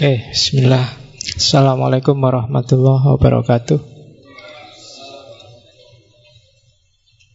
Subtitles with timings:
[0.00, 0.96] Oke, bismillah.
[1.36, 3.84] Assalamualaikum warahmatullahi wabarakatuh.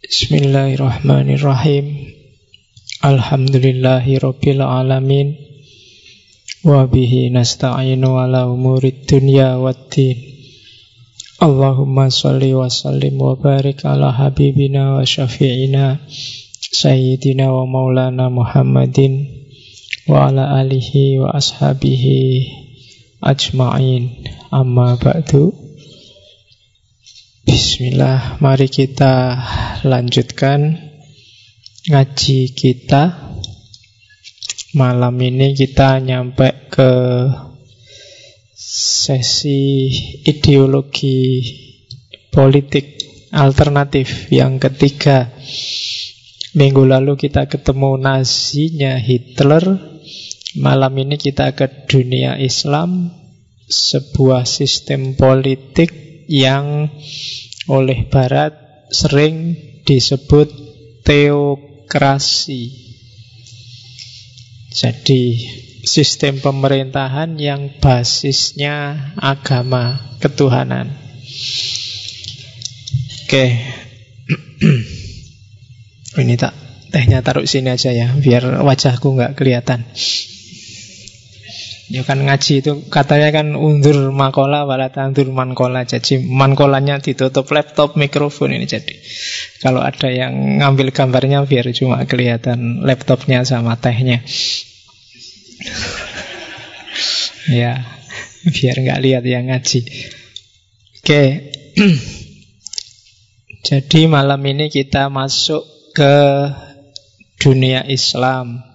[0.01, 2.09] Bismillahirrahmanirrahim.
[3.05, 5.37] Alhamdulillahi rabbil alamin.
[6.65, 10.17] Wa bihi nasta'inu ala umurid dunya waddin.
[11.37, 16.01] Allahumma salli wa sallim wa barik ala habibina wa syafi'ina
[16.73, 19.44] Sayyidina wa maulana Muhammadin
[20.05, 22.45] wa ala alihi wa ashabihi
[23.25, 24.29] ajma'in.
[24.53, 25.49] Amma ba'du.
[27.45, 29.41] Bismillah mari kita
[29.81, 30.77] lanjutkan
[31.89, 33.33] ngaji kita.
[34.77, 36.91] Malam ini kita nyampe ke
[38.53, 39.89] sesi
[40.21, 41.41] ideologi
[42.29, 43.01] politik
[43.33, 45.33] alternatif yang ketiga.
[46.53, 49.94] Minggu lalu kita ketemu nasinya Hitler
[50.55, 53.11] Malam ini kita ke dunia Islam,
[53.67, 55.91] sebuah sistem politik
[56.31, 56.87] yang
[57.67, 58.55] oleh Barat
[58.87, 60.47] sering disebut
[61.03, 62.71] teokrasi.
[64.71, 65.43] Jadi
[65.83, 70.95] sistem pemerintahan yang basisnya agama ketuhanan.
[73.27, 73.45] Oke.
[76.15, 76.55] Ini tak
[76.95, 79.83] tehnya taruh sini aja ya, biar wajahku nggak kelihatan.
[81.85, 85.85] Ya kan ngaji itu katanya kan undur makola wala tandur mankola.
[85.85, 88.97] Jadi mankolanya ditutup laptop, mikrofon ini jadi.
[89.61, 94.25] Kalau ada yang ngambil gambarnya biar cuma kelihatan laptopnya sama tehnya.
[97.61, 97.85] ya,
[98.49, 99.85] biar nggak lihat yang ngaji.
[101.05, 101.53] Oke.
[103.69, 106.49] jadi malam ini kita masuk ke
[107.37, 108.65] dunia Islam.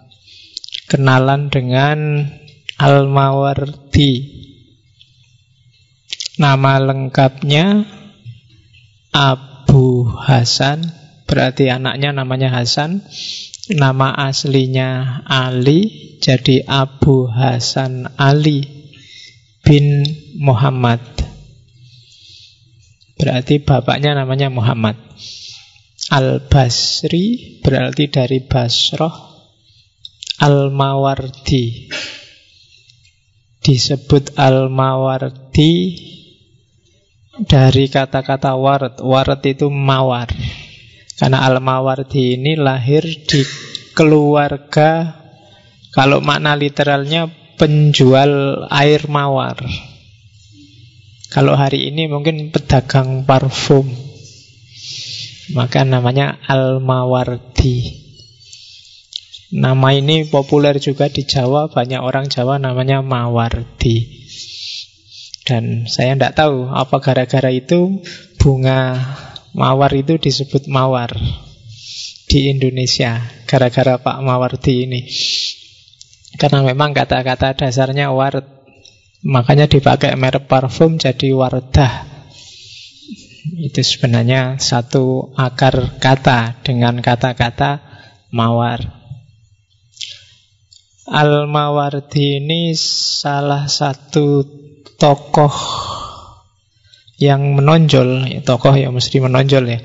[0.86, 2.31] Kenalan dengan
[2.81, 4.41] Al-Mawardi.
[6.41, 7.84] Nama lengkapnya
[9.12, 10.89] Abu Hasan.
[11.28, 13.05] Berarti anaknya namanya Hasan.
[13.69, 18.65] Nama aslinya Ali Jadi Abu Hasan Ali
[19.60, 20.00] bin
[20.41, 21.05] Muhammad.
[23.21, 24.97] Berarti bapaknya namanya Muhammad.
[26.09, 29.12] Al-Basri berarti dari Basroh
[30.41, 31.65] Al-Mawardi
[33.60, 35.72] disebut Al-Mawardi
[37.44, 39.00] dari kata-kata warat.
[39.04, 40.28] Warat itu mawar.
[41.21, 43.41] Karena Al-Mawardi ini lahir di
[43.93, 45.20] keluarga
[45.93, 47.28] kalau makna literalnya
[47.60, 49.60] penjual air mawar.
[51.31, 53.87] Kalau hari ini mungkin pedagang parfum.
[55.50, 58.00] Maka namanya Al-Mawardi.
[59.50, 64.22] Nama ini populer juga di Jawa, banyak orang Jawa namanya Mawardi.
[65.43, 67.99] Dan saya tidak tahu apa gara-gara itu
[68.38, 68.94] bunga
[69.50, 71.11] mawar itu disebut mawar
[72.31, 73.19] di Indonesia
[73.50, 75.03] gara-gara Pak Mawardi ini.
[76.38, 78.47] Karena memang kata-kata dasarnya ward,
[79.27, 82.06] makanya dipakai merek parfum jadi wardah.
[83.59, 87.82] Itu sebenarnya satu akar kata dengan kata-kata
[88.31, 89.00] mawar.
[91.10, 94.47] Al-Mawardi ini salah satu
[94.94, 95.50] tokoh
[97.19, 99.82] yang menonjol ya, Tokoh yang mesti menonjol ya.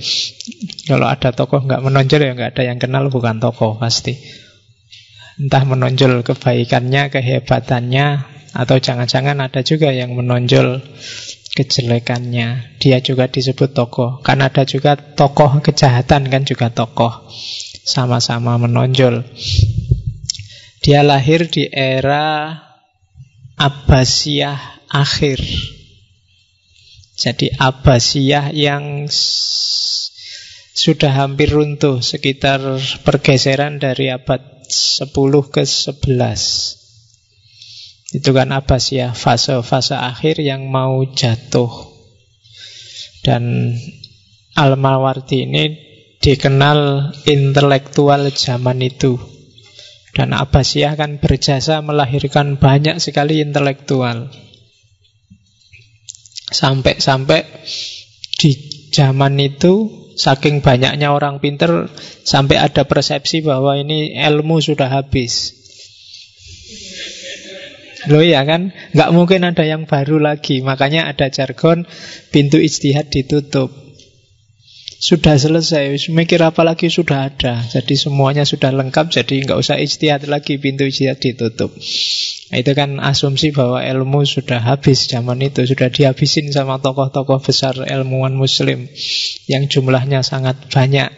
[0.86, 4.14] Kalau ada tokoh nggak menonjol ya nggak ada yang kenal bukan tokoh pasti.
[5.42, 8.08] Entah menonjol kebaikannya, kehebatannya
[8.56, 10.80] Atau jangan-jangan ada juga yang menonjol
[11.58, 12.78] kejelekannya.
[12.78, 14.22] Dia juga disebut tokoh.
[14.22, 17.28] Kan ada juga tokoh kejahatan kan juga tokoh.
[17.84, 19.28] Sama-sama menonjol
[20.86, 22.54] dia lahir di era
[23.58, 25.42] Abbasiyah akhir.
[27.18, 29.10] Jadi Abbasiyah yang
[30.78, 32.62] sudah hampir runtuh sekitar
[33.02, 35.10] pergeseran dari abad 10
[35.50, 36.06] ke 11.
[38.14, 41.98] Itu kan Abbasiyah fase-fase akhir yang mau jatuh.
[43.26, 43.74] Dan
[44.54, 45.66] Al-Mawardi ini
[46.22, 49.35] dikenal intelektual zaman itu.
[50.16, 54.32] Dan Abbasiyah kan berjasa melahirkan banyak sekali intelektual.
[56.56, 57.44] Sampai-sampai
[58.40, 58.52] di
[58.96, 61.92] zaman itu saking banyaknya orang pinter
[62.24, 65.52] sampai ada persepsi bahwa ini ilmu sudah habis.
[68.08, 70.64] Loh ya kan, nggak mungkin ada yang baru lagi.
[70.64, 71.84] Makanya ada jargon
[72.32, 73.85] pintu istihad ditutup.
[75.06, 77.62] Sudah selesai, mikir apa lagi sudah ada.
[77.62, 81.78] Jadi semuanya sudah lengkap, jadi nggak usah ijtihad lagi, pintu ijtihad ditutup.
[82.50, 87.78] Nah, itu kan asumsi bahwa ilmu sudah habis zaman itu, sudah dihabisin sama tokoh-tokoh besar
[87.86, 88.90] ilmuwan muslim
[89.46, 91.14] yang jumlahnya sangat banyak.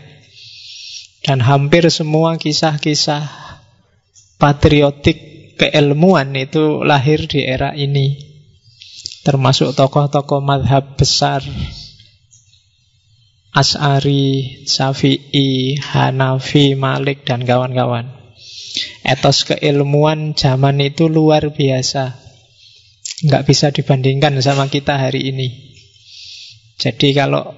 [1.23, 3.23] Dan hampir semua kisah-kisah
[4.35, 8.19] patriotik keilmuan itu lahir di era ini.
[9.23, 11.39] Termasuk tokoh-tokoh madhab besar
[13.57, 18.13] As'ari, Syafi'i, Hanafi, Malik, dan kawan-kawan.
[19.01, 22.13] Etos keilmuan zaman itu luar biasa.
[23.25, 25.73] Nggak bisa dibandingkan sama kita hari ini.
[26.77, 27.57] Jadi kalau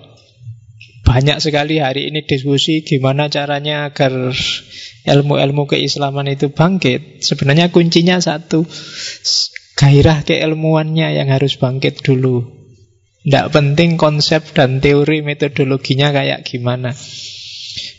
[1.03, 4.31] banyak sekali hari ini diskusi gimana caranya agar
[5.03, 7.19] ilmu-ilmu keislaman itu bangkit.
[7.27, 8.63] Sebenarnya kuncinya satu,
[9.75, 12.58] gairah keilmuannya yang harus bangkit dulu.
[13.29, 16.97] Tidak penting konsep dan teori metodologinya kayak gimana.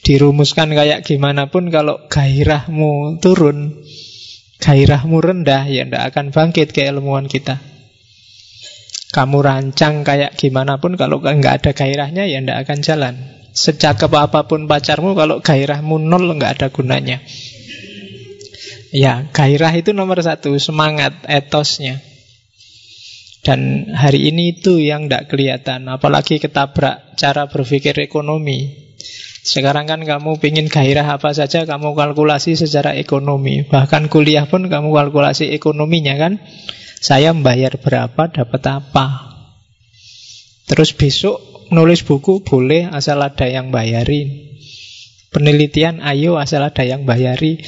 [0.03, 3.79] Dirumuskan kayak gimana pun kalau gairahmu turun,
[4.59, 7.63] gairahmu rendah, ya tidak akan bangkit keilmuan kita.
[9.15, 13.15] Kamu rancang kayak gimana pun kalau nggak ada gairahnya ya tidak akan jalan.
[13.55, 17.23] Secakep apa pun pacarmu kalau gairahmu nol nggak ada gunanya.
[18.91, 22.10] Ya, gairah itu nomor satu, semangat, etosnya.
[23.41, 28.93] Dan hari ini itu yang tidak kelihatan Apalagi ketabrak cara berpikir ekonomi.
[29.41, 33.65] Sekarang kan kamu ingin gairah apa saja Kamu kalkulasi secara ekonomi.
[33.65, 36.37] Bahkan kuliah pun kamu kalkulasi ekonominya kan.
[37.01, 39.07] Saya membayar berapa, dapat apa?
[40.69, 41.41] Terus besok
[41.73, 44.53] nulis buku boleh asal ada yang bayarin.
[45.33, 47.63] Penelitian ayo asal ada yang bayari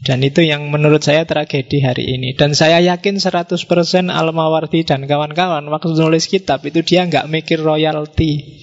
[0.00, 2.32] dan itu yang menurut saya tragedi hari ini.
[2.32, 3.60] Dan saya yakin 100%
[4.08, 8.60] Al-Mawardi dan kawan-kawan waktu nulis kitab itu dia nggak mikir royalti.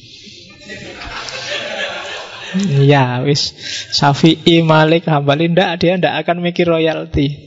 [2.90, 3.54] Ya, wis
[3.94, 7.38] Syafi'i, Malik, Hambali ndak dia ndak akan mikir royalti.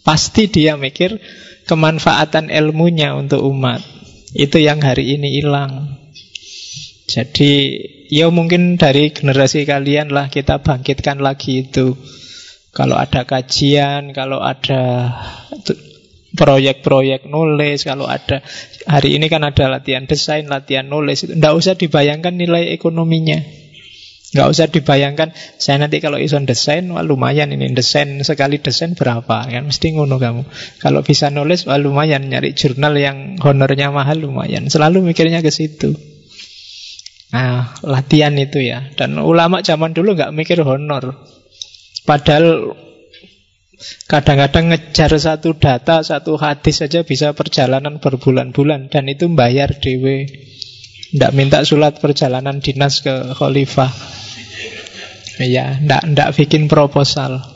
[0.00, 1.20] Pasti dia mikir
[1.68, 3.84] kemanfaatan ilmunya untuk umat.
[4.32, 6.00] Itu yang hari ini hilang.
[7.04, 7.76] Jadi,
[8.08, 11.92] ya mungkin dari generasi kalian lah kita bangkitkan lagi itu.
[12.74, 15.14] Kalau ada kajian, kalau ada
[16.34, 18.42] proyek-proyek nulis, kalau ada
[18.90, 23.38] hari ini kan ada latihan desain, latihan nulis itu tidak usah dibayangkan nilai ekonominya.
[24.34, 25.30] Nggak usah dibayangkan
[25.62, 30.18] saya nanti kalau ison desain wah lumayan ini desain sekali desain berapa kan mesti ngono
[30.18, 30.42] kamu.
[30.82, 34.66] Kalau bisa nulis wah lumayan nyari jurnal yang honornya mahal lumayan.
[34.66, 35.94] Selalu mikirnya ke situ.
[37.30, 38.90] Nah, latihan itu ya.
[38.98, 41.14] Dan ulama zaman dulu nggak mikir honor.
[42.04, 42.76] Padahal
[44.06, 50.28] kadang-kadang ngejar satu data, satu hadis saja bisa perjalanan berbulan-bulan dan itu bayar dewe.
[51.14, 53.92] Tidak minta sulat perjalanan dinas ke khalifah.
[55.40, 57.54] Ya, tidak tidak bikin proposal.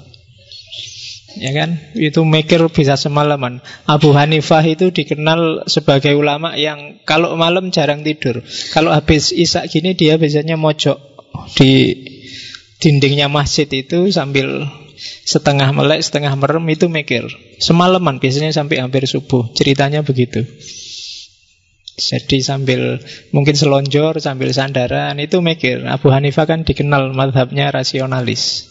[1.39, 1.79] Ya kan?
[1.95, 3.63] Itu mikir bisa semalaman.
[3.87, 8.43] Abu Hanifah itu dikenal sebagai ulama yang kalau malam jarang tidur.
[8.75, 10.99] Kalau habis isak gini dia biasanya mojok
[11.55, 11.95] di
[12.79, 14.67] dindingnya masjid itu sambil
[15.27, 17.27] setengah melek, setengah merem itu mikir.
[17.63, 19.51] Semalaman biasanya sampai hampir subuh.
[19.55, 20.47] Ceritanya begitu.
[21.99, 23.03] Jadi sambil
[23.35, 25.83] mungkin selonjor, sambil sandaran itu mikir.
[25.91, 28.71] Abu Hanifah kan dikenal madhabnya rasionalis.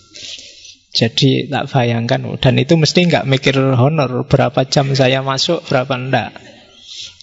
[0.96, 6.32] Jadi tak bayangkan dan itu mesti nggak mikir honor berapa jam saya masuk, berapa enggak.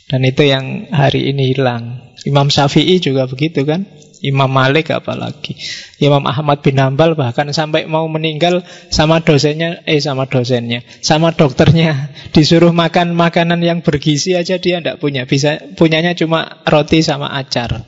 [0.04, 2.12] Dan itu yang hari ini hilang.
[2.28, 3.88] Imam Syafi'i juga begitu kan?
[4.24, 5.52] Imam Malik apalagi.
[6.00, 12.08] Imam Ahmad bin Hambal bahkan sampai mau meninggal sama dosennya eh sama dosennya sama dokternya.
[12.34, 15.28] Disuruh makan makanan yang bergizi aja dia tidak punya.
[15.28, 17.84] Bisa punyanya cuma roti sama acar.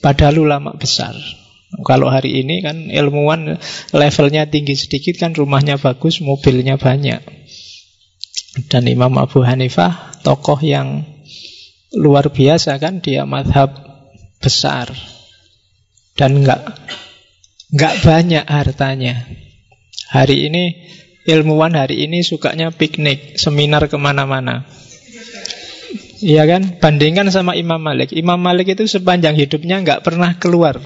[0.00, 1.12] Padahal ulama besar.
[1.84, 3.60] Kalau hari ini kan ilmuwan
[3.92, 7.20] levelnya tinggi sedikit kan rumahnya bagus mobilnya banyak.
[8.68, 11.04] Dan Imam Abu Hanifah tokoh yang
[11.92, 13.72] luar biasa kan dia madhab
[14.40, 14.92] besar
[16.16, 16.60] dan nggak
[17.72, 19.24] nggak banyak hartanya.
[20.12, 20.64] Hari ini
[21.24, 24.68] ilmuwan hari ini sukanya piknik, seminar ke mana-mana.
[26.22, 26.78] Iya kan?
[26.78, 28.14] Bandingkan sama Imam Malik.
[28.14, 30.78] Imam Malik itu sepanjang hidupnya nggak pernah keluar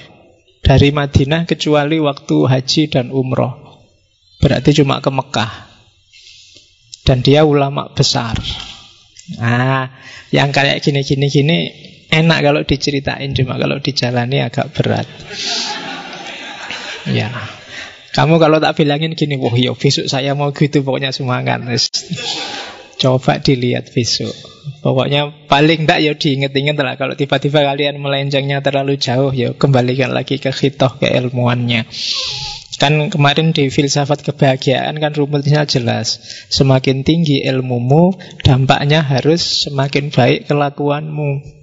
[0.64, 3.84] dari Madinah kecuali waktu haji dan umroh.
[4.40, 5.52] Berarti cuma ke Mekah.
[7.06, 8.34] Dan dia ulama besar.
[9.38, 9.90] Nah,
[10.34, 11.58] yang kayak gini-gini gini
[12.10, 15.06] Enak kalau diceritain, cuma kalau dijalani agak berat.
[17.10, 17.30] Ya.
[18.16, 21.60] Kamu kalau tak bilangin gini, wah ya besok saya mau gitu pokoknya semangat.
[22.96, 24.32] Coba dilihat besok.
[24.80, 26.96] Pokoknya paling tidak ya diinget-inget lah.
[26.96, 31.84] Kalau tiba-tiba kalian melencengnya terlalu jauh, ya kembalikan lagi ke khitoh, ke ilmuannya.
[32.76, 36.20] Kan kemarin di filsafat kebahagiaan kan rumusnya jelas.
[36.52, 41.55] Semakin tinggi ilmumu, dampaknya harus semakin baik kelakuanmu.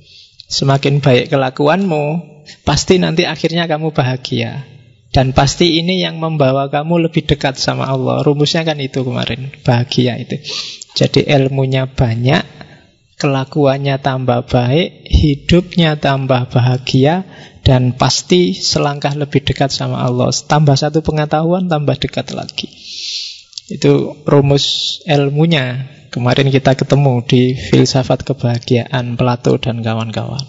[0.54, 2.06] Semakin baik kelakuanmu,
[2.62, 4.70] pasti nanti akhirnya kamu bahagia.
[5.10, 8.22] Dan pasti ini yang membawa kamu lebih dekat sama Allah.
[8.22, 10.38] Rumusnya kan itu kemarin, bahagia itu.
[10.94, 12.42] Jadi ilmunya banyak,
[13.18, 17.26] kelakuannya tambah baik, hidupnya tambah bahagia,
[17.66, 20.30] dan pasti selangkah lebih dekat sama Allah.
[20.30, 22.70] Tambah satu pengetahuan, tambah dekat lagi.
[23.72, 25.88] Itu rumus ilmunya.
[26.12, 30.46] Kemarin kita ketemu di filsafat kebahagiaan Plato dan kawan-kawan.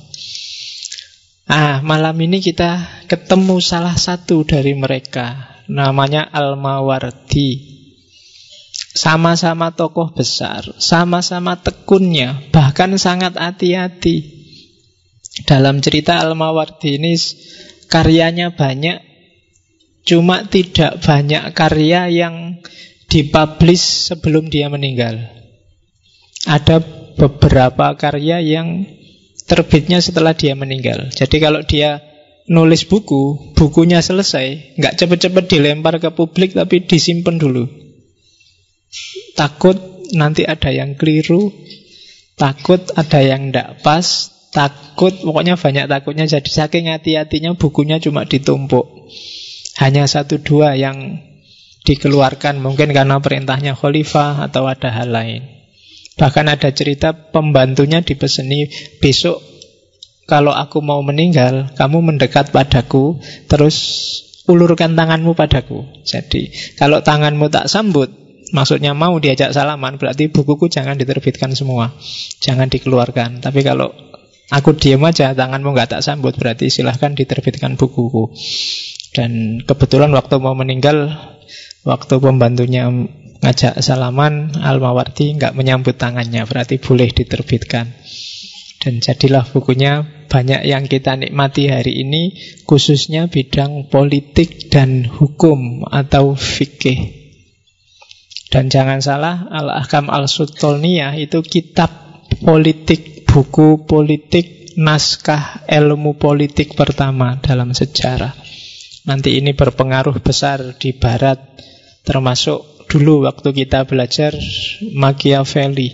[1.48, 5.56] Ah, malam ini kita ketemu salah satu dari mereka.
[5.68, 7.72] Namanya Al-Mawardi.
[8.94, 14.44] Sama-sama tokoh besar, sama-sama tekunnya, bahkan sangat hati-hati.
[15.48, 17.18] Dalam cerita Al-Mawardi ini
[17.90, 19.02] karyanya banyak,
[20.06, 22.62] cuma tidak banyak karya yang
[23.14, 25.22] dipublish sebelum dia meninggal.
[26.50, 26.82] Ada
[27.14, 28.90] beberapa karya yang
[29.46, 31.14] terbitnya setelah dia meninggal.
[31.14, 32.02] Jadi kalau dia
[32.50, 37.70] nulis buku, bukunya selesai, nggak cepet-cepet dilempar ke publik tapi disimpan dulu.
[39.38, 39.78] Takut
[40.10, 41.54] nanti ada yang keliru,
[42.34, 46.26] takut ada yang tidak pas, takut, pokoknya banyak takutnya.
[46.26, 49.06] Jadi saking hati-hatinya bukunya cuma ditumpuk.
[49.78, 51.22] Hanya satu dua yang
[51.84, 55.42] dikeluarkan mungkin karena perintahnya khalifah atau ada hal lain.
[56.14, 58.70] Bahkan ada cerita pembantunya dipeseni
[59.02, 59.42] besok
[60.24, 63.76] kalau aku mau meninggal, kamu mendekat padaku, terus
[64.48, 65.84] ulurkan tanganmu padaku.
[66.00, 66.48] Jadi,
[66.80, 68.08] kalau tanganmu tak sambut,
[68.56, 71.92] maksudnya mau diajak salaman, berarti bukuku jangan diterbitkan semua.
[72.40, 73.44] Jangan dikeluarkan.
[73.44, 73.92] Tapi kalau
[74.48, 78.32] aku diam aja, tanganmu nggak tak sambut, berarti silahkan diterbitkan bukuku.
[79.12, 81.12] Dan kebetulan waktu mau meninggal,
[81.84, 82.88] waktu pembantunya
[83.44, 87.92] ngajak salaman, Al-Mawardi nggak menyambut tangannya, berarti boleh diterbitkan.
[88.80, 92.36] Dan jadilah bukunya banyak yang kita nikmati hari ini,
[92.68, 97.24] khususnya bidang politik dan hukum atau fikih.
[98.52, 101.90] Dan jangan salah, Al-Ahkam Al-Sultaniyah itu kitab
[102.44, 108.34] politik, buku politik, naskah ilmu politik pertama dalam sejarah.
[109.04, 111.40] Nanti ini berpengaruh besar di barat,
[112.04, 114.36] termasuk dulu waktu kita belajar
[114.92, 115.90] Machiavelli,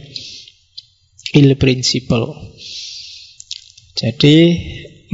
[1.33, 2.35] Il Principle.
[3.95, 4.37] Jadi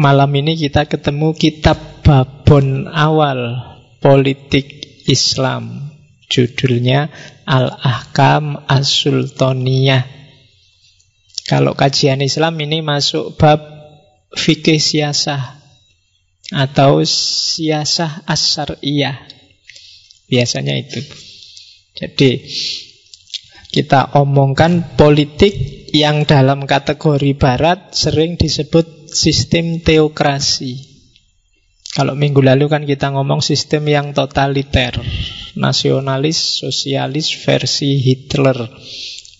[0.00, 3.60] malam ini kita ketemu kitab babon awal
[4.00, 4.66] politik
[5.06, 5.92] Islam
[6.26, 7.06] Judulnya
[7.46, 10.02] Al-Ahkam As-Sultaniyah.
[11.46, 13.62] Kalau kajian Islam ini masuk bab
[14.34, 15.62] fikih siasah
[16.50, 19.35] atau siasah as-syar'iyah.
[20.26, 21.00] Biasanya itu.
[21.96, 22.44] Jadi
[23.72, 25.52] kita omongkan politik
[25.92, 30.96] yang dalam kategori barat sering disebut sistem teokrasi.
[31.96, 35.00] Kalau minggu lalu kan kita ngomong sistem yang totaliter,
[35.56, 38.68] nasionalis, sosialis versi Hitler.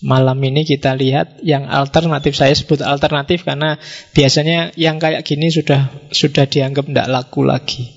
[0.01, 2.37] Malam ini kita lihat yang alternatif.
[2.37, 3.77] Saya sebut alternatif karena
[4.13, 7.96] biasanya yang kayak gini sudah sudah dianggap tidak laku lagi.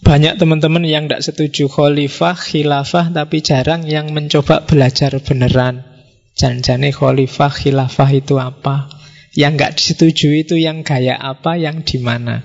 [0.00, 5.84] Banyak teman-teman yang tidak setuju khalifah, khilafah, tapi jarang yang mencoba belajar beneran.
[6.32, 8.88] Janjane khalifah, khilafah itu apa?
[9.36, 12.42] Yang nggak disetujui itu yang gaya apa, yang di mana.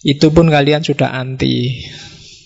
[0.00, 1.84] Itu pun kalian sudah anti.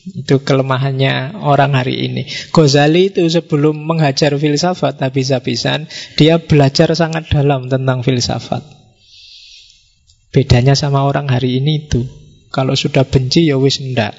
[0.03, 2.27] Itu kelemahannya orang hari ini.
[2.51, 5.87] Ghazali itu sebelum menghajar filsafat habis-habisan,
[6.19, 8.67] dia belajar sangat dalam tentang filsafat.
[10.35, 12.22] Bedanya sama orang hari ini itu.
[12.53, 14.13] Kalau sudah benci ya wis ndak.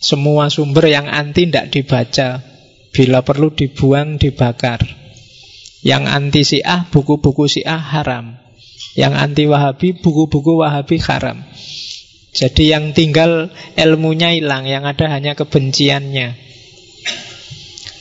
[0.00, 2.44] Semua sumber yang anti ndak dibaca.
[2.90, 4.82] Bila perlu dibuang, dibakar.
[5.80, 8.36] Yang anti Syiah, buku-buku Syiah haram.
[8.92, 11.40] Yang anti Wahabi, buku-buku Wahabi haram.
[12.30, 16.34] Jadi yang tinggal ilmunya hilang, yang ada hanya kebenciannya.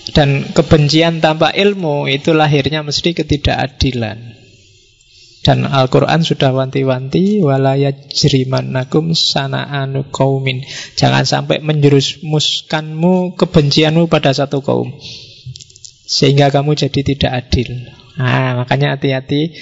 [0.10, 4.39] Dan kebencian tanpa ilmu itu lahirnya mesti ketidakadilan.
[5.40, 10.68] Dan Al-Quran sudah wanti-wanti Walayajrimannakum sana'anu kaumin
[11.00, 14.92] Jangan sampai menjurusmuskanmu kebencianmu pada satu kaum
[16.10, 17.70] sehingga kamu jadi tidak adil.
[18.18, 19.54] Nah, makanya hati-hati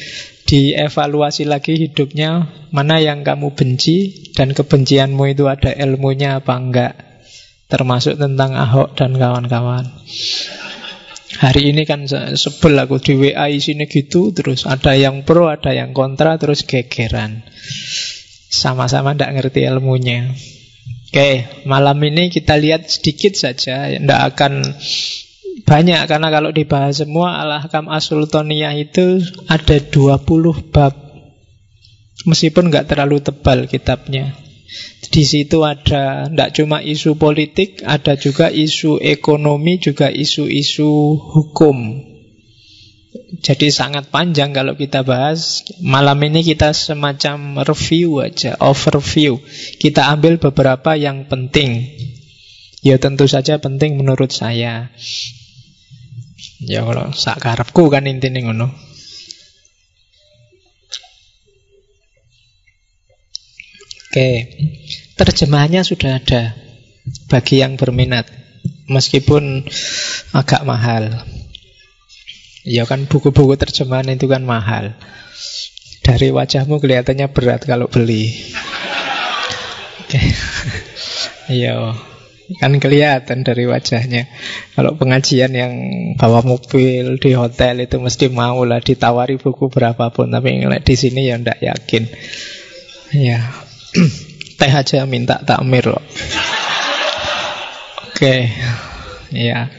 [0.47, 6.93] dievaluasi lagi hidupnya mana yang kamu benci dan kebencianmu itu ada ilmunya apa enggak.
[7.67, 9.91] Termasuk tentang Ahok dan kawan-kawan.
[11.27, 15.91] Hari ini kan sebel aku di WA isinya gitu, terus ada yang pro, ada yang
[15.91, 17.43] kontra, terus gegeran.
[18.47, 20.31] Sama-sama tidak ngerti ilmunya.
[21.11, 24.63] Oke, malam ini kita lihat sedikit saja, tidak akan
[25.67, 29.19] banyak karena kalau dibahas semua Al-Hakam Asultaniyah itu
[29.51, 30.95] ada 20 bab.
[32.23, 34.46] Meskipun nggak terlalu tebal kitabnya.
[35.07, 42.03] Di situ ada tidak cuma isu politik, ada juga isu ekonomi, juga isu-isu hukum.
[43.41, 45.63] Jadi sangat panjang kalau kita bahas.
[45.83, 49.39] Malam ini kita semacam review aja, overview.
[49.79, 51.87] Kita ambil beberapa yang penting.
[52.85, 54.93] Ya tentu saja penting menurut saya.
[56.61, 58.71] Ya kalau sak karepku kan intinya ngono.
[64.07, 64.29] Oke,
[65.19, 66.55] terjemahannya sudah ada
[67.27, 68.23] bagi yang berminat,
[68.87, 69.67] meskipun
[70.31, 71.11] agak mahal.
[72.67, 74.95] Ya kan buku-buku terjemahan itu kan mahal.
[76.03, 78.31] Dari wajahmu kelihatannya berat kalau beli.
[80.03, 80.19] Oke.
[81.47, 81.95] Iya.
[82.63, 84.31] Kan kelihatan dari wajahnya.
[84.71, 85.73] Kalau pengajian yang
[86.15, 90.31] bawa mobil di hotel itu mesti mau lah ditawari buku berapapun.
[90.31, 92.03] Tapi di sini ya ndak yakin.
[93.15, 93.66] Ya,
[94.59, 96.03] Teh aja minta takmir loh.
[98.09, 98.49] Oke.
[99.29, 99.69] Ya.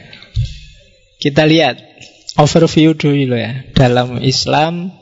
[1.18, 1.82] Kita lihat
[2.38, 3.66] overview dulu ya.
[3.74, 4.94] Dalam Islam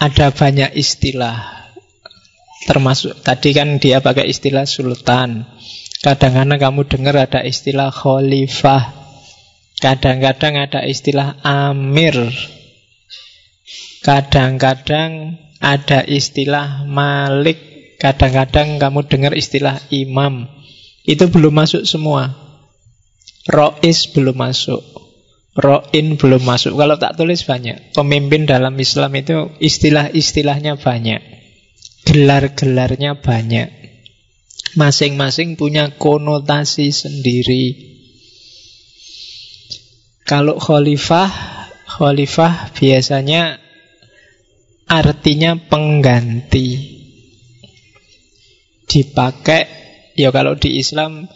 [0.00, 1.68] ada banyak istilah.
[2.64, 5.44] Termasuk tadi kan dia pakai istilah sultan.
[6.00, 8.92] Kadang-kadang kamu dengar ada istilah khalifah.
[9.76, 12.16] Kadang-kadang ada istilah amir.
[14.00, 17.58] Kadang-kadang ada istilah malik,
[17.96, 20.48] kadang-kadang kamu dengar istilah imam.
[21.06, 22.34] Itu belum masuk semua.
[23.46, 24.82] Rois belum masuk.
[25.56, 26.76] Roin belum masuk.
[26.76, 27.94] Kalau tak tulis banyak.
[27.96, 31.20] Pemimpin dalam Islam itu istilah-istilahnya banyak.
[32.04, 33.68] Gelar-gelarnya banyak.
[34.76, 37.96] Masing-masing punya konotasi sendiri.
[40.26, 41.30] Kalau khalifah,
[41.86, 43.62] khalifah biasanya
[44.86, 46.94] artinya pengganti.
[48.86, 49.66] Dipakai,
[50.14, 51.26] ya kalau di Islam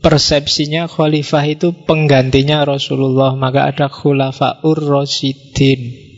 [0.00, 6.08] persepsinya khalifah itu penggantinya Rasulullah, maka ada khulafaur rasidin.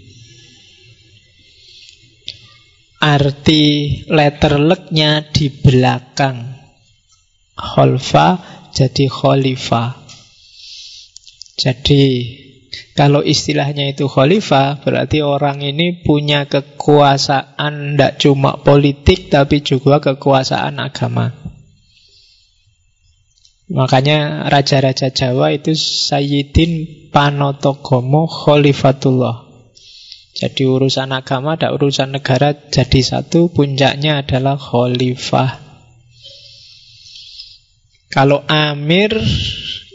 [3.02, 3.64] Arti
[4.06, 6.54] letter lucknya di belakang.
[7.58, 8.38] Khalfa
[8.70, 9.98] jadi khalifah.
[11.58, 12.02] Jadi
[12.92, 20.76] kalau istilahnya itu khalifah, berarti orang ini punya kekuasaan tidak cuma politik, tapi juga kekuasaan
[20.76, 21.32] agama.
[23.72, 29.48] Makanya raja-raja Jawa itu Sayyidin Panotogomo Khalifatullah.
[30.36, 35.60] Jadi urusan agama dan urusan negara jadi satu, puncaknya adalah khalifah.
[38.12, 39.16] Kalau amir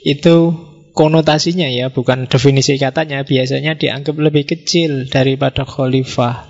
[0.02, 0.67] itu
[0.98, 6.50] konotasinya ya, bukan definisi katanya, biasanya dianggap lebih kecil daripada khalifah.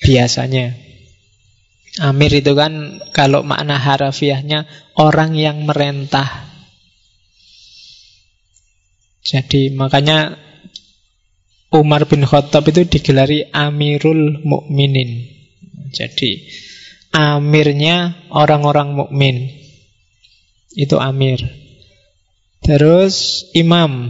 [0.00, 0.80] Biasanya.
[2.02, 4.66] Amir itu kan kalau makna harafiahnya
[4.98, 6.50] orang yang merentah.
[9.22, 10.34] Jadi makanya
[11.70, 15.30] Umar bin Khattab itu digelari Amirul Mukminin.
[15.94, 16.50] Jadi
[17.14, 19.54] amirnya orang-orang mukmin.
[20.74, 21.63] Itu amir.
[22.64, 24.08] Terus imam.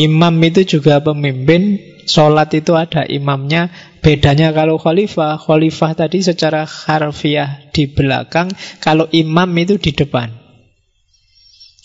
[0.00, 1.76] Imam itu juga pemimpin.
[2.08, 3.68] Sholat itu ada imamnya.
[4.00, 5.36] Bedanya kalau khalifah.
[5.36, 8.48] Khalifah tadi secara harfiah di belakang.
[8.80, 10.32] Kalau imam itu di depan.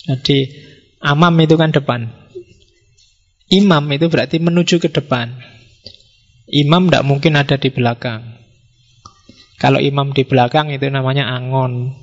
[0.08, 0.48] Jadi
[1.04, 2.08] amam itu kan depan.
[3.52, 5.36] Imam itu berarti menuju ke depan.
[6.48, 8.40] Imam tidak mungkin ada di belakang.
[9.60, 12.00] Kalau imam di belakang itu namanya angon.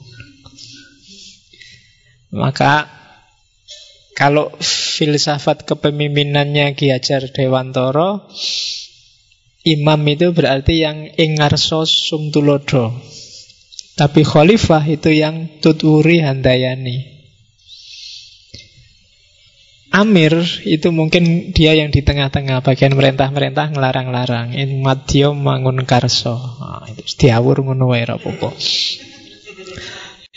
[2.29, 2.98] Maka
[4.19, 8.27] kalau filsafat kepemimpinannya Ki Hajar Dewantoro,
[9.63, 12.99] imam itu berarti yang ingarso sumtulodo.
[13.95, 17.15] Tapi khalifah itu yang tuturi handayani.
[19.95, 20.35] Amir
[20.67, 24.51] itu mungkin dia yang di tengah-tengah bagian merentah-merentah ngelarang-larang.
[24.53, 26.35] In madyo mangun karso.
[26.35, 28.03] Nah, itu diawur ngono wae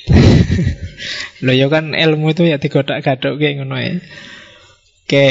[1.45, 3.97] Loh ya kan ilmu itu ya digodak-gadok kayak ngono ya.
[5.05, 5.29] Oke,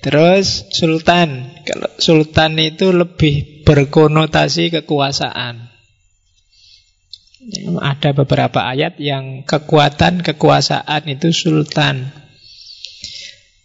[0.00, 1.58] terus sultan.
[1.66, 5.68] Kalau sultan itu lebih berkonotasi kekuasaan.
[7.80, 12.12] Ada beberapa ayat yang kekuatan kekuasaan itu sultan.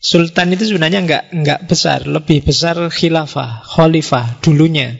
[0.04, 5.00] Sultan itu sebenarnya nggak nggak besar, lebih besar khilafah, khalifah dulunya.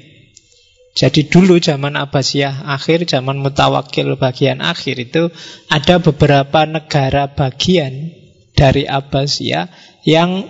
[0.94, 5.34] Jadi dulu zaman Abbasiyah akhir, zaman Mutawakil bagian akhir itu
[5.66, 8.14] ada beberapa negara bagian
[8.54, 9.74] dari Abbasiyah
[10.06, 10.46] yang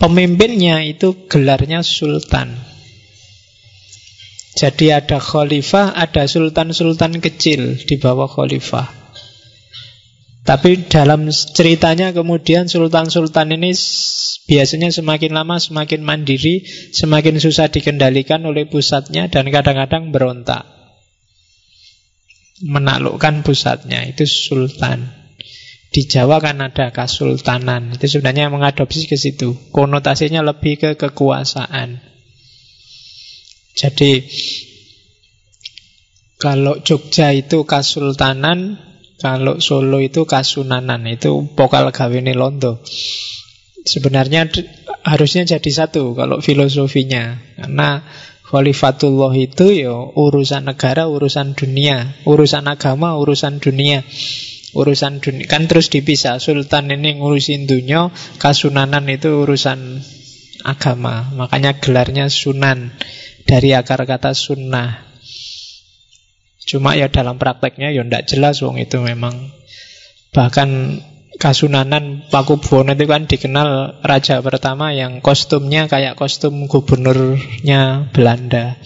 [0.00, 2.56] pemimpinnya itu gelarnya sultan.
[4.56, 9.01] Jadi ada khalifah, ada sultan-sultan kecil di bawah khalifah.
[10.42, 13.70] Tapi dalam ceritanya kemudian sultan-sultan ini
[14.50, 20.66] biasanya semakin lama semakin mandiri, semakin susah dikendalikan oleh pusatnya dan kadang-kadang berontak.
[22.62, 25.14] Menaklukkan pusatnya, itu sultan.
[25.92, 29.54] Di Jawa kan ada kasultanan, itu sebenarnya mengadopsi ke situ.
[29.70, 32.02] Konotasinya lebih ke kekuasaan.
[33.78, 34.26] Jadi
[36.42, 38.91] kalau Jogja itu kasultanan,
[39.22, 42.82] kalau Solo itu kasunanan, itu pokal gawene londo.
[43.86, 44.50] Sebenarnya
[45.06, 47.38] harusnya jadi satu kalau filosofinya.
[47.54, 48.02] Karena
[48.52, 54.04] Khalifatullah itu ya urusan negara, urusan dunia, urusan agama, urusan dunia.
[54.76, 56.36] Urusan dunia kan terus dipisah.
[56.36, 60.04] Sultan ini ngurusin dunia, kasunanan itu urusan
[60.68, 61.32] agama.
[61.32, 62.92] Makanya gelarnya sunan
[63.48, 65.11] dari akar kata sunnah.
[66.72, 69.52] Cuma ya dalam prakteknya ya tidak jelas wong itu memang
[70.32, 71.04] bahkan
[71.36, 78.80] Kasunanan Paku Buwono itu kan dikenal raja pertama yang kostumnya kayak kostum gubernurnya Belanda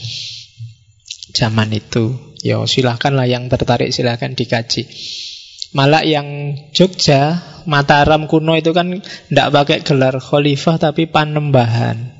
[1.36, 2.34] zaman itu.
[2.40, 4.88] Ya silahkan lah yang tertarik silahkan dikaji.
[5.76, 12.14] Malah yang Jogja, Mataram kuno itu kan tidak pakai gelar khalifah tapi panembahan.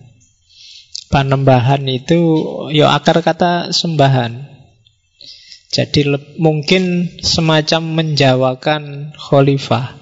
[1.08, 2.18] Panembahan itu
[2.74, 4.55] ya akar kata sembahan.
[5.76, 6.08] Jadi
[6.40, 9.92] mungkin semacam menjawakan khalifah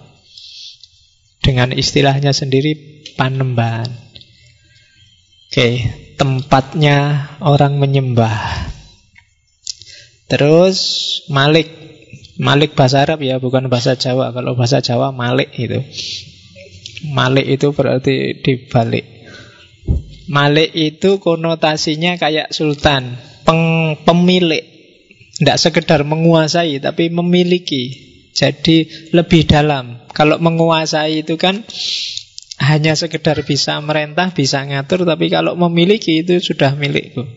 [1.43, 3.91] dengan istilahnya sendiri panembahan.
[5.51, 5.83] Oke,
[6.15, 8.71] tempatnya orang menyembah.
[10.31, 10.79] Terus
[11.27, 11.67] Malik,
[12.39, 14.31] Malik bahasa Arab ya, bukan bahasa Jawa.
[14.31, 15.83] Kalau bahasa Jawa Malik itu.
[17.11, 19.27] Malik itu berarti dibalik.
[20.31, 24.74] Malik itu konotasinya kayak sultan, peng, pemilik
[25.45, 27.93] tidak sekedar menguasai, tapi memiliki.
[28.33, 30.09] Jadi lebih dalam.
[30.11, 31.63] Kalau menguasai itu kan
[32.65, 37.29] hanya sekedar bisa merentah, bisa ngatur, tapi kalau memiliki itu sudah milikku.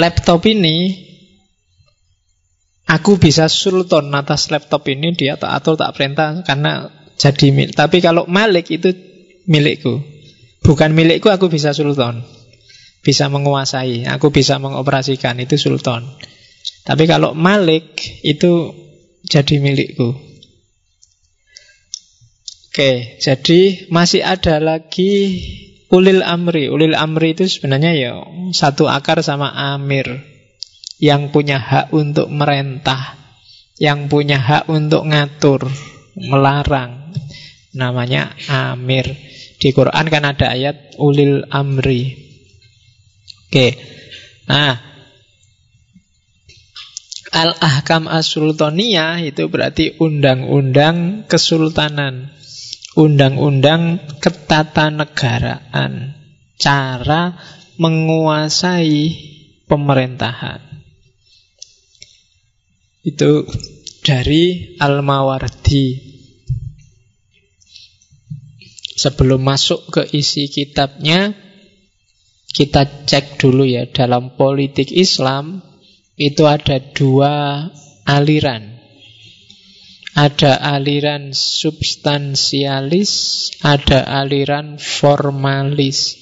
[0.00, 1.06] Laptop ini
[2.88, 7.76] aku bisa sultan atas laptop ini dia tak atur tak perintah karena jadi milik.
[7.76, 8.90] Tapi kalau malik itu
[9.46, 10.02] milikku.
[10.64, 12.26] Bukan milikku aku bisa sultan
[13.04, 16.08] bisa menguasai, aku bisa mengoperasikan, itu sultan.
[16.84, 18.72] Tapi kalau malik itu
[19.24, 20.16] jadi milikku.
[22.74, 25.38] Oke, jadi masih ada lagi
[25.94, 26.66] ulil amri.
[26.66, 28.12] Ulil amri itu sebenarnya ya
[28.50, 30.26] satu akar sama amir.
[30.98, 33.14] Yang punya hak untuk merentah,
[33.78, 35.70] yang punya hak untuk ngatur,
[36.18, 37.14] melarang.
[37.74, 39.06] Namanya amir.
[39.58, 42.23] Di Quran kan ada ayat ulil amri.
[43.54, 43.78] Oke.
[44.50, 44.74] Nah,
[47.30, 52.34] Al-Ahkam As-Sultaniyah itu berarti undang-undang kesultanan.
[52.98, 56.18] Undang-undang ketatanegaraan.
[56.58, 57.38] Cara
[57.78, 59.22] menguasai
[59.70, 60.58] pemerintahan.
[63.06, 63.46] Itu
[64.02, 66.10] dari Al-Mawardi.
[68.98, 71.53] Sebelum masuk ke isi kitabnya,
[72.54, 75.58] kita cek dulu ya dalam politik Islam
[76.14, 77.66] itu ada dua
[78.06, 78.78] aliran.
[80.14, 83.10] Ada aliran substansialis,
[83.66, 86.14] ada aliran formalis.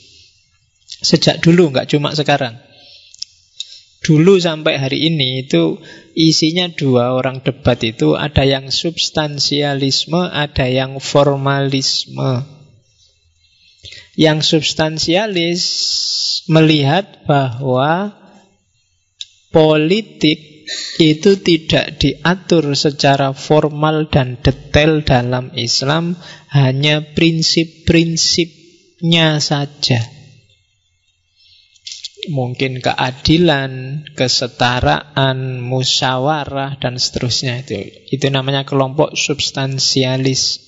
[0.88, 2.56] Sejak dulu, nggak cuma sekarang.
[4.00, 5.76] Dulu sampai hari ini itu
[6.16, 12.51] isinya dua orang debat itu ada yang substansialisme, ada yang formalisme.
[14.12, 15.62] Yang substansialis
[16.50, 18.12] melihat bahwa
[19.48, 20.52] politik
[21.00, 26.16] itu tidak diatur secara formal dan detail dalam Islam,
[26.48, 30.00] hanya prinsip-prinsipnya saja.
[32.30, 37.82] Mungkin keadilan, kesetaraan, musyawarah dan seterusnya itu.
[38.14, 40.61] Itu namanya kelompok substansialis.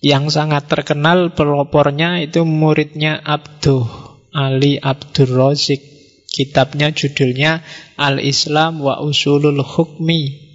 [0.00, 3.84] Yang sangat terkenal pelopornya itu muridnya Abduh
[4.32, 5.84] Ali Abdul Razik.
[6.30, 7.60] Kitabnya judulnya
[8.00, 10.48] Al-Islam wa Usulul Hukmi.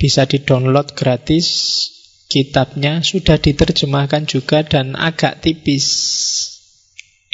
[0.00, 1.46] Bisa di-download gratis
[2.30, 5.86] kitabnya sudah diterjemahkan juga dan agak tipis.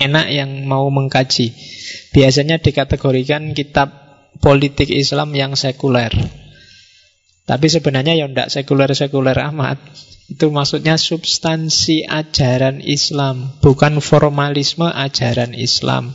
[0.01, 1.53] Enak yang mau mengkaji.
[2.17, 3.93] Biasanya dikategorikan kitab
[4.41, 6.11] politik Islam yang sekuler.
[7.47, 9.79] Tapi sebenarnya ya tidak sekuler-sekuler amat.
[10.27, 16.15] Itu maksudnya substansi ajaran Islam, bukan formalisme ajaran Islam.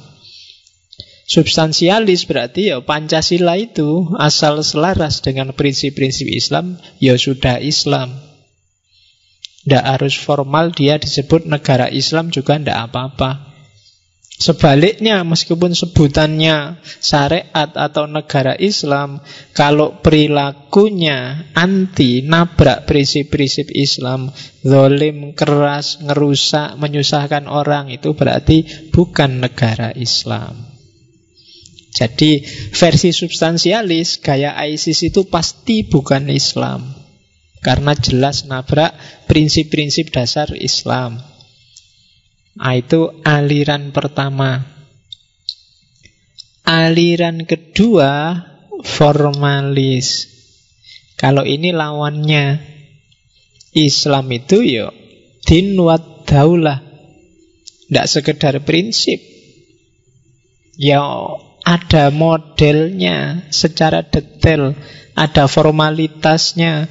[1.31, 8.19] Substansialis berarti ya Pancasila itu asal selaras dengan prinsip-prinsip Islam, ya sudah Islam.
[9.63, 13.50] Tidak harus formal dia disebut negara Islam juga tidak apa-apa.
[14.41, 19.21] Sebaliknya, meskipun sebutannya syariat atau negara Islam,
[19.53, 24.33] kalau perilakunya anti, nabrak prinsip-prinsip Islam,
[24.65, 30.73] zolim, keras, ngerusak, menyusahkan orang, itu berarti bukan negara Islam.
[31.93, 32.41] Jadi
[32.73, 36.97] versi substansialis, gaya ISIS itu pasti bukan Islam.
[37.61, 38.97] Karena jelas nabrak
[39.29, 41.21] prinsip-prinsip dasar Islam.
[42.57, 44.65] Nah, itu aliran pertama.
[46.67, 48.43] Aliran kedua
[48.83, 50.27] formalis.
[51.15, 52.59] Kalau ini lawannya
[53.77, 54.91] Islam itu ya
[55.45, 55.95] din wa
[56.27, 56.83] daulah.
[57.87, 59.19] Tidak sekedar prinsip.
[60.79, 61.03] Ya
[61.61, 64.73] ada modelnya secara detail,
[65.13, 66.87] ada formalitasnya,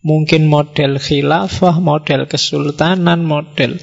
[0.00, 3.76] Mungkin model khilafah, model kesultanan, model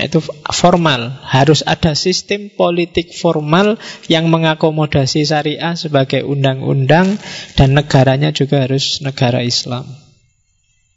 [0.00, 1.20] itu formal.
[1.20, 3.76] Harus ada sistem politik formal
[4.08, 7.20] yang mengakomodasi syariah sebagai undang-undang
[7.52, 9.84] dan negaranya juga harus negara Islam.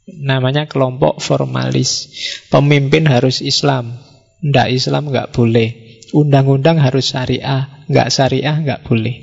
[0.08, 2.08] Namanya kelompok formalis.
[2.48, 4.00] Pemimpin harus Islam.
[4.40, 6.00] Tidak Islam nggak boleh.
[6.16, 7.84] Undang-undang harus syariah.
[7.92, 9.16] Nggak syariah nggak boleh.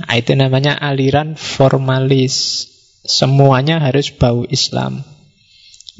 [0.00, 2.64] Nah, itu namanya aliran formalis.
[3.00, 5.00] Semuanya harus bau Islam.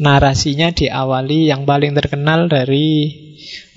[0.01, 3.13] Narasinya diawali yang paling terkenal dari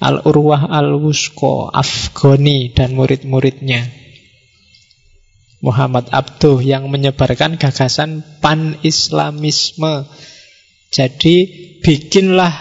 [0.03, 3.88] Al-Urwah Al-Wusko, Afghani dan murid-muridnya.
[5.63, 10.12] Muhammad Abduh yang menyebarkan gagasan pan-islamisme.
[10.91, 11.36] Jadi
[11.79, 12.51] bikinlah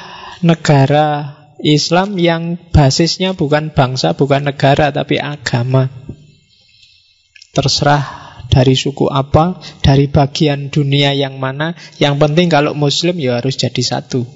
[0.46, 5.90] negara Islam yang basisnya bukan bangsa, bukan negara, tapi agama.
[7.50, 8.21] Terserah
[8.52, 11.72] dari suku apa, dari bagian dunia yang mana.
[11.96, 14.28] Yang penting kalau muslim ya harus jadi satu.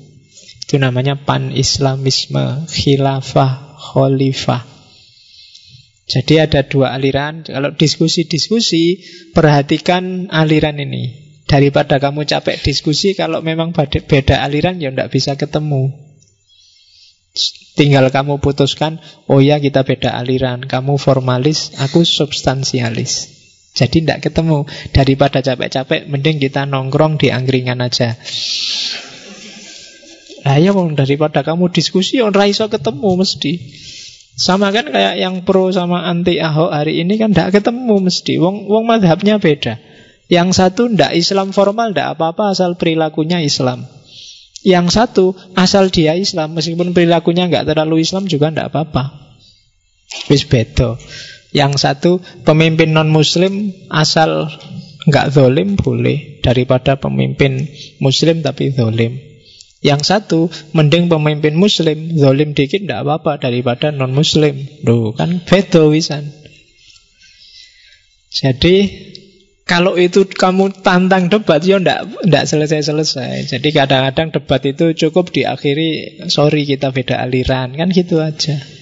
[0.64, 4.64] Itu namanya pan-islamisme, khilafah, khalifah.
[6.08, 7.44] Jadi ada dua aliran.
[7.44, 9.04] Kalau diskusi-diskusi,
[9.36, 11.28] perhatikan aliran ini.
[11.46, 15.94] Daripada kamu capek diskusi, kalau memang beda aliran ya tidak bisa ketemu.
[17.76, 18.98] Tinggal kamu putuskan,
[19.28, 20.64] oh ya kita beda aliran.
[20.64, 23.35] Kamu formalis, aku substansialis.
[23.76, 24.64] Jadi tidak ketemu.
[24.88, 28.16] Daripada capek-capek, mending kita nongkrong di angkringan aja.
[30.48, 33.52] Nah ya daripada kamu diskusi, on raiso ketemu mesti.
[34.36, 38.36] Sama kan kayak yang pro sama anti Ahok hari ini kan tidak ketemu mesti.
[38.40, 39.76] Wong wong madhabnya beda.
[40.32, 43.84] Yang satu tidak Islam formal, tidak apa-apa asal perilakunya Islam.
[44.66, 49.04] Yang satu asal dia Islam, meskipun perilakunya nggak terlalu Islam juga tidak apa-apa.
[50.26, 50.98] Wis bedo.
[51.54, 52.10] Yang satu
[52.42, 54.50] pemimpin non muslim asal
[55.06, 57.70] nggak zolim boleh daripada pemimpin
[58.02, 59.18] muslim tapi zolim.
[59.84, 60.40] Yang satu
[60.74, 64.58] mending pemimpin muslim zolim dikit tidak apa-apa daripada non muslim.
[64.82, 66.34] Duh kan beda wisan.
[68.34, 68.76] Jadi
[69.66, 73.50] kalau itu kamu tantang debat ya ndak ndak selesai-selesai.
[73.50, 78.75] Jadi kadang-kadang debat itu cukup diakhiri sorry kita beda aliran kan gitu aja.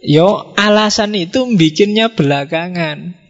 [0.00, 3.20] Yo alasan itu bikinnya belakangan.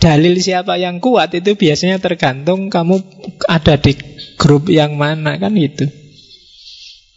[0.00, 3.04] Dalil siapa yang kuat itu biasanya tergantung kamu
[3.44, 3.92] ada di
[4.40, 5.90] grup yang mana kan itu.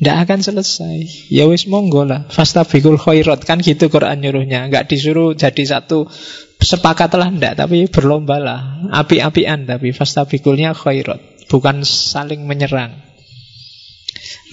[0.03, 1.29] Tidak akan selesai.
[1.31, 2.27] Ya wis monggo lah.
[2.27, 4.67] Fastabikul khairat kan gitu Quran nyuruhnya.
[4.67, 6.11] Enggak disuruh jadi satu
[6.59, 8.61] sepakatlah ndak tapi berlomba lah.
[8.91, 11.47] Api-apian tapi fastabikulnya khairat.
[11.47, 13.12] Bukan saling menyerang.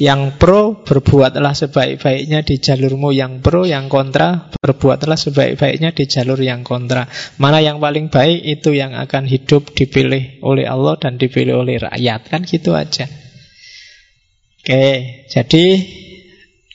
[0.01, 6.65] Yang pro berbuatlah sebaik-baiknya di jalurmu yang pro, yang kontra berbuatlah sebaik-baiknya di jalur yang
[6.65, 7.05] kontra.
[7.37, 12.33] Mana yang paling baik itu yang akan hidup dipilih oleh Allah dan dipilih oleh rakyat.
[12.33, 13.05] Kan gitu aja.
[14.65, 14.85] Oke,
[15.29, 15.65] jadi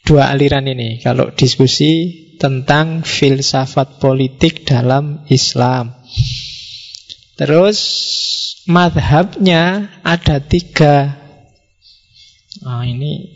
[0.06, 5.98] dua aliran ini kalau diskusi tentang filsafat politik dalam Islam.
[7.42, 7.80] Terus
[8.70, 11.25] madhabnya ada tiga
[12.66, 13.30] Nah, ini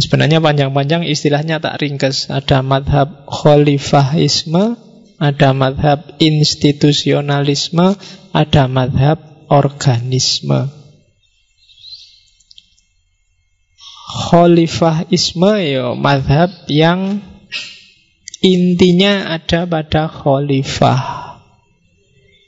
[0.00, 2.32] sebenarnya panjang-panjang istilahnya tak ringkes.
[2.32, 4.80] Ada madhab khalifahisme,
[5.20, 7.92] ada madhab institusionalisme,
[8.32, 9.20] ada madhab
[9.52, 10.72] organisme.
[14.08, 17.20] Khalifahisme ya madhab yang
[18.40, 21.36] intinya ada pada khalifah.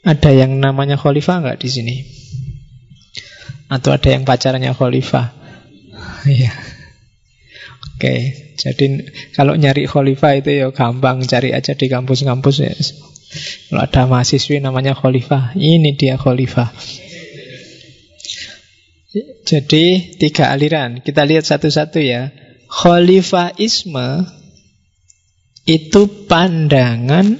[0.01, 1.95] Ada yang namanya khalifah nggak di sini?
[3.69, 5.40] Atau ada yang pacarnya khalifah?
[6.27, 6.53] Iya.
[8.01, 12.73] Oke, jadi kalau nyari khalifah itu ya gampang cari aja di kampus-kampus ya.
[13.69, 16.73] Kalau ada mahasiswi namanya khalifah, ini dia khalifah.
[19.45, 22.31] Jadi tiga aliran, kita lihat satu-satu ya.
[22.71, 24.25] Khalifahisme
[25.67, 27.37] itu pandangan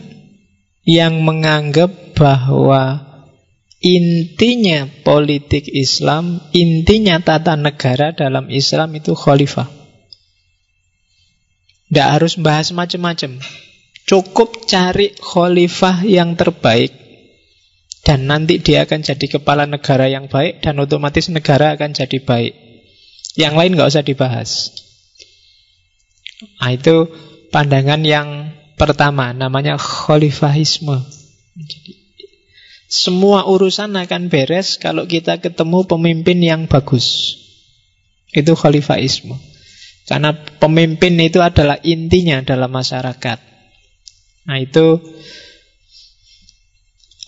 [0.86, 3.11] yang menganggap bahwa
[3.82, 9.67] intinya politik Islam, intinya tata negara dalam Islam itu khalifah.
[11.89, 13.41] Tidak harus bahas macam-macam.
[14.08, 16.96] Cukup cari khalifah yang terbaik
[18.02, 22.54] dan nanti dia akan jadi kepala negara yang baik dan otomatis negara akan jadi baik.
[23.38, 24.74] Yang lain nggak usah dibahas.
[26.58, 27.13] Nah, itu
[27.54, 31.06] pandangan yang pertama, namanya khalifahisme.
[32.92, 37.40] Semua urusan akan beres kalau kita ketemu pemimpin yang bagus.
[38.36, 39.40] Itu khalifahisme.
[40.04, 43.40] Karena pemimpin itu adalah intinya dalam masyarakat.
[44.44, 45.00] Nah itu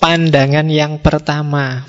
[0.04, 1.88] pandangan yang pertama.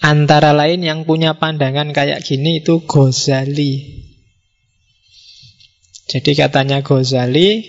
[0.00, 4.08] Antara lain yang punya pandangan kayak gini itu Ghazali.
[6.08, 7.60] Jadi katanya Ghazali,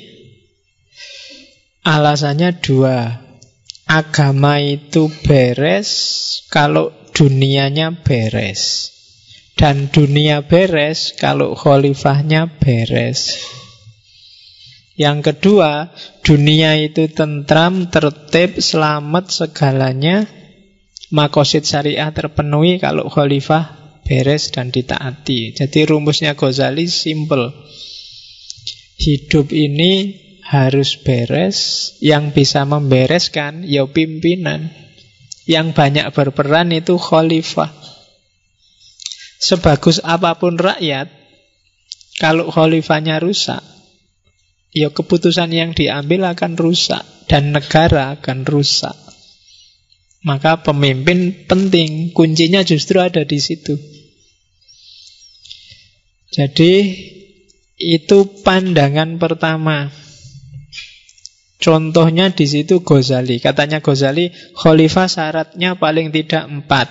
[1.84, 3.27] alasannya dua
[3.88, 5.90] agama itu beres
[6.52, 8.94] kalau dunianya beres.
[9.58, 13.42] Dan dunia beres kalau khalifahnya beres.
[14.94, 15.90] Yang kedua,
[16.22, 20.30] dunia itu tentram, tertib, selamat segalanya.
[21.10, 25.58] Makosid syariah terpenuhi kalau khalifah beres dan ditaati.
[25.58, 27.50] Jadi rumusnya Ghazali simple.
[28.98, 34.72] Hidup ini harus beres, yang bisa membereskan ya pimpinan.
[35.44, 37.72] Yang banyak berperan itu khalifah.
[39.40, 41.12] Sebagus apa pun rakyat,
[42.20, 43.60] kalau khalifahnya rusak,
[44.72, 48.96] ya keputusan yang diambil akan rusak dan negara akan rusak.
[50.24, 53.78] Maka pemimpin penting, kuncinya justru ada di situ.
[56.34, 56.74] Jadi
[57.78, 59.88] itu pandangan pertama
[61.58, 63.42] Contohnya di situ Ghazali.
[63.42, 66.88] Katanya Ghazali, khalifah syaratnya paling tidak empat.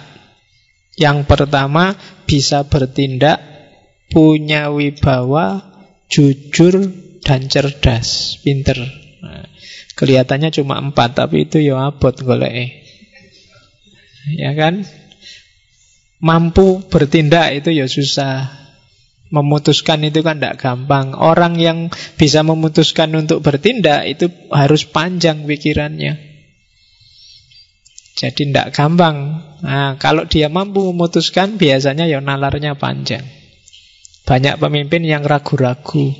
[0.98, 1.94] Yang pertama,
[2.26, 3.38] bisa bertindak,
[4.10, 5.62] punya wibawa,
[6.10, 6.82] jujur,
[7.22, 8.78] dan cerdas, pinter.
[9.22, 9.46] Nah,
[9.94, 12.82] kelihatannya cuma empat, tapi itu ya abot golek.
[14.34, 14.82] Ya kan?
[16.18, 18.65] Mampu bertindak itu ya susah.
[19.26, 21.10] Memutuskan itu kan tidak gampang.
[21.18, 26.36] Orang yang bisa memutuskan untuk bertindak itu harus panjang pikirannya.
[28.16, 29.44] Jadi tidak gampang.
[29.60, 33.26] Nah, kalau dia mampu memutuskan, biasanya ya nalarnya panjang.
[34.24, 36.16] Banyak pemimpin yang ragu-ragu.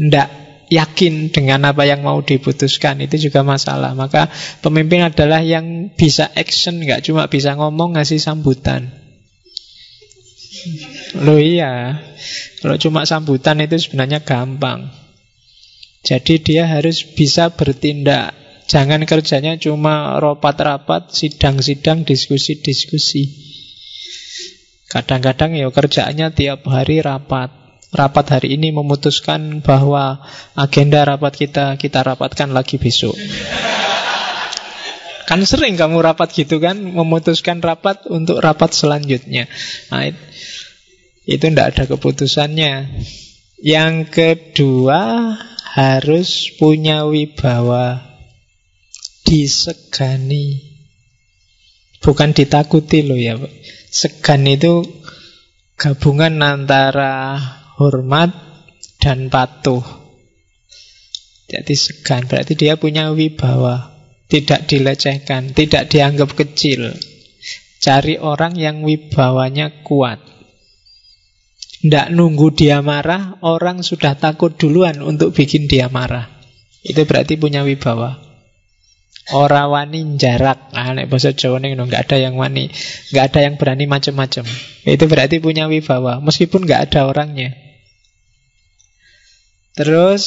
[0.00, 0.28] Tidak
[0.72, 3.04] yakin dengan apa yang mau diputuskan.
[3.04, 3.92] Itu juga masalah.
[3.92, 4.32] Maka
[4.64, 8.88] pemimpin adalah yang bisa action, nggak cuma bisa ngomong, ngasih sambutan.
[11.18, 11.98] Loh iya,
[12.62, 14.90] kalau cuma sambutan itu sebenarnya gampang.
[16.06, 18.32] Jadi dia harus bisa bertindak.
[18.70, 23.26] Jangan kerjanya cuma rapat-rapat, sidang-sidang, diskusi-diskusi.
[24.86, 27.50] Kadang-kadang ya kerjaannya tiap hari rapat.
[27.90, 30.22] Rapat hari ini memutuskan bahwa
[30.54, 33.18] agenda rapat kita kita rapatkan lagi besok.
[35.26, 39.46] Kan sering kamu rapat gitu kan, memutuskan rapat untuk rapat selanjutnya.
[39.90, 40.10] Nah,
[41.24, 43.04] itu tidak ada keputusannya.
[43.60, 45.36] Yang kedua
[45.76, 48.00] harus punya wibawa,
[49.28, 50.70] disegani,
[52.00, 53.36] bukan ditakuti loh ya.
[53.90, 54.80] Segan itu
[55.76, 57.36] gabungan antara
[57.76, 58.32] hormat
[58.96, 59.84] dan patuh.
[61.50, 63.92] Jadi segan berarti dia punya wibawa,
[64.30, 66.94] tidak dilecehkan, tidak dianggap kecil.
[67.80, 70.39] Cari orang yang wibawanya kuat.
[71.80, 76.28] Tidak nunggu dia marah, orang sudah takut duluan untuk bikin dia marah.
[76.84, 78.20] Itu berarti punya wibawa.
[79.32, 80.74] Orang wani jarak.
[80.76, 82.68] Nek bahasa Jawa nih nggak ada yang wani,
[83.14, 84.44] nggak ada yang berani macam-macam.
[84.84, 87.56] Itu berarti punya wibawa, meskipun nggak ada orangnya.
[89.72, 90.24] Terus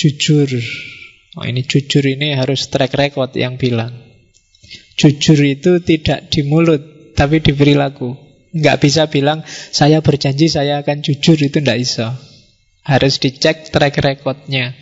[0.00, 0.48] jujur.
[1.34, 3.92] Oh, ini jujur ini harus track record yang bilang.
[4.94, 8.23] Jujur itu tidak di mulut, tapi di perilaku.
[8.54, 9.42] Nggak bisa bilang,
[9.74, 12.14] saya berjanji saya akan jujur, itu nggak bisa.
[12.86, 14.78] Harus dicek track recordnya.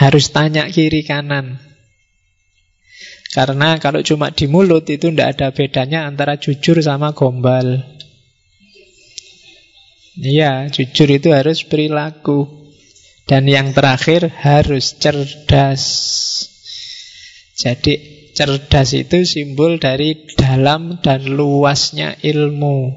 [0.00, 1.60] Harus tanya kiri kanan.
[3.30, 7.84] Karena kalau cuma di mulut itu tidak ada bedanya antara jujur sama gombal.
[10.18, 12.48] Iya, jujur itu harus perilaku.
[13.28, 15.84] Dan yang terakhir harus cerdas.
[17.54, 22.96] Jadi cerdas itu simbol dari dalam dan luasnya ilmu.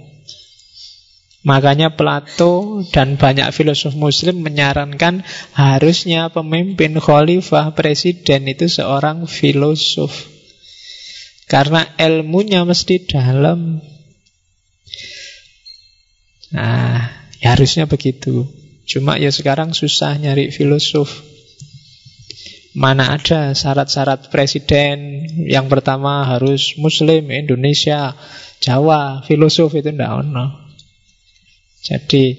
[1.44, 10.32] Makanya Plato dan banyak filosof muslim menyarankan harusnya pemimpin khalifah presiden itu seorang filosof.
[11.52, 13.84] Karena ilmunya mesti dalam.
[16.56, 17.12] Nah,
[17.44, 18.48] ya harusnya begitu.
[18.88, 21.33] Cuma ya sekarang susah nyari filosof.
[22.74, 28.18] Mana ada syarat-syarat presiden Yang pertama harus Muslim Indonesia
[28.58, 30.74] Jawa Filosof itu tidak ono.
[31.86, 32.34] Jadi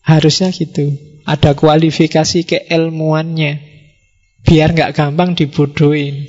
[0.00, 0.90] Harusnya gitu.
[1.28, 3.52] Ada kualifikasi keilmuannya.
[4.42, 6.26] Biar nggak gampang dibodohin.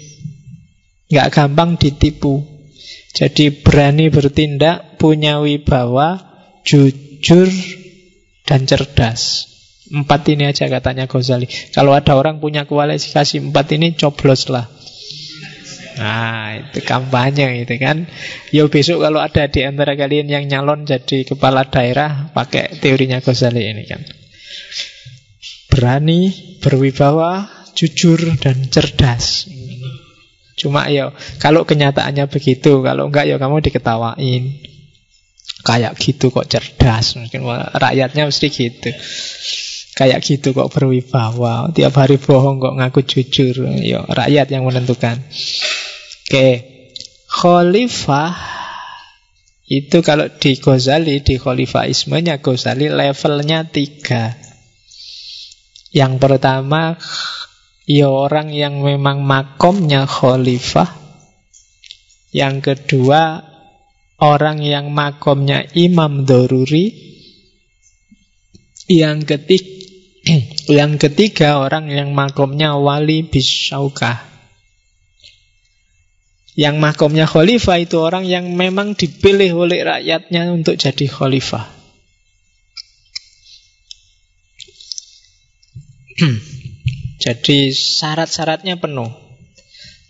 [1.10, 2.46] Nggak gampang ditipu.
[3.12, 6.16] Jadi berani bertindak Punya wibawa
[6.64, 7.52] Jujur
[8.48, 9.51] Dan cerdas
[9.92, 11.52] Empat ini aja katanya Ghazali.
[11.76, 14.72] Kalau ada orang punya kualifikasi empat ini, coblos lah.
[16.00, 18.08] Nah, itu kampanye itu kan.
[18.56, 23.68] Yo besok kalau ada di antara kalian yang nyalon jadi kepala daerah, pakai teorinya Ghazali
[23.68, 24.02] ini kan.
[25.68, 26.32] Berani,
[26.64, 29.52] berwibawa, jujur dan cerdas.
[30.56, 31.12] Cuma yo
[31.44, 34.72] kalau kenyataannya begitu, kalau enggak yo kamu diketawain.
[35.62, 37.46] Kayak gitu kok cerdas, mungkin
[37.78, 38.90] rakyatnya mesti gitu.
[39.92, 41.68] Kayak gitu kok berwibawa.
[41.76, 43.68] Tiap hari bohong kok ngaku jujur.
[43.84, 45.20] Yo, rakyat yang menentukan.
[46.32, 46.72] Oke.
[47.32, 48.36] Khalifah
[49.72, 54.36] Itu kalau di Ghazali Di khalifahismenya Ghazali levelnya tiga.
[55.92, 56.96] Yang pertama
[57.88, 60.92] Ya orang yang memang makomnya khalifah.
[62.32, 63.44] Yang kedua
[64.22, 66.96] Orang yang makomnya imam doruri.
[68.88, 69.81] Yang ketiga
[70.78, 74.22] yang ketiga orang yang makomnya wali bisyaukah.
[76.52, 81.66] Yang makomnya khalifah itu orang yang memang dipilih oleh rakyatnya untuk jadi khalifah.
[87.24, 89.31] jadi syarat-syaratnya penuh.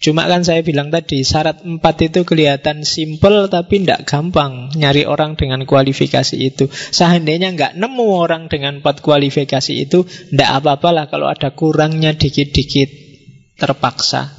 [0.01, 5.37] Cuma kan saya bilang tadi syarat empat itu kelihatan simple tapi tidak gampang nyari orang
[5.37, 6.65] dengan kualifikasi itu.
[6.73, 10.01] Seandainya nggak nemu orang dengan empat kualifikasi itu,
[10.33, 12.89] tidak apa-apalah kalau ada kurangnya dikit-dikit
[13.61, 14.33] terpaksa.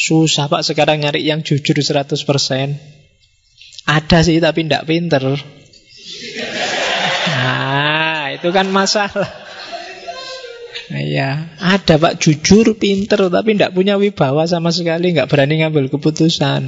[0.00, 2.16] Susah pak sekarang nyari yang jujur 100%.
[3.84, 5.28] Ada sih tapi tidak pinter.
[7.36, 9.47] Nah, itu kan masalah.
[10.88, 16.62] Iya, ada Pak jujur, pinter, tapi tidak punya wibawa sama sekali, nggak berani ngambil keputusan.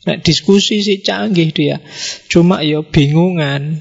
[0.00, 1.78] Nah, diskusi sih canggih dia,
[2.26, 3.78] cuma ya bingungan,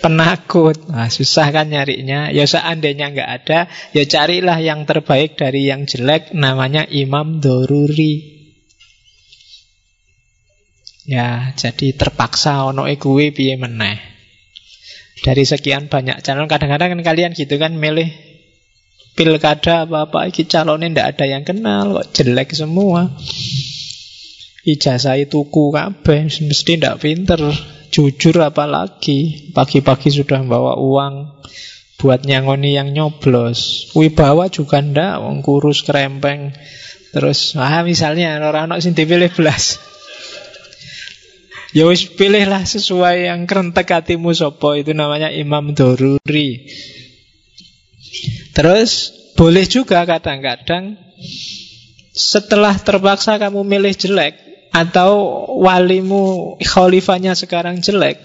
[0.00, 2.32] penakut, nah, susah kan nyarinya.
[2.32, 8.38] Ya seandainya nggak ada, ya carilah yang terbaik dari yang jelek, namanya Imam Doruri.
[11.06, 14.00] Ya, jadi terpaksa ono kuwi piye meneh.
[15.22, 18.35] Dari sekian banyak calon kadang-kadang kan kalian gitu kan milih
[19.16, 23.08] pilkada apa-apa iki calonnya ndak ada yang kenal kok jelek semua.
[24.68, 27.40] Ijazah tuku kabeh mesti ndak pinter.
[27.86, 31.40] Jujur apalagi pagi-pagi sudah bawa uang
[31.96, 33.90] buat nyangoni yang nyoblos.
[33.96, 36.52] Wibawa juga ndak wong kurus krempeng.
[37.16, 39.80] Terus ah misalnya orang-orang sing dipilih belas.
[41.72, 46.68] Ya pilihlah sesuai yang kerentek hatimu sopo itu namanya Imam Doruri.
[48.56, 50.96] Terus boleh juga kadang-kadang
[52.16, 54.34] setelah terpaksa kamu milih jelek
[54.72, 58.16] atau walimu khalifahnya sekarang jelek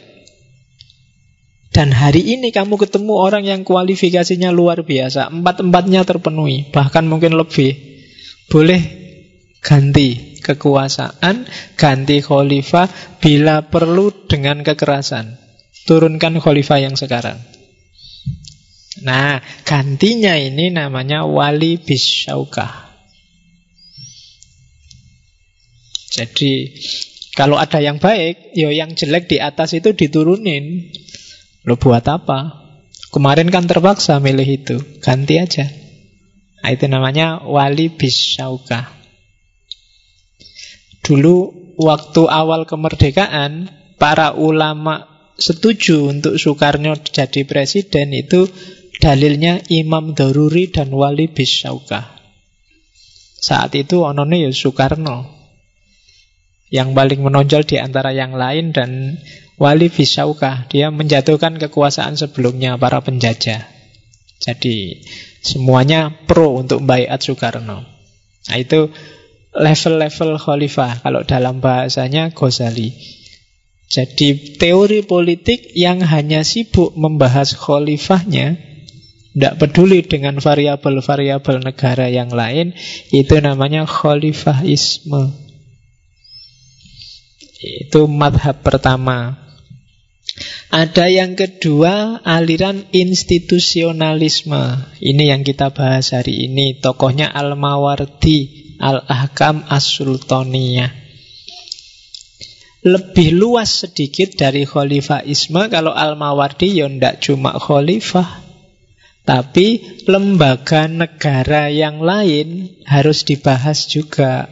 [1.71, 7.75] dan hari ini kamu ketemu orang yang kualifikasinya luar biasa empat-empatnya terpenuhi bahkan mungkin lebih
[8.51, 8.79] boleh
[9.63, 12.89] ganti kekuasaan ganti khalifah
[13.21, 15.37] bila perlu dengan kekerasan.
[15.85, 17.41] Turunkan khalifah yang sekarang
[18.99, 22.91] Nah, gantinya ini namanya wali bisyaukah.
[26.11, 26.75] Jadi,
[27.31, 30.91] kalau ada yang baik, ya yang jelek di atas itu diturunin.
[31.63, 32.67] Lo buat apa?
[33.15, 35.71] Kemarin kan terpaksa milih itu, ganti aja.
[36.59, 38.91] Nah, itu namanya wali bisyaukah.
[40.99, 41.35] Dulu
[41.79, 45.07] waktu awal kemerdekaan, para ulama
[45.39, 48.45] setuju untuk Soekarno jadi presiden itu
[49.01, 52.21] dalilnya Imam Daruri dan Wali Bisyauka.
[53.41, 55.25] Saat itu onone ya Soekarno.
[56.69, 59.17] Yang paling menonjol di antara yang lain dan
[59.57, 60.69] Wali Bisyauka.
[60.69, 63.65] Dia menjatuhkan kekuasaan sebelumnya para penjajah.
[64.37, 65.01] Jadi
[65.41, 67.81] semuanya pro untuk bayat Soekarno.
[68.47, 68.93] Nah itu
[69.51, 72.93] level-level khalifah kalau dalam bahasanya Ghazali.
[73.91, 78.70] Jadi teori politik yang hanya sibuk membahas khalifahnya,
[79.31, 82.75] tidak peduli dengan variabel-variabel negara yang lain,
[83.15, 85.31] itu namanya khalifahisme.
[87.61, 89.39] Itu madhab pertama.
[90.71, 94.87] Ada yang kedua, aliran institusionalisme.
[94.99, 96.79] Ini yang kita bahas hari ini.
[96.79, 98.39] Tokohnya Al-Mawardi
[98.79, 101.01] Al-Ahkam As-Sultaniyah
[102.81, 108.40] lebih luas sedikit dari khalifahisme kalau Al-Mawardi ya ndak cuma khalifah
[109.21, 114.49] tapi lembaga negara yang lain harus dibahas juga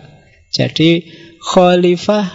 [0.54, 1.04] jadi
[1.42, 2.28] khalifah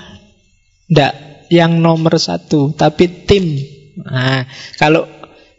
[0.90, 1.14] ndak
[1.50, 3.62] yang nomor satu tapi tim
[3.94, 4.42] nah
[4.80, 5.06] kalau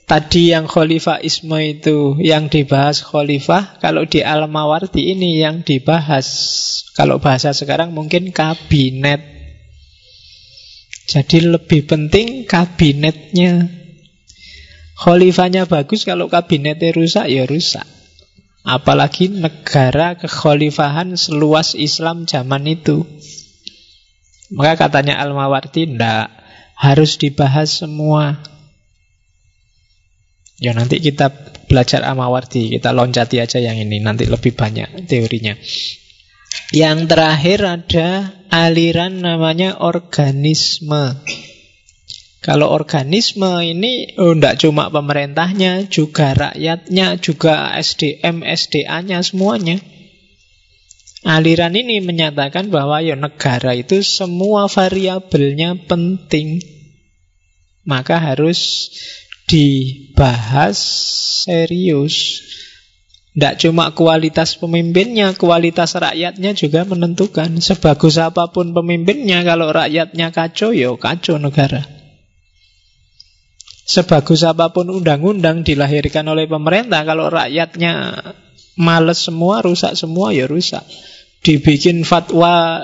[0.05, 6.30] Tadi yang khalifahisme itu yang dibahas khalifah, kalau di Al-Mawardi ini yang dibahas,
[6.93, 9.26] kalau bahasa sekarang mungkin kabinet.
[11.09, 13.65] Jadi lebih penting kabinetnya.
[14.96, 17.84] Khalifahnya bagus, kalau kabinetnya rusak, ya rusak.
[18.66, 23.06] Apalagi negara kekhalifahan seluas Islam zaman itu.
[24.56, 26.32] Maka katanya Al-Mawardi, ndak
[26.76, 28.39] harus dibahas semua.
[30.56, 31.32] Ya nanti kita
[31.68, 35.60] belajar Amawardi, kita loncati aja yang ini, nanti lebih banyak teorinya.
[36.72, 38.10] Yang terakhir ada
[38.48, 41.20] aliran namanya organisme.
[42.46, 49.82] Kalau organisme ini oh, enggak cuma pemerintahnya, juga rakyatnya, juga SDM, SDA-nya semuanya.
[51.26, 56.62] Aliran ini menyatakan bahwa ya negara itu semua variabelnya penting.
[57.82, 58.93] Maka harus
[59.50, 60.78] dibahas
[61.50, 62.46] serius.
[63.34, 67.58] Tidak cuma kualitas pemimpinnya, kualitas rakyatnya juga menentukan.
[67.58, 71.95] Sebagus apa pun pemimpinnya, kalau rakyatnya kacau, ya kacau negara.
[73.86, 78.17] Sebagus apa pun undang-undang dilahirkan oleh pemerintah, kalau rakyatnya
[78.81, 80.81] males semua, rusak semua, ya rusak.
[81.45, 82.81] Dibikin fatwa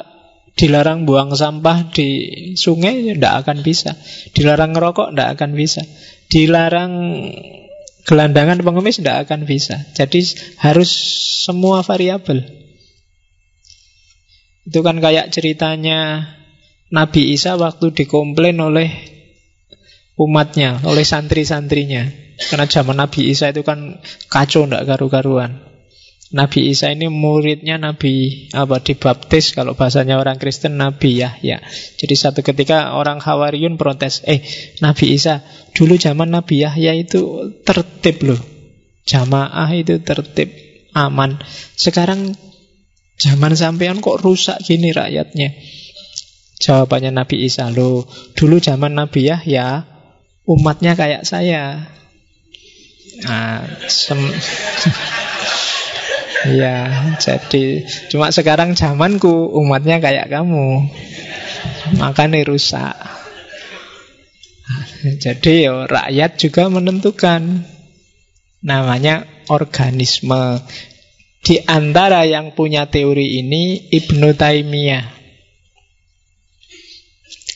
[0.54, 2.10] dilarang buang sampah di
[2.54, 3.98] sungai, ya tidak akan bisa.
[4.38, 5.82] Dilarang ngerokok, tidak akan bisa
[6.32, 6.94] dilarang
[8.08, 9.84] gelandangan pengemis tidak akan bisa.
[9.92, 10.24] Jadi
[10.64, 10.90] harus
[11.44, 12.48] semua variabel.
[14.64, 16.32] Itu kan kayak ceritanya
[16.90, 18.90] Nabi Isa waktu dikomplain oleh
[20.22, 22.08] umatnya, oleh santri-santrinya.
[22.42, 25.72] Karena zaman Nabi Isa itu kan kacau, tidak karu-karuan.
[26.32, 31.36] Nabi Isa ini muridnya Nabi apa dibaptis kalau bahasanya orang Kristen Nabi ya.
[32.00, 34.40] Jadi satu ketika orang Hawariun protes, eh
[34.80, 35.44] Nabi Isa
[35.76, 38.40] dulu zaman Nabi Yahya itu tertib loh,
[39.04, 40.56] jamaah itu tertib
[40.96, 41.36] aman.
[41.76, 42.32] Sekarang
[43.20, 45.52] zaman sampean kok rusak gini rakyatnya?
[46.64, 48.08] Jawabannya Nabi Isa loh,
[48.40, 49.91] dulu zaman Nabi Yahya
[50.46, 51.90] umatnya kayak saya.
[53.22, 53.62] Nah,
[56.42, 59.30] Iya, jadi cuma sekarang zamanku
[59.62, 60.90] umatnya kayak kamu.
[62.02, 62.98] Makanya rusak.
[65.22, 67.62] Jadi ya, rakyat juga menentukan
[68.66, 70.66] namanya organisme.
[71.42, 75.21] Di antara yang punya teori ini Ibnu Taimiyah.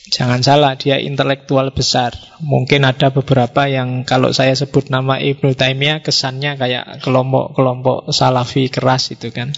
[0.06, 2.14] Jangan salah, dia intelektual besar.
[2.38, 9.10] Mungkin ada beberapa yang kalau saya sebut nama Ibnu Taimiyah kesannya kayak kelompok-kelompok salafi keras
[9.10, 9.50] itu kan.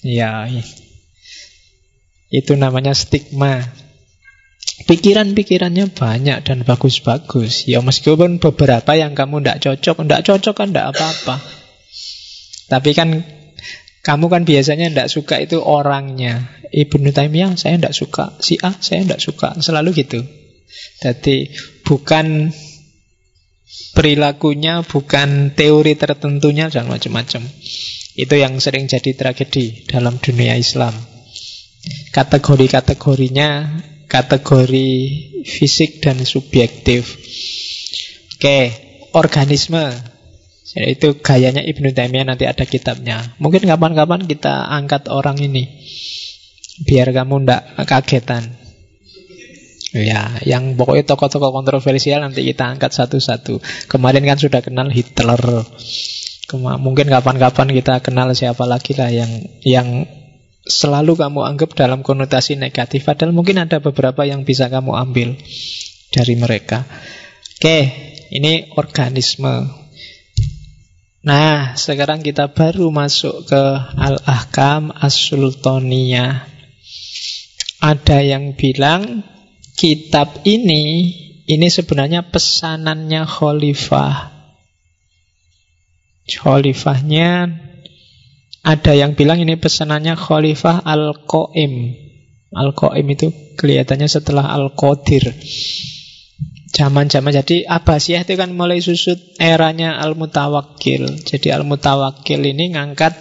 [0.00, 0.48] Ya,
[2.32, 3.60] itu namanya stigma.
[4.88, 7.68] Pikiran-pikirannya banyak dan bagus-bagus.
[7.68, 11.36] Ya meskipun beberapa yang kamu tidak cocok, tidak cocok kan tidak apa-apa.
[12.72, 13.20] Tapi kan
[14.02, 16.50] kamu kan biasanya tidak suka itu orangnya.
[16.74, 20.20] Ibnu Taimiyah saya tidak suka, si A saya tidak suka, selalu gitu.
[20.98, 21.54] Jadi
[21.86, 22.50] bukan
[23.94, 27.46] perilakunya, bukan teori tertentunya dan macam-macam.
[28.18, 30.92] Itu yang sering jadi tragedi dalam dunia Islam.
[32.12, 33.50] Kategori-kategorinya
[34.10, 34.90] kategori
[35.48, 37.16] fisik dan subjektif.
[38.36, 38.58] Oke,
[39.16, 40.11] organisme
[40.72, 43.36] Ya, itu gayanya Ibnu Taimiyah nanti ada kitabnya.
[43.36, 45.68] Mungkin kapan-kapan kita angkat orang ini.
[46.88, 48.56] Biar kamu ndak kagetan.
[49.92, 53.60] Ya, yang pokoknya tokoh-tokoh kontroversial nanti kita angkat satu-satu.
[53.92, 55.68] Kemarin kan sudah kenal Hitler.
[56.48, 59.28] Kema mungkin kapan-kapan kita kenal siapa lagi lah yang
[59.60, 60.08] yang
[60.64, 63.04] selalu kamu anggap dalam konotasi negatif.
[63.04, 65.36] Padahal mungkin ada beberapa yang bisa kamu ambil
[66.08, 66.88] dari mereka.
[67.60, 67.78] Oke,
[68.32, 69.81] ini organisme.
[71.22, 73.62] Nah, sekarang kita baru masuk ke
[73.94, 76.50] Al-Ahkam As-Sultaniyah.
[77.78, 79.22] Ada yang bilang
[79.78, 81.14] kitab ini
[81.46, 84.34] ini sebenarnya pesanannya khalifah.
[86.26, 87.54] Khalifahnya
[88.66, 92.02] ada yang bilang ini pesanannya khalifah Al-Qaim.
[92.50, 93.30] Al-Qaim itu
[93.62, 95.30] kelihatannya setelah Al-Qadir.
[96.72, 101.20] Zaman-zaman jadi Abbasiyah itu kan mulai susut eranya Al-Mutawakkil.
[101.20, 103.12] Jadi Al-Mutawakkil ini ngangkat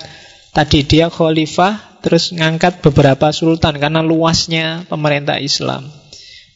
[0.56, 5.92] tadi dia khalifah terus ngangkat beberapa sultan karena luasnya pemerintah Islam.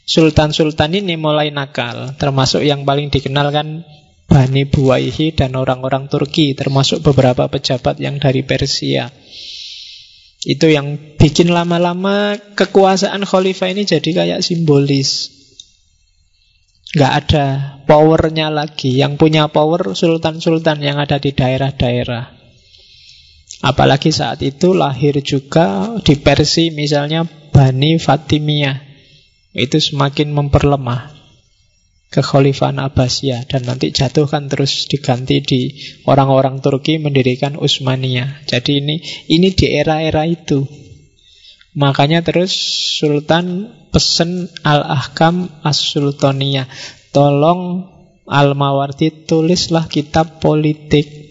[0.05, 3.83] Sultan-sultan ini mulai nakal, termasuk yang paling dikenal kan
[4.25, 9.11] Bani Buwaihi dan orang-orang Turki, termasuk beberapa pejabat yang dari Persia.
[10.45, 15.34] Itu yang bikin lama-lama kekuasaan khalifah ini jadi kayak simbolis.
[16.95, 17.45] Gak ada
[17.83, 18.95] powernya lagi.
[18.95, 22.31] Yang punya power sultan-sultan yang ada di daerah-daerah.
[23.61, 28.77] Apalagi saat itu lahir juga di Persia misalnya Bani Fatimiyah
[29.55, 31.15] itu semakin memperlemah
[32.11, 35.61] kekhalifahan Abbasiyah dan nanti jatuh kan terus diganti di
[36.07, 38.47] orang-orang Turki mendirikan Utsmaniyah.
[38.47, 38.95] Jadi ini
[39.31, 40.84] ini di era-era itu.
[41.75, 42.55] Makanya terus
[42.95, 46.71] Sultan pesen Al-Ahkam As-Sultaniyah.
[47.11, 47.91] Tolong
[48.25, 51.25] Al-Mawardi tulislah kitab politik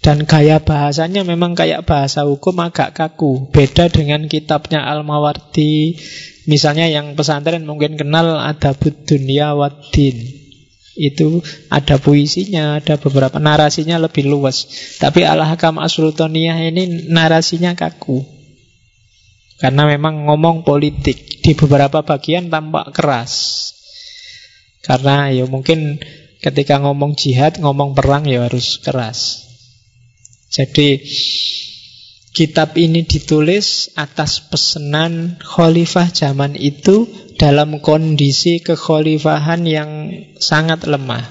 [0.00, 3.52] dan gaya bahasanya memang kayak bahasa hukum agak kaku.
[3.52, 6.00] Beda dengan kitabnya Al-Mawardi.
[6.48, 10.16] Misalnya yang pesantren mungkin kenal ada Dunia Wadin.
[10.96, 14.64] Itu ada puisinya, ada beberapa narasinya lebih luas.
[14.96, 18.39] Tapi Al-Hakam Asultaniyah ini narasinya kaku.
[19.60, 21.44] Karena memang ngomong politik.
[21.44, 23.32] Di beberapa bagian tampak keras.
[24.80, 26.00] Karena ya mungkin
[26.40, 29.44] ketika ngomong jihad, ngomong perang ya harus keras.
[30.48, 31.04] Jadi
[32.32, 37.04] kitab ini ditulis atas pesanan khalifah zaman itu
[37.36, 39.90] dalam kondisi kekhalifahan yang
[40.40, 41.28] sangat lemah.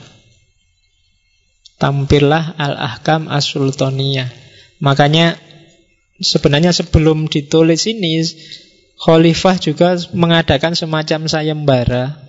[1.80, 4.30] Tampillah Al-Ahkam As-Sultaniyah.
[4.84, 5.40] Makanya
[6.20, 8.24] sebenarnya sebelum ditulis ini
[9.00, 12.20] khalifah juga mengadakan semacam sayembara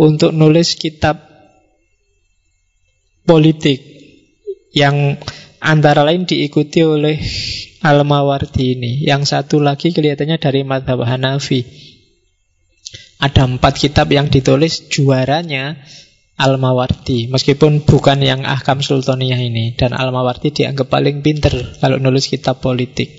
[0.00, 1.20] untuk nulis kitab
[3.28, 3.84] politik
[4.72, 5.20] yang
[5.60, 7.20] Antara lain diikuti oleh
[7.84, 8.92] Al-Mawardi ini.
[9.04, 11.60] Yang satu lagi kelihatannya dari madhab Hanafi.
[13.20, 15.76] Ada empat kitab yang ditulis juaranya
[16.40, 17.28] Al-Mawardi.
[17.28, 19.76] Meskipun bukan yang Ahkam Sultaniyah ini.
[19.76, 23.12] Dan Al-Mawardi dianggap paling pinter kalau nulis kitab politik.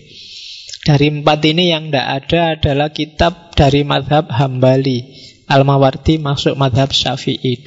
[0.82, 5.14] Dari empat ini yang tidak ada adalah kitab dari madhab Hambali.
[5.46, 7.62] Al-Mawardi masuk madhab Syafi'i.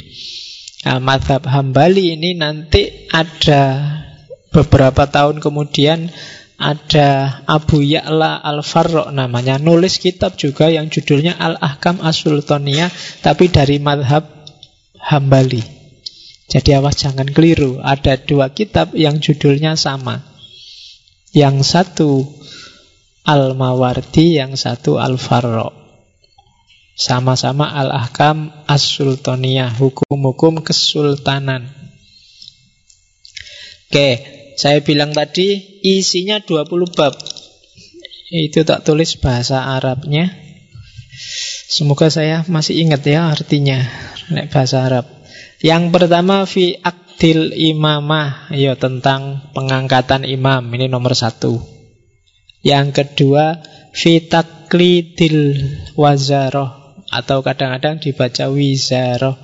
[0.85, 3.95] Nah, madhab Hambali ini nanti ada
[4.55, 6.15] Beberapa tahun kemudian
[6.55, 12.87] ada Abu Ya'la Al-Farrok namanya Nulis kitab juga yang judulnya Al-Ahkam As-Sultaniyah
[13.19, 14.34] Tapi dari madhab
[15.05, 15.61] Hambali.
[16.49, 17.81] Jadi awas jangan keliru.
[17.85, 20.25] Ada dua kitab yang judulnya sama.
[21.35, 22.11] Yang satu
[23.25, 25.73] Al-Mawardi Yang satu Al-Farrok.
[26.95, 31.67] Sama-sama Al-Ahkam As-Sultaniyah Hukum-hukum kesultanan.
[33.91, 34.11] Oke,
[34.55, 37.19] saya bilang tadi isinya 20 bab.
[38.31, 40.31] Itu tak tulis bahasa Arabnya.
[41.65, 43.81] Semoga saya masih ingat ya artinya
[44.31, 45.07] nek bahasa Arab.
[45.65, 51.57] Yang pertama fi aktil imamah, ya tentang pengangkatan imam ini nomor satu.
[52.61, 53.65] Yang kedua
[53.97, 55.57] fi taklidil
[55.97, 59.37] wazaroh atau kadang-kadang dibaca wizaroh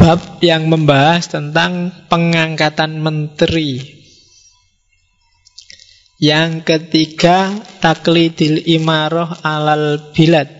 [0.00, 3.99] bab yang membahas tentang pengangkatan menteri.
[6.20, 7.48] Yang ketiga,
[7.80, 10.52] taklidil imaroh alal bilad.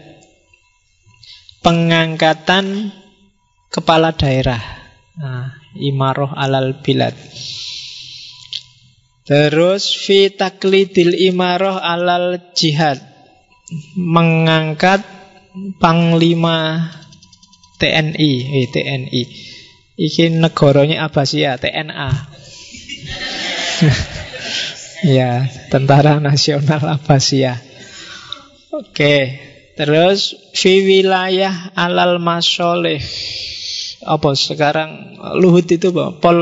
[1.61, 2.89] Pengangkatan
[3.69, 4.57] kepala daerah.
[5.21, 7.13] Nah, imaroh alal bilad.
[9.29, 12.97] Terus fi taklidil imaroh alal jihad.
[14.01, 15.05] Mengangkat
[15.77, 16.89] panglima
[17.77, 19.23] TNI, eh, TNI.
[20.01, 22.09] Iki negaranya Abbasiyah, TNA.
[25.01, 27.57] Ya, Tentara Nasional Abbasiyah.
[28.77, 29.41] Oke,
[29.77, 33.01] terus fi wilayah alal masoleh.
[34.05, 36.17] Apa sekarang Luhut itu apa?
[36.21, 36.41] Pol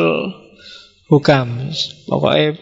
[1.09, 1.71] Hukam.
[2.07, 2.59] Pokoknya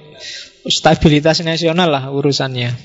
[0.68, 2.76] stabilitas nasional lah urusannya.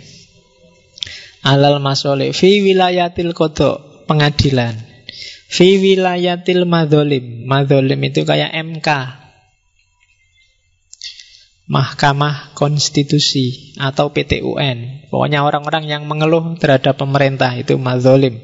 [1.46, 4.74] Alal masoleh fi wilayatil kodok pengadilan.
[5.52, 7.44] Fi wilayatil madholim.
[7.44, 9.21] Madholim itu kayak MK.
[11.72, 15.08] Mahkamah Konstitusi atau PTUN.
[15.08, 18.44] Pokoknya orang-orang yang mengeluh terhadap pemerintah itu mazolim.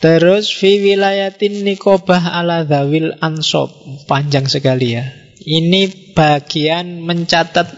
[0.00, 3.68] Terus fi wilayatin nikobah ala zawil ansob.
[4.08, 5.04] Panjang sekali ya.
[5.44, 7.68] Ini bagian mencatat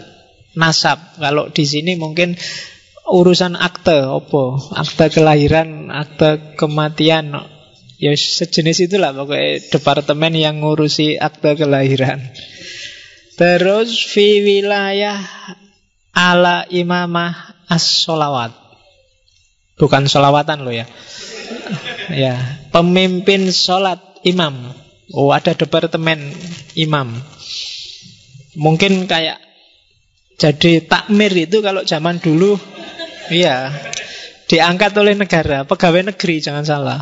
[0.55, 1.19] nasab.
[1.19, 2.39] Kalau di sini mungkin
[3.11, 7.35] urusan akte opo, akte kelahiran, akte kematian.
[7.99, 12.23] Ya sejenis itulah pokoknya departemen yang ngurusi akte kelahiran.
[13.33, 15.17] Terus fi wilayah
[16.13, 18.53] ala imamah as-solawat.
[19.73, 20.85] Bukan solawatan loh ya.
[22.13, 22.37] ya,
[22.69, 24.53] pemimpin sholat imam.
[25.13, 26.29] Oh, ada departemen
[26.77, 27.17] imam.
[28.53, 29.41] Mungkin kayak
[30.37, 32.57] jadi takmir itu kalau zaman dulu
[33.33, 33.73] iya
[34.45, 37.01] diangkat oleh negara, pegawai negeri jangan salah.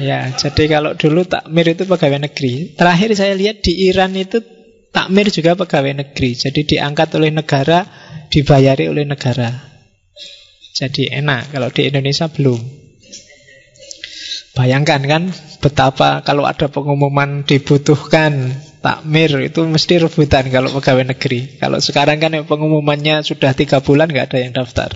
[0.00, 2.72] Ya, jadi kalau dulu takmir itu pegawai negeri.
[2.72, 4.40] Terakhir saya lihat di Iran itu
[4.88, 6.32] takmir juga pegawai negeri.
[6.32, 7.84] Jadi diangkat oleh negara,
[8.32, 9.52] dibayari oleh negara.
[10.72, 12.60] Jadi enak, kalau di Indonesia belum.
[14.52, 15.22] Bayangkan kan
[15.64, 18.52] betapa kalau ada pengumuman dibutuhkan
[18.84, 21.56] takmir itu mesti rebutan kalau pegawai negeri.
[21.56, 24.92] Kalau sekarang kan pengumumannya sudah tiga bulan nggak ada yang daftar.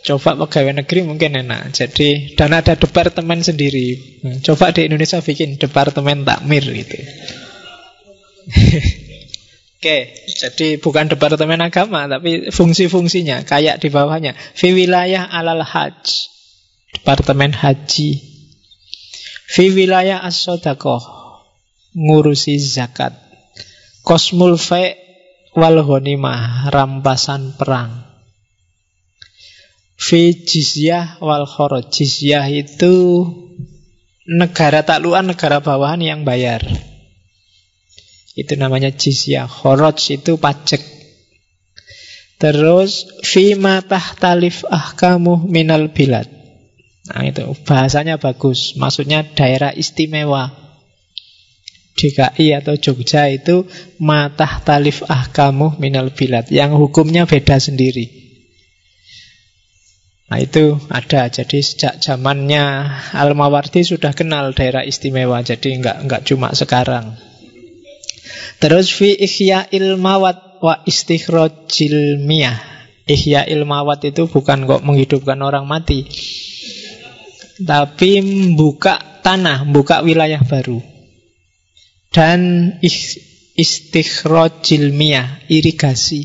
[0.00, 1.76] Coba pegawai negeri mungkin enak.
[1.76, 4.00] Jadi dan ada departemen sendiri.
[4.40, 6.96] Coba di Indonesia bikin departemen takmir gitu.
[9.80, 14.36] Oke, jadi bukan departemen agama tapi fungsi-fungsinya kayak di bawahnya.
[14.36, 16.28] Fi wilayah alal haj.
[16.96, 18.20] Departemen haji.
[19.48, 20.44] Fi wilayah as
[21.96, 23.16] ngurusi zakat.
[24.04, 24.96] Kosmul fa
[25.56, 25.80] wal
[26.68, 28.09] rampasan perang.
[30.00, 31.92] Fi jizyah wal khoroj.
[31.92, 33.28] Jizyah itu
[34.24, 36.64] negara takluan, negara bawahan yang bayar.
[38.32, 39.44] Itu namanya jizyah.
[39.44, 40.80] Khoroj itu pajak.
[42.40, 43.52] Terus fi
[43.84, 46.24] tahtalif ahkamu minal bilad.
[47.12, 48.80] Nah itu bahasanya bagus.
[48.80, 50.48] Maksudnya daerah istimewa.
[52.00, 53.68] DKI atau Jogja itu
[54.00, 58.19] matah talif ahkamu minal bilad yang hukumnya beda sendiri.
[60.30, 62.86] Nah itu ada, jadi sejak zamannya
[63.18, 67.18] Al-Mawardi sudah kenal daerah istimewa, jadi enggak, enggak cuma sekarang.
[68.62, 72.62] Terus fi ihya ilmawat wa istikhrojil miyah.
[73.10, 76.06] Ihya ilmawat itu bukan kok menghidupkan orang mati.
[77.58, 80.78] Tapi membuka tanah, membuka wilayah baru.
[82.14, 82.70] Dan
[83.58, 86.22] istikhrojil miyah, irigasi,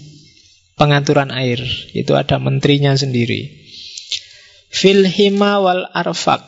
[0.78, 1.66] pengaturan air.
[1.98, 3.65] Itu ada menterinya sendiri.
[4.76, 6.44] Filhima wal arfak.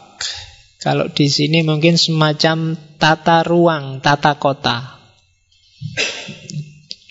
[0.84, 5.00] Kalau di sini mungkin semacam tata ruang, tata kota.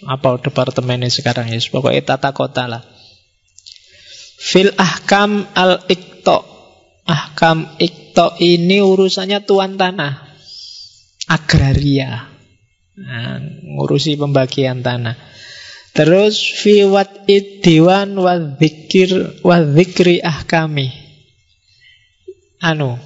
[0.05, 1.57] Apa departemennya sekarang ya?
[1.73, 2.85] Pokoknya tata kota lah.
[4.37, 6.45] Fil ahkam al ikto.
[7.09, 10.21] Ahkam ikto ini urusannya tuan tanah.
[11.33, 12.29] Agraria.
[12.97, 15.17] Nah, ngurusi pembagian tanah.
[15.97, 21.06] Terus fi wat idiwan wa dzikir wa dzikri ahkami
[22.67, 22.99] anu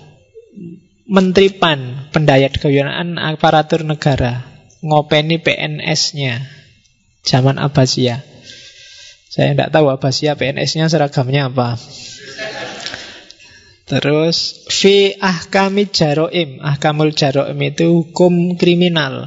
[1.10, 4.46] Menteri PAN, pendayat kewilanaan aparatur negara,
[4.78, 6.38] ngopeni PNS-nya
[7.26, 8.22] zaman Abbasiyah.
[9.26, 11.74] Saya tidak tahu Abbasiyah PNS-nya seragamnya apa.
[13.90, 19.26] Terus fi ahkami jaroim, ahkamul jaroim itu hukum kriminal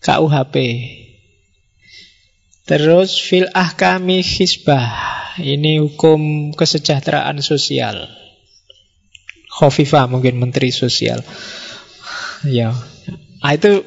[0.00, 0.54] KUHP.
[2.64, 4.88] Terus fil ahkami hisbah,
[5.44, 8.08] ini hukum kesejahteraan sosial.
[9.56, 11.24] Khofifa mungkin Menteri Sosial.
[12.44, 12.76] Ya.
[13.40, 13.80] Nah, itu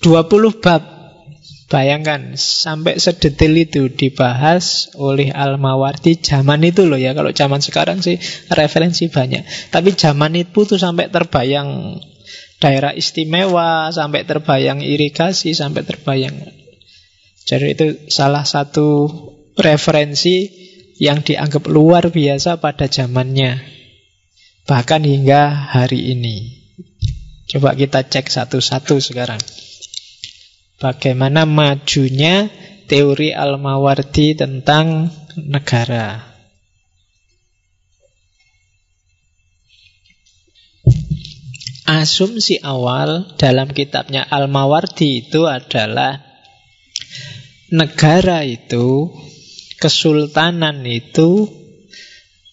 [0.00, 0.82] 20 bab.
[1.64, 7.16] Bayangkan sampai sedetail itu dibahas oleh Al-Mawardi zaman itu loh ya.
[7.16, 8.20] Kalau zaman sekarang sih
[8.52, 9.72] referensi banyak.
[9.72, 11.98] Tapi zaman itu tuh sampai terbayang
[12.62, 16.36] daerah istimewa, sampai terbayang irigasi, sampai terbayang.
[17.44, 19.10] Jadi itu salah satu
[19.58, 20.48] referensi
[20.96, 23.83] yang dianggap luar biasa pada zamannya.
[24.64, 26.64] Bahkan hingga hari ini.
[27.44, 29.36] Coba kita cek satu-satu sekarang.
[30.80, 32.48] Bagaimana majunya
[32.88, 36.32] teori Al-Mawardi tentang negara.
[41.84, 46.24] Asumsi awal dalam kitabnya Al-Mawardi itu adalah
[47.68, 49.12] negara itu,
[49.76, 51.63] kesultanan itu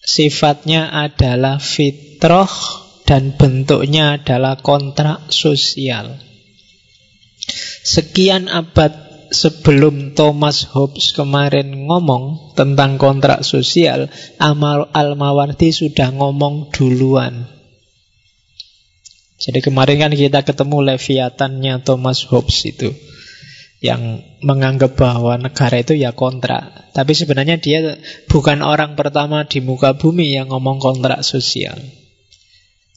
[0.02, 2.50] sifatnya adalah fitroh
[3.06, 6.18] dan bentuknya adalah kontrak sosial.
[7.82, 8.94] Sekian abad
[9.32, 17.48] sebelum Thomas Hobbes kemarin ngomong tentang kontrak sosial, Al-Mawardi sudah ngomong duluan.
[19.42, 22.94] Jadi kemarin kan kita ketemu Leviatannya Thomas Hobbes itu
[23.82, 26.94] yang menganggap bahwa negara itu ya kontrak.
[26.94, 27.98] Tapi sebenarnya dia
[28.30, 31.74] bukan orang pertama di muka bumi yang ngomong kontrak sosial.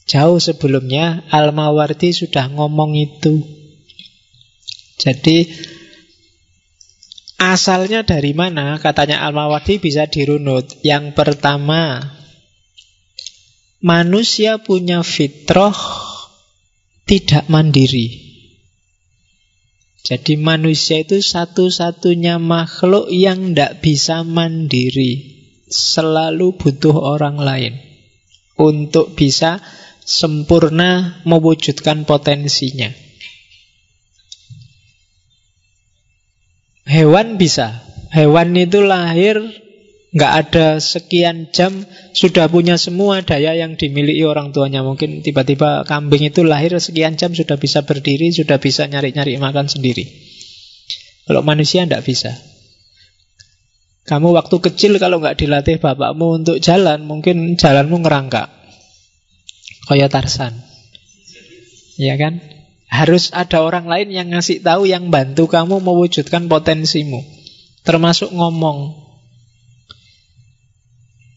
[0.06, 3.42] Jauh sebelumnya Al-Mawardi sudah ngomong itu.
[5.02, 5.50] Jadi
[7.42, 8.78] asalnya dari mana?
[8.78, 10.70] Katanya Al-Mawardi bisa dirunut.
[10.86, 11.98] Yang pertama,
[13.82, 15.74] manusia punya fitrah
[17.10, 18.25] tidak mandiri.
[20.06, 25.34] Jadi manusia itu satu-satunya makhluk yang tidak bisa mandiri.
[25.66, 27.74] Selalu butuh orang lain.
[28.54, 29.58] Untuk bisa
[30.06, 32.94] sempurna mewujudkan potensinya.
[36.86, 37.82] Hewan bisa.
[38.14, 39.42] Hewan itu lahir
[40.16, 41.84] nggak ada sekian jam
[42.16, 44.80] sudah punya semua daya yang dimiliki orang tuanya.
[44.80, 50.08] Mungkin tiba-tiba kambing itu lahir sekian jam sudah bisa berdiri, sudah bisa nyari-nyari makan sendiri.
[51.28, 52.32] Kalau manusia nggak bisa.
[54.08, 58.48] Kamu waktu kecil kalau nggak dilatih bapakmu untuk jalan, mungkin jalanmu ngerangkak.
[59.90, 60.56] Kayak Tarsan.
[62.00, 62.40] Ya kan?
[62.86, 67.20] Harus ada orang lain yang ngasih tahu yang bantu kamu mewujudkan potensimu.
[67.84, 69.05] Termasuk ngomong.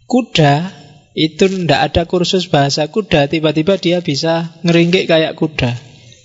[0.09, 0.73] Kuda
[1.13, 5.77] itu ndak ada kursus bahasa kuda, tiba-tiba dia bisa ngeringkik kayak kuda.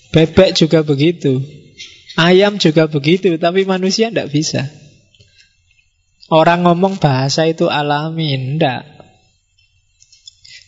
[0.09, 1.45] Bebek juga begitu.
[2.17, 4.71] Ayam juga begitu, tapi manusia ndak bisa.
[6.33, 8.89] Orang ngomong bahasa itu alami, ndak.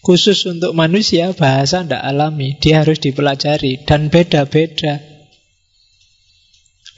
[0.05, 5.01] Khusus untuk manusia bahasa ndak alami, dia harus dipelajari dan beda-beda.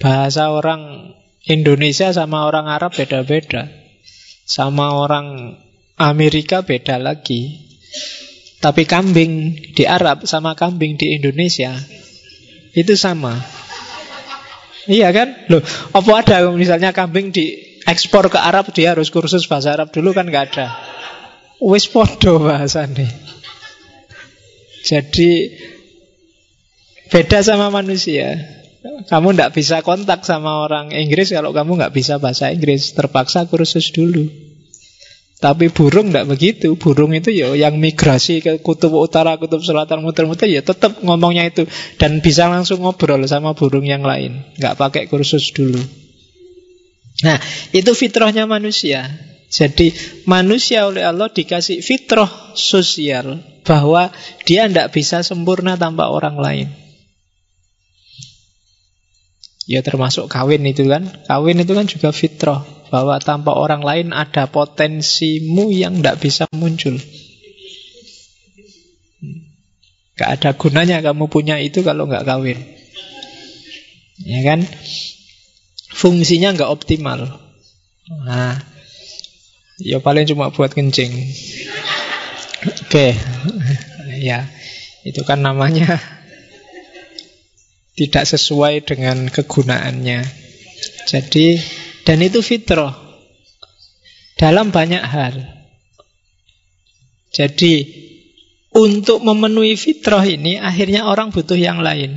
[0.03, 1.15] Bahasa orang
[1.47, 3.69] Indonesia sama orang Arab beda-beda.
[4.49, 5.57] Sama orang
[5.99, 7.67] Amerika beda lagi.
[8.59, 11.79] Tapi kambing di Arab sama kambing di Indonesia
[12.75, 13.39] itu sama.
[14.89, 15.47] Iya kan?
[15.53, 15.63] Loh,
[15.95, 17.55] apa ada misalnya kambing di
[17.87, 20.75] ekspor ke Arab dia harus kursus bahasa Arab dulu kan nggak ada.
[21.59, 23.11] Wis podo nih.
[24.87, 25.31] Jadi
[27.11, 28.39] beda sama manusia.
[29.11, 32.95] Kamu tidak bisa kontak sama orang Inggris kalau kamu nggak bisa bahasa Inggris.
[32.95, 34.48] Terpaksa kursus dulu.
[35.39, 36.75] Tapi burung tidak begitu.
[36.75, 41.63] Burung itu ya yang migrasi ke kutub utara, kutub selatan, muter-muter ya tetap ngomongnya itu
[41.95, 44.43] dan bisa langsung ngobrol sama burung yang lain.
[44.59, 45.79] Nggak pakai kursus dulu.
[47.23, 47.39] Nah,
[47.71, 49.07] itu fitrahnya manusia.
[49.49, 49.95] Jadi
[50.27, 54.11] manusia oleh Allah dikasih fitrah sosial bahwa
[54.45, 56.69] dia tidak bisa sempurna tanpa orang lain.
[59.71, 61.07] Ya termasuk kawin itu kan.
[61.31, 66.97] Kawin itu kan juga fitrah bahwa tanpa orang lain ada potensimu yang tidak bisa muncul.
[70.19, 72.59] Gak ada gunanya kamu punya itu kalau nggak kawin.
[74.19, 74.67] Ya kan?
[75.95, 77.39] Fungsinya nggak optimal.
[78.27, 78.59] Nah,
[79.79, 81.13] ya paling cuma buat kencing.
[82.89, 83.15] Oke,
[84.19, 84.51] ya
[85.07, 86.03] itu kan namanya
[87.95, 90.27] tidak sesuai dengan kegunaannya.
[91.07, 91.59] Jadi
[92.09, 92.97] dan itu fitrah
[94.41, 95.45] dalam banyak hal.
[97.29, 97.85] Jadi
[98.73, 102.17] untuk memenuhi fitrah ini akhirnya orang butuh yang lain.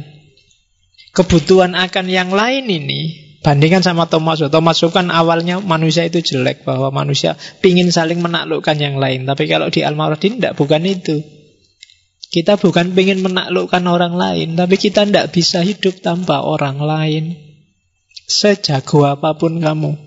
[1.11, 2.99] Kebutuhan akan yang lain ini
[3.43, 8.95] bandingkan sama Thomas Thomas kan awalnya manusia itu jelek bahwa manusia pingin saling menaklukkan yang
[8.95, 9.27] lain.
[9.27, 11.19] Tapi kalau di Al-Mawardi tidak bukan itu.
[12.31, 17.50] Kita bukan pingin menaklukkan orang lain, tapi kita tidak bisa hidup tanpa orang lain.
[18.27, 19.97] Sejago apa pun kamu.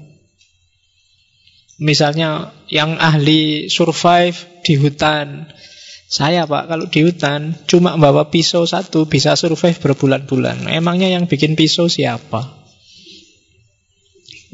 [1.83, 5.51] Misalnya yang ahli survive di hutan.
[6.07, 10.71] Saya pak kalau di hutan cuma bawa pisau satu bisa survive berbulan-bulan.
[10.71, 12.65] Emangnya yang bikin pisau siapa?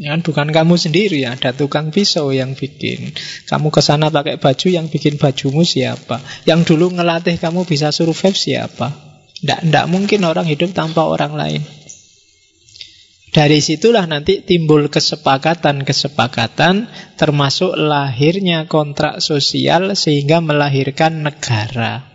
[0.01, 3.13] Ya kan bukan kamu sendiri, ada tukang pisau yang bikin.
[3.45, 6.25] Kamu ke sana pakai baju yang bikin bajumu siapa?
[6.49, 8.97] Yang dulu ngelatih kamu bisa survive siapa?
[9.45, 11.61] Tidak mungkin orang hidup tanpa orang lain.
[13.31, 22.11] Dari situlah nanti timbul kesepakatan-kesepakatan termasuk lahirnya kontrak sosial sehingga melahirkan negara.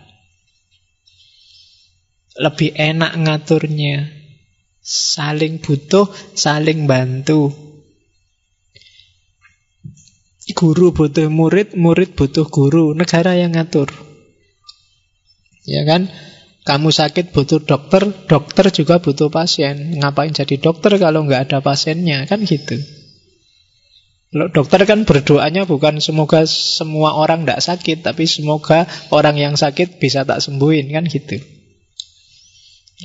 [2.36, 4.12] Lebih enak ngaturnya.
[4.84, 7.48] Saling butuh, saling bantu.
[10.52, 12.92] Guru butuh murid, murid butuh guru.
[12.92, 13.88] Negara yang ngatur.
[15.64, 16.12] Ya kan?
[16.66, 20.02] Kamu sakit butuh dokter, dokter juga butuh pasien.
[20.02, 22.26] Ngapain jadi dokter kalau nggak ada pasiennya?
[22.26, 22.74] Kan gitu.
[24.34, 30.26] Dokter kan berdoanya bukan semoga semua orang tidak sakit, tapi semoga orang yang sakit bisa
[30.26, 31.38] tak sembuhin, kan gitu.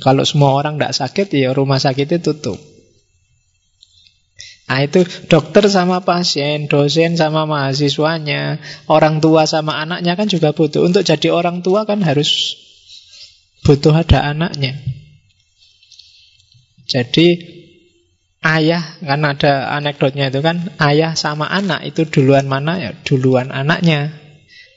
[0.02, 2.58] Kalau semua orang tidak sakit, ya rumah sakitnya tutup.
[4.66, 8.58] Nah itu dokter sama pasien, dosen sama mahasiswanya,
[8.90, 10.82] orang tua sama anaknya kan juga butuh.
[10.82, 12.58] Untuk jadi orang tua kan harus
[13.62, 14.74] butuh ada anaknya.
[16.90, 17.40] Jadi
[18.42, 24.12] ayah kan ada anekdotnya itu kan ayah sama anak itu duluan mana ya duluan anaknya.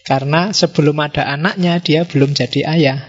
[0.06, 3.00] Karena sebelum ada anaknya dia belum jadi ayah.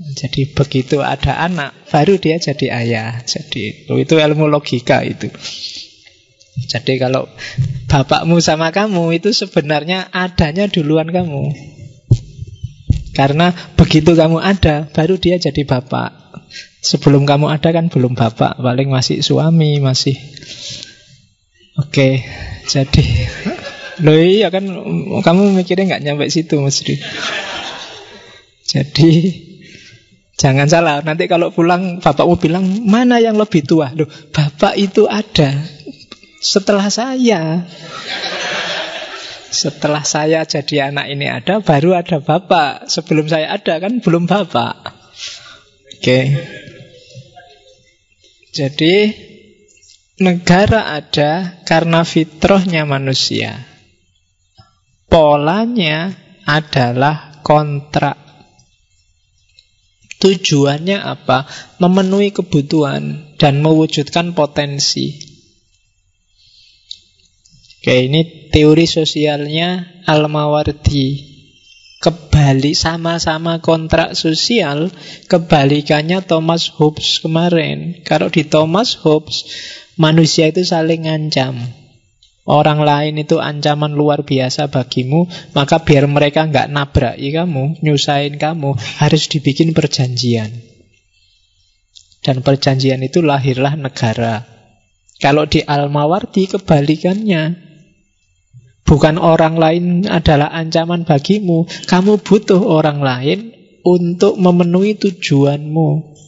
[0.00, 3.20] Jadi begitu ada anak baru dia jadi ayah.
[3.20, 5.28] Jadi itu ilmu logika itu.
[6.60, 7.28] Jadi kalau
[7.86, 11.69] bapakmu sama kamu itu sebenarnya adanya duluan kamu.
[13.20, 16.40] Karena begitu kamu ada, baru dia jadi bapak.
[16.80, 20.16] Sebelum kamu ada kan belum bapak, paling masih suami, masih...
[21.76, 22.24] Oke,
[22.64, 23.04] jadi...
[24.00, 24.64] Loh iya kan,
[25.20, 26.96] kamu mikirnya nggak nyampe situ mesti.
[28.72, 29.08] Jadi...
[30.40, 33.92] Jangan salah, nanti kalau pulang bapakmu bilang, mana yang lebih tua?
[33.92, 35.52] Loh, bapak itu ada
[36.40, 37.68] setelah saya.
[39.50, 42.86] Setelah saya jadi anak ini ada, baru ada bapak.
[42.86, 44.94] Sebelum saya ada kan belum bapak.
[45.98, 46.18] Oke.
[48.50, 48.94] Jadi
[50.22, 53.66] negara ada karena fitrahnya manusia.
[55.10, 56.14] Polanya
[56.46, 58.18] adalah kontrak.
[60.20, 61.48] Tujuannya apa?
[61.80, 65.29] Memenuhi kebutuhan dan mewujudkan potensi.
[67.80, 71.32] Oke, ini teori sosialnya Al-Mawardi.
[71.96, 74.92] Kebalik sama-sama kontrak sosial,
[75.32, 78.04] kebalikannya Thomas Hobbes kemarin.
[78.04, 79.48] Kalau di Thomas Hobbes,
[79.96, 81.56] manusia itu saling ngancam.
[82.44, 85.24] Orang lain itu ancaman luar biasa bagimu,
[85.56, 90.52] maka biar mereka nggak nabraki kamu, nyusahin kamu, harus dibikin perjanjian.
[92.20, 94.44] Dan perjanjian itu lahirlah negara.
[95.16, 97.69] Kalau di Al-Mawardi kebalikannya,
[98.90, 101.70] Bukan orang lain adalah ancaman bagimu.
[101.86, 103.54] Kamu butuh orang lain
[103.86, 106.18] untuk memenuhi tujuanmu.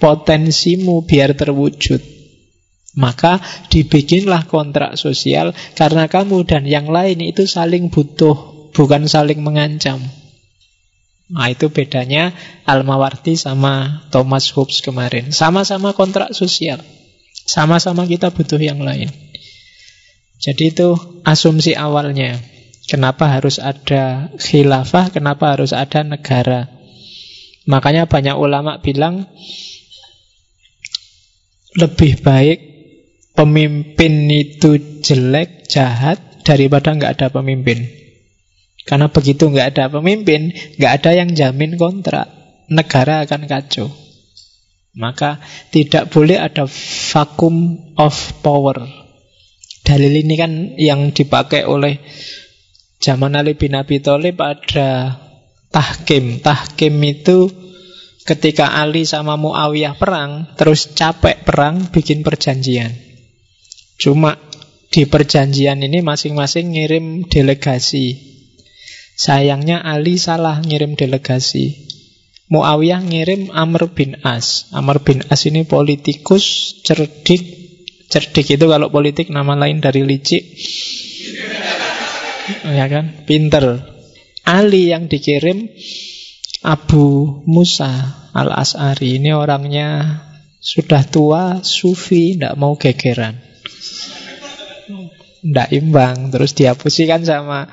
[0.00, 2.00] Potensimu biar terwujud.
[2.96, 10.00] Maka dibikinlah kontrak sosial karena kamu dan yang lain itu saling butuh, bukan saling mengancam.
[11.28, 12.32] Nah itu bedanya
[12.64, 15.36] Al-Mawardi sama Thomas Hobbes kemarin.
[15.36, 16.80] Sama-sama kontrak sosial.
[17.44, 19.27] Sama-sama kita butuh yang lain.
[20.38, 20.94] Jadi itu
[21.26, 22.38] asumsi awalnya.
[22.88, 26.72] Kenapa harus ada khilafah, kenapa harus ada negara.
[27.68, 29.28] Makanya banyak ulama bilang
[31.76, 32.58] lebih baik
[33.36, 36.18] pemimpin itu jelek, jahat
[36.48, 37.84] daripada nggak ada pemimpin.
[38.88, 42.24] Karena begitu nggak ada pemimpin, nggak ada yang jamin kontrak,
[42.72, 43.92] negara akan kacau.
[44.96, 46.64] Maka tidak boleh ada
[47.12, 49.07] vakum of power.
[49.88, 51.96] Dalil ini kan yang dipakai oleh
[53.00, 55.16] zaman Ali bin Abi Thalib ada
[55.72, 56.44] tahkim.
[56.44, 57.48] Tahkim itu
[58.28, 62.92] ketika Ali sama Muawiyah perang, terus capek perang, bikin perjanjian.
[63.96, 64.36] Cuma
[64.92, 68.28] di perjanjian ini masing-masing ngirim delegasi.
[69.16, 71.88] Sayangnya Ali salah ngirim delegasi.
[72.52, 74.68] Muawiyah ngirim Amr bin As.
[74.76, 77.57] Amr bin As ini politikus cerdik
[78.08, 80.44] Cerdik itu kalau politik nama lain dari licik.
[82.64, 83.28] ya kan?
[83.28, 83.84] Pinter.
[84.48, 85.68] Ali yang dikirim
[86.64, 89.20] Abu Musa al-As'ari.
[89.20, 90.24] Ini orangnya
[90.56, 93.36] sudah tua, sufi, tidak mau gegeran.
[95.44, 96.32] Tidak imbang.
[96.32, 97.68] Terus dihapusikan sama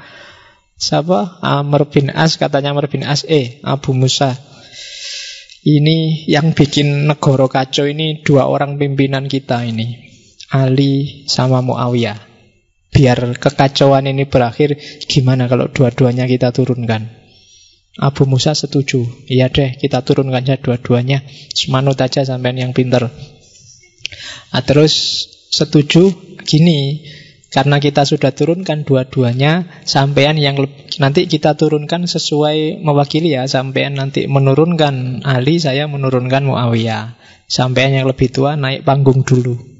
[0.75, 1.39] siapa?
[1.39, 2.35] Amr bin As.
[2.35, 4.35] Katanya Amr bin As, eh Abu Musa.
[5.65, 10.04] Ini yang bikin negara kacau ini dua orang pimpinan kita ini.
[10.55, 12.15] Ali sama Muawiyah.
[12.95, 17.11] Biar kekacauan ini berakhir, gimana kalau dua-duanya kita turunkan?
[17.99, 19.03] Abu Musa setuju.
[19.27, 21.27] Iya deh, kita turunkan saja dua-duanya.
[21.51, 23.11] Semanut aja sampai yang pinter.
[24.55, 26.15] Nah, terus setuju
[26.47, 27.03] gini,
[27.51, 30.59] karena kita sudah turunkan dua-duanya, sampean yang
[30.99, 37.19] nanti kita turunkan sesuai mewakili ya, sampean nanti menurunkan Ali, saya menurunkan Muawiyah.
[37.47, 39.74] Sampean yang lebih tua naik panggung dulu.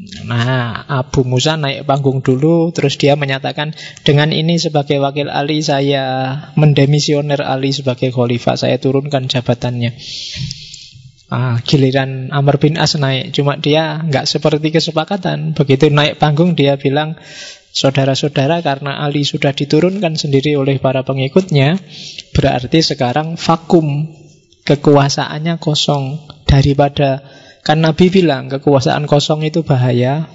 [0.00, 6.32] Nah, Abu Musa naik panggung dulu, terus dia menyatakan dengan ini sebagai wakil Ali saya
[6.56, 9.92] mendemisioner Ali sebagai khalifah, saya turunkan jabatannya.
[11.28, 15.52] Ah, giliran Amr bin As naik, cuma dia nggak seperti kesepakatan.
[15.52, 17.20] Begitu naik panggung dia bilang,
[17.76, 21.76] saudara-saudara karena Ali sudah diturunkan sendiri oleh para pengikutnya,
[22.32, 24.16] berarti sekarang vakum
[24.64, 27.20] kekuasaannya kosong daripada
[27.60, 30.28] Kan Nabi bilang kekuasaan kosong itu bahaya.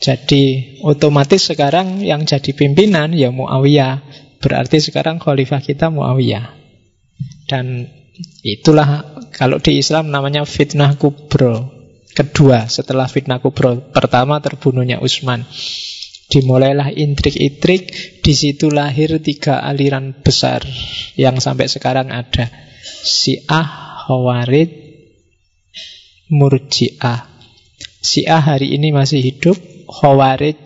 [0.00, 4.00] Jadi otomatis sekarang yang jadi pimpinan ya Muawiyah.
[4.40, 6.56] Berarti sekarang khalifah kita Muawiyah.
[7.46, 7.84] Dan
[8.40, 11.68] itulah kalau di Islam namanya fitnah kubro.
[12.10, 13.92] Kedua setelah fitnah kubro.
[13.92, 15.44] Pertama terbunuhnya Utsman.
[16.30, 17.90] Dimulailah intrik-intrik,
[18.22, 20.62] di situ lahir tiga aliran besar
[21.18, 22.46] yang sampai sekarang ada.
[23.02, 23.66] Syiah,
[24.06, 24.79] Khawarij,
[26.30, 27.26] Murji'ah.
[28.00, 29.58] Syiah hari ini masih hidup,
[29.90, 30.62] Khawarij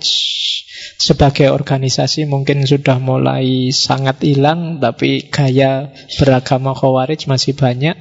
[0.94, 5.88] sebagai organisasi mungkin sudah mulai sangat hilang, tapi gaya
[6.20, 7.96] beragama Khawarij masih banyak.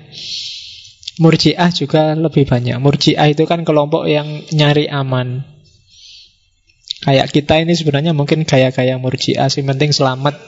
[1.24, 2.78] Murji'ah juga lebih banyak.
[2.84, 5.54] Murji'ah itu kan kelompok yang nyari aman.
[7.04, 10.40] Kayak kita ini sebenarnya mungkin gaya-gaya murjiah, sing penting selamat.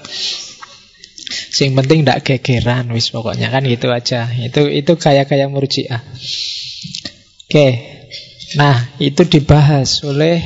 [1.51, 4.31] Sing penting tidak gegeran, wis pokoknya kan gitu aja.
[4.31, 5.99] Itu itu gaya-gaya murjiah.
[7.45, 7.67] Oke,
[8.57, 10.41] nah itu dibahas oleh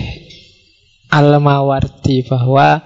[1.08, 2.84] Al-Mawardi bahwa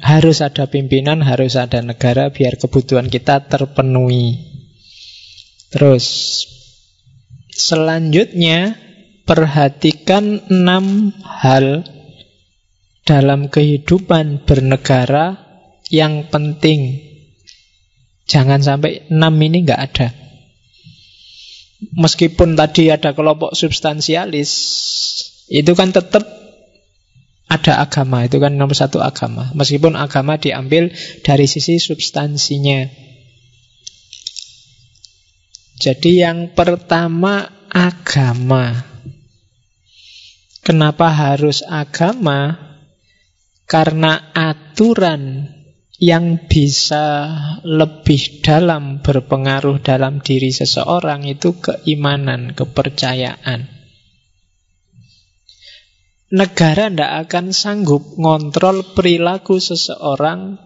[0.00, 4.48] harus ada pimpinan, harus ada negara biar kebutuhan kita terpenuhi.
[5.68, 6.04] Terus
[7.52, 8.80] selanjutnya
[9.28, 11.84] perhatikan enam hal
[13.04, 15.36] dalam kehidupan bernegara
[15.92, 17.04] yang penting.
[18.28, 20.08] Jangan sampai enam ini nggak ada.
[21.78, 24.50] Meskipun tadi ada kelompok substansialis,
[25.46, 26.26] itu kan tetap
[27.48, 29.54] ada agama, itu kan nomor satu agama.
[29.54, 30.90] Meskipun agama diambil
[31.22, 32.84] dari sisi substansinya.
[35.78, 38.74] Jadi yang pertama agama.
[40.66, 42.58] Kenapa harus agama?
[43.64, 45.46] Karena aturan
[45.98, 47.26] yang bisa
[47.66, 53.66] lebih dalam berpengaruh dalam diri seseorang itu keimanan, kepercayaan.
[56.28, 60.62] Negara tidak akan sanggup ngontrol perilaku seseorang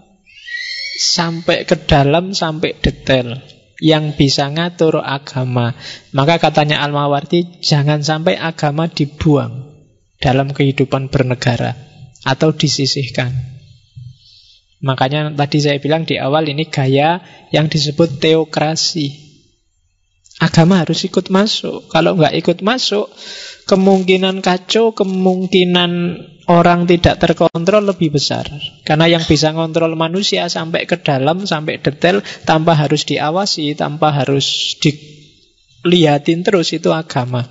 [1.00, 3.40] sampai ke dalam, sampai detail.
[3.82, 5.74] Yang bisa ngatur agama.
[6.14, 9.74] Maka katanya Al-Mawardi, jangan sampai agama dibuang
[10.22, 11.74] dalam kehidupan bernegara
[12.22, 13.51] atau disisihkan.
[14.82, 17.22] Makanya tadi saya bilang di awal ini gaya
[17.54, 19.30] yang disebut teokrasi.
[20.42, 21.86] Agama harus ikut masuk.
[21.86, 23.06] Kalau nggak ikut masuk,
[23.70, 25.92] kemungkinan kacau, kemungkinan
[26.50, 28.50] orang tidak terkontrol lebih besar.
[28.82, 34.74] Karena yang bisa ngontrol manusia sampai ke dalam, sampai detail, tanpa harus diawasi, tanpa harus
[34.82, 37.46] dilihatin terus, itu agama.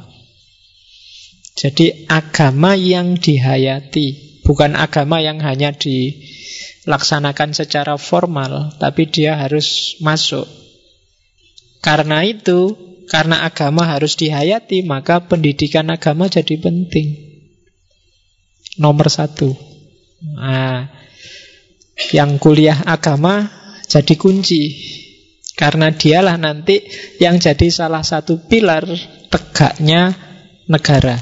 [1.55, 6.19] Jadi agama yang dihayati, bukan agama yang hanya di
[6.85, 10.49] laksanakan secara formal, tapi dia harus masuk.
[11.81, 12.77] Karena itu,
[13.09, 17.31] karena agama harus dihayati, maka pendidikan agama jadi penting.
[18.77, 19.51] Nomor satu.
[20.21, 20.89] Nah,
[22.13, 23.49] yang kuliah agama
[23.89, 24.61] jadi kunci.
[25.53, 26.81] Karena dialah nanti
[27.21, 28.89] yang jadi salah satu pilar
[29.29, 30.15] tegaknya
[30.65, 31.21] negara.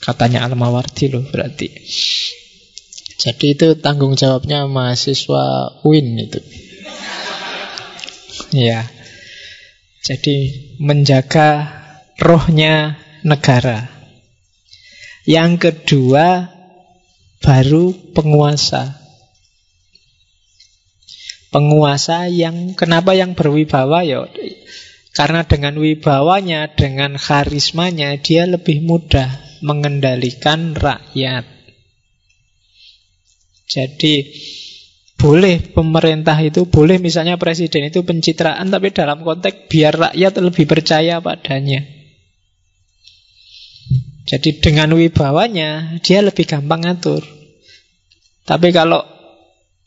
[0.00, 1.68] Katanya Al-Mawardi loh berarti.
[3.14, 6.40] Jadi itu tanggung jawabnya mahasiswa UIN itu.
[8.54, 8.90] Ya.
[10.04, 10.36] Jadi
[10.82, 11.70] menjaga
[12.20, 13.88] rohnya negara.
[15.24, 16.52] Yang kedua
[17.40, 19.00] baru penguasa.
[21.48, 24.26] Penguasa yang kenapa yang berwibawa ya
[25.14, 29.30] karena dengan wibawanya, dengan karismanya dia lebih mudah
[29.62, 31.53] mengendalikan rakyat.
[33.64, 34.14] Jadi
[35.14, 41.22] boleh pemerintah itu, boleh misalnya presiden itu pencitraan, tapi dalam konteks biar rakyat lebih percaya
[41.24, 41.80] padanya.
[44.24, 47.24] Jadi dengan wibawanya, dia lebih gampang ngatur.
[48.44, 49.04] Tapi kalau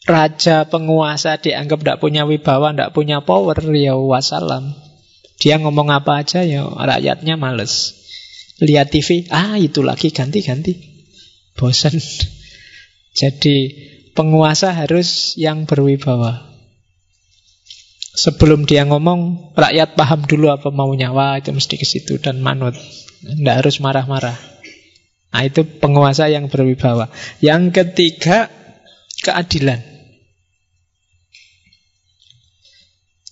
[0.08, 4.74] raja penguasa dianggap tidak punya wibawa, tidak punya power, ya wassalam.
[5.38, 7.94] Dia ngomong apa aja ya rakyatnya males.
[8.58, 10.74] Lihat TV, ah itu lagi ganti-ganti.
[11.54, 11.94] Bosan.
[13.18, 13.74] Jadi
[14.14, 16.54] penguasa harus yang berwibawa.
[18.14, 21.10] Sebelum dia ngomong, rakyat paham dulu apa maunya.
[21.10, 22.78] Wah, itu mesti ke situ dan manut.
[23.22, 24.38] Tidak harus marah-marah.
[25.34, 27.10] Nah, itu penguasa yang berwibawa.
[27.42, 28.50] Yang ketiga,
[29.22, 29.82] keadilan.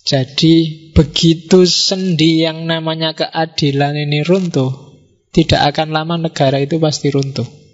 [0.06, 0.54] Jadi
[0.94, 4.94] begitu sendi yang namanya keadilan ini runtuh,
[5.34, 7.65] tidak akan lama negara itu pasti runtuh.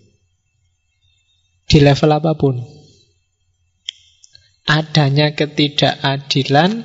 [1.73, 2.61] Di level apa pun.
[4.69, 6.85] Adanya ketidakadilan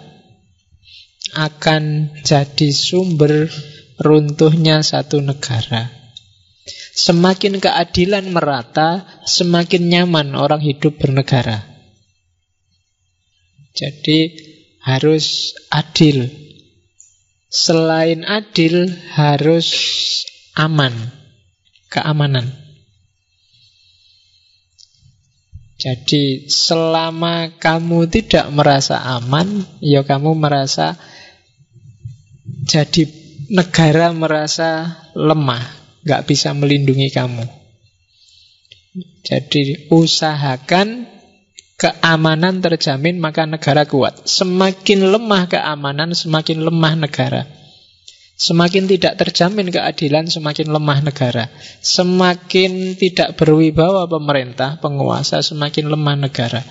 [1.35, 1.84] akan
[2.23, 3.51] jadi sumber
[3.99, 5.91] runtuhnya satu negara.
[6.95, 11.68] Semakin keadilan merata, semakin nyaman orang hidup bernegara.
[13.76, 14.39] Jadi
[14.88, 16.31] harus adil.
[17.51, 19.68] Selain adil, harus
[20.55, 20.95] aman,
[21.91, 22.66] keamanan.
[25.77, 30.97] Jadi selama kamu tidak merasa aman, ya kamu merasa
[32.65, 33.05] jadi
[33.53, 35.61] negara merasa lemah,
[36.01, 37.45] nggak bisa melindungi kamu.
[39.21, 41.05] Jadi usahakan
[41.77, 44.25] keamanan terjamin maka negara kuat.
[44.25, 47.45] Semakin lemah keamanan, semakin lemah negara.
[48.38, 51.49] Semakin tidak terjamin keadilan, semakin lemah negara.
[51.81, 56.61] Semakin tidak berwibawa pemerintah, penguasa, semakin lemah negara.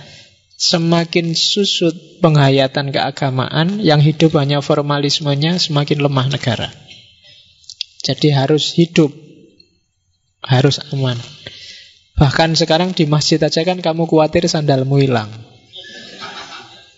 [0.55, 6.71] Semakin susut penghayatan keagamaan, yang hidup hanya formalismenya, semakin lemah negara.
[7.99, 9.11] Jadi harus hidup,
[10.47, 11.19] harus aman.
[12.15, 15.29] Bahkan sekarang di masjid aja kan kamu khawatir sandalmu hilang.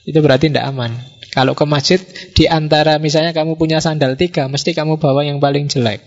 [0.06, 0.94] Itu berarti tidak aman.
[1.30, 2.02] Kalau ke masjid,
[2.34, 6.02] di antara misalnya kamu punya sandal tiga, mesti kamu bawa yang paling jelek.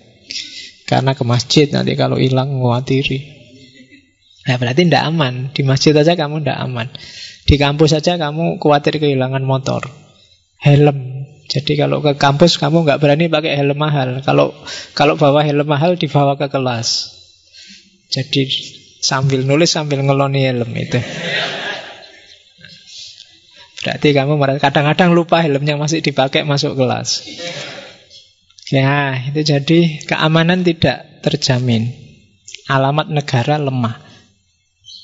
[0.86, 3.42] Karena ke masjid nanti kalau hilang ngawatiri.
[4.42, 5.54] Nah berarti tidak aman.
[5.54, 6.90] Di masjid aja kamu tidak aman.
[7.46, 9.86] Di kampus saja kamu khawatir kehilangan motor.
[10.58, 11.26] Helm.
[11.46, 14.20] Jadi kalau ke kampus kamu nggak berani pakai helm mahal.
[14.26, 14.54] Kalau
[14.98, 17.12] kalau bawa helm mahal dibawa ke kelas.
[18.10, 18.50] Jadi
[19.02, 20.98] sambil nulis sambil ngeloni helm itu.
[23.82, 27.26] Berarti kamu kadang-kadang lupa helmnya masih dipakai masuk kelas.
[28.70, 31.92] Ya, itu jadi keamanan tidak terjamin.
[32.70, 34.00] Alamat negara lemah.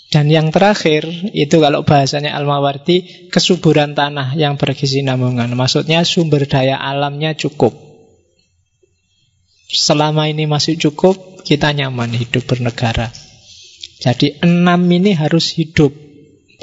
[0.09, 1.05] Dan yang terakhir,
[1.37, 5.53] itu kalau bahasanya Al-Mawardi, kesuburan tanah yang berkesinambungan.
[5.53, 7.77] Maksudnya sumber daya alamnya cukup.
[9.69, 13.13] Selama ini masih cukup, kita nyaman hidup bernegara.
[14.01, 16.08] Jadi enam ini harus hidup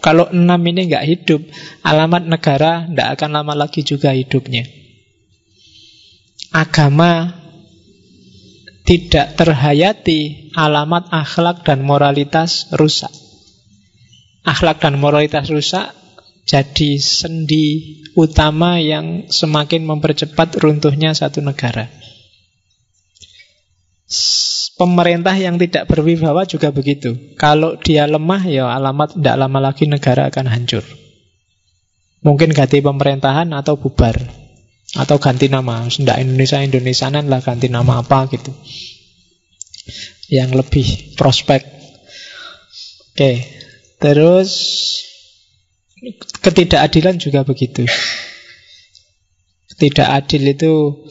[0.03, 1.41] kalau enam ini nggak hidup,
[1.83, 4.67] alamat negara tidak akan lama lagi juga hidupnya.
[6.51, 7.31] Agama
[8.85, 13.11] tidak terhayati, alamat akhlak dan moralitas rusak.
[14.45, 15.89] Akhlak dan moralitas rusak
[16.45, 21.89] jadi sendi utama yang semakin mempercepat runtuhnya satu negara.
[24.75, 27.15] Pemerintah yang tidak berwibawa juga begitu.
[27.39, 30.83] Kalau dia lemah, ya alamat tidak lama lagi negara akan hancur.
[32.19, 34.19] Mungkin ganti pemerintahan atau bubar.
[34.99, 35.87] Atau ganti nama.
[35.87, 38.51] Tidak Indonesia, Indonesianan lah ganti nama apa gitu.
[40.27, 41.63] Yang lebih prospek.
[43.15, 43.31] Oke.
[43.95, 44.51] Terus
[46.43, 47.87] ketidakadilan juga begitu.
[49.79, 51.03] Tidak adil itu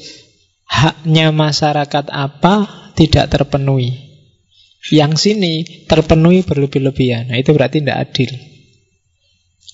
[0.75, 3.95] haknya masyarakat apa tidak terpenuhi.
[4.91, 7.33] Yang sini terpenuhi berlebih-lebihan.
[7.33, 8.31] Nah, itu berarti tidak adil.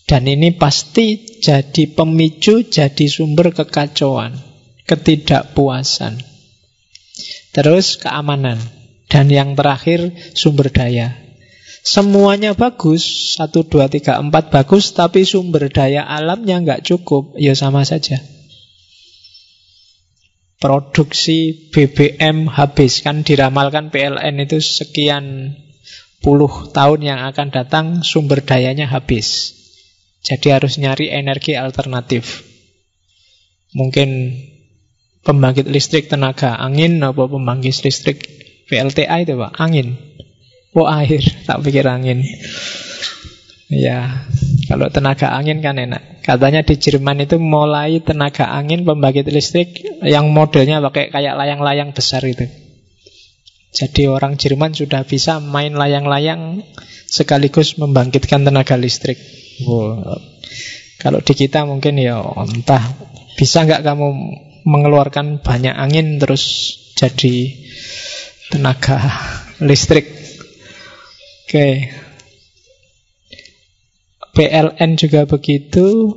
[0.06, 4.39] Dan ini pasti jadi pemicu, jadi sumber kekacauan,
[4.86, 6.18] ketidakpuasan.
[7.51, 8.59] Terus keamanan.
[9.10, 11.18] Dan yang terakhir sumber daya.
[11.82, 17.82] Semuanya bagus, satu dua tiga empat bagus, tapi sumber daya alamnya nggak cukup, ya sama
[17.82, 18.22] saja
[20.61, 25.57] produksi BBM habis kan diramalkan PLN itu sekian
[26.20, 29.57] puluh tahun yang akan datang sumber dayanya habis.
[30.20, 32.45] Jadi harus nyari energi alternatif.
[33.73, 34.37] Mungkin
[35.24, 38.20] pembangkit listrik tenaga angin apa pembangkit listrik
[38.69, 39.97] PLTA itu Pak, angin.
[40.77, 42.23] Oh air, tak pikir angin.
[43.73, 44.28] Ya,
[44.69, 46.19] kalau tenaga angin kan enak.
[46.20, 52.20] Katanya di Jerman itu mulai tenaga angin pembangkit listrik yang modelnya pakai kayak layang-layang besar
[52.28, 52.44] itu.
[53.70, 56.60] Jadi orang Jerman sudah bisa main layang-layang
[57.06, 59.16] sekaligus membangkitkan tenaga listrik.
[59.64, 60.18] Wow.
[61.01, 62.82] Kalau di kita mungkin ya entah
[63.40, 64.09] bisa nggak kamu
[64.68, 67.56] mengeluarkan banyak angin terus jadi
[68.52, 69.01] tenaga
[69.68, 70.05] listrik.
[71.48, 71.88] Oke.
[74.35, 76.15] PLN juga begitu,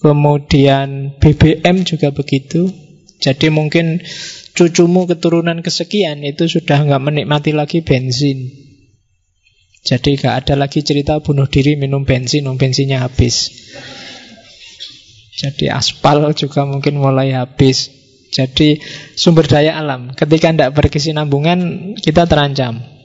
[0.00, 2.68] kemudian BBM juga begitu.
[3.16, 4.04] Jadi mungkin
[4.52, 8.52] cucumu keturunan kesekian itu sudah nggak menikmati lagi bensin.
[9.86, 13.52] Jadi nggak ada lagi cerita bunuh diri minum bensin, minum bensinnya habis.
[15.36, 17.92] Jadi aspal juga mungkin mulai habis.
[18.32, 18.80] Jadi
[19.14, 22.95] sumber daya alam ketika tidak berkesinambungan kita terancam.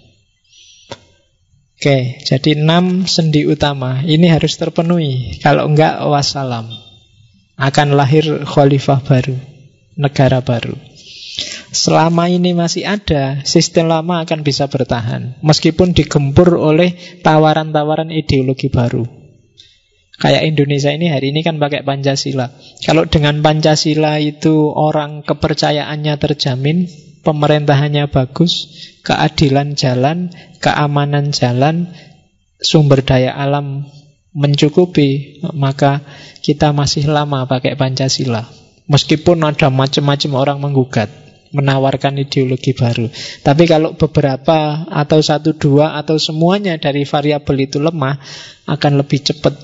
[1.82, 5.41] Oke, jadi enam sendi utama ini harus terpenuhi.
[5.41, 6.70] Kalau enggak, wassalam.
[7.58, 9.34] Akan lahir khalifah baru,
[9.98, 10.78] negara baru.
[11.74, 15.41] Selama ini masih ada, sistem lama akan bisa bertahan.
[15.41, 16.94] Meskipun digempur oleh
[17.26, 19.02] tawaran-tawaran ideologi baru.
[20.22, 22.53] Kayak Indonesia ini hari ini kan pakai Pancasila.
[22.86, 26.86] Kalau dengan Pancasila itu orang kepercayaannya terjamin,
[27.22, 28.69] pemerintahannya bagus,
[29.06, 31.89] keadilan jalan, keamanan jalan,
[32.61, 33.89] sumber daya alam
[34.31, 36.02] mencukupi, maka
[36.39, 38.48] kita masih lama pakai Pancasila.
[38.88, 41.10] Meskipun ada macam-macam orang menggugat,
[41.56, 43.07] menawarkan ideologi baru.
[43.43, 48.19] Tapi kalau beberapa atau satu dua atau semuanya dari variabel itu lemah,
[48.68, 49.56] akan lebih cepat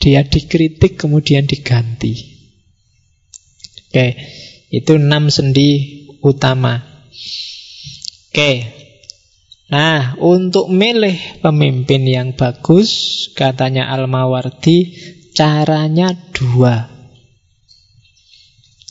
[0.00, 2.40] dia dikritik kemudian diganti.
[3.90, 4.16] Oke,
[4.72, 6.80] itu enam sendi utama.
[8.30, 8.52] Oke.
[9.70, 12.90] Nah, untuk milih pemimpin yang bagus,
[13.38, 14.98] katanya Al-Mawardi,
[15.30, 16.90] caranya dua.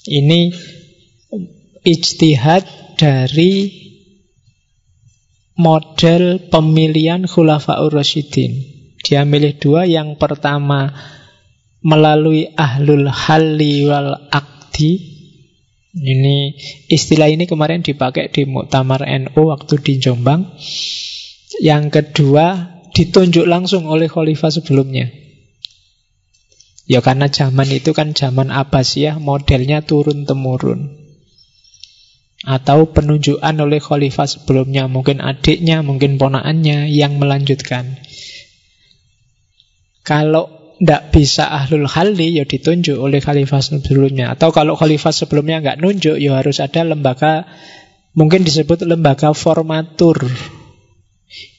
[0.07, 0.55] Ini
[1.83, 3.53] ijtihad dari
[5.59, 8.51] model pemilihan Khulafaur Rasyidin.
[9.03, 9.83] Dia milih dua.
[9.83, 10.95] Yang pertama
[11.83, 15.18] melalui ahlul halli wal akdi.
[15.89, 16.53] Ini
[16.85, 20.45] istilah ini kemarin dipakai di Muktamar NU waktu di Jombang.
[21.65, 25.09] Yang kedua ditunjuk langsung oleh khalifah sebelumnya.
[26.89, 30.93] Ya karena zaman itu kan zaman Abbasiyah modelnya turun temurun.
[32.45, 37.99] Atau penunjukan oleh khalifah sebelumnya, mungkin adiknya, mungkin ponaannya yang melanjutkan.
[40.07, 44.31] Kalau tidak bisa ahlul halli ya ditunjuk oleh khalifah sebelumnya.
[44.31, 47.43] Atau kalau khalifah sebelumnya nggak nunjuk ya harus ada lembaga
[48.15, 50.23] mungkin disebut lembaga formatur.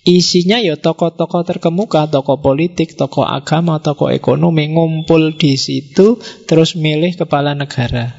[0.09, 6.17] Isinya ya tokoh-tokoh terkemuka, tokoh politik, tokoh agama, tokoh ekonomi ngumpul di situ
[6.49, 8.17] terus milih kepala negara.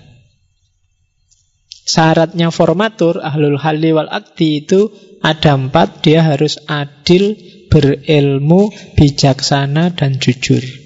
[1.82, 4.94] Syaratnya formatur ahlul halli wal akti itu
[5.26, 7.36] ada empat, dia harus adil,
[7.74, 10.81] berilmu, bijaksana, dan jujur.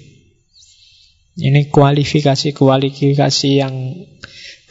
[1.36, 3.92] Ini kualifikasi-kualifikasi yang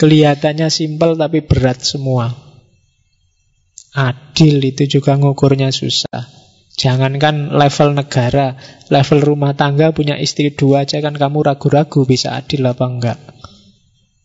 [0.01, 2.33] kelihatannya simpel tapi berat semua.
[3.95, 6.25] Adil itu juga ngukurnya susah.
[6.75, 8.59] Jangankan level negara,
[8.91, 13.19] level rumah tangga punya istri dua aja kan kamu ragu-ragu bisa adil apa enggak.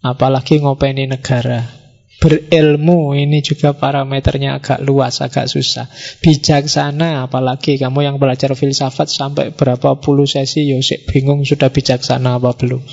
[0.02, 1.79] Apalagi ngopeni negara.
[2.20, 5.88] Berilmu ini juga parameternya agak luas, agak susah.
[6.20, 12.36] Bijaksana, apalagi kamu yang belajar filsafat sampai berapa puluh sesi, Yosek ya bingung sudah bijaksana
[12.36, 12.84] apa belum.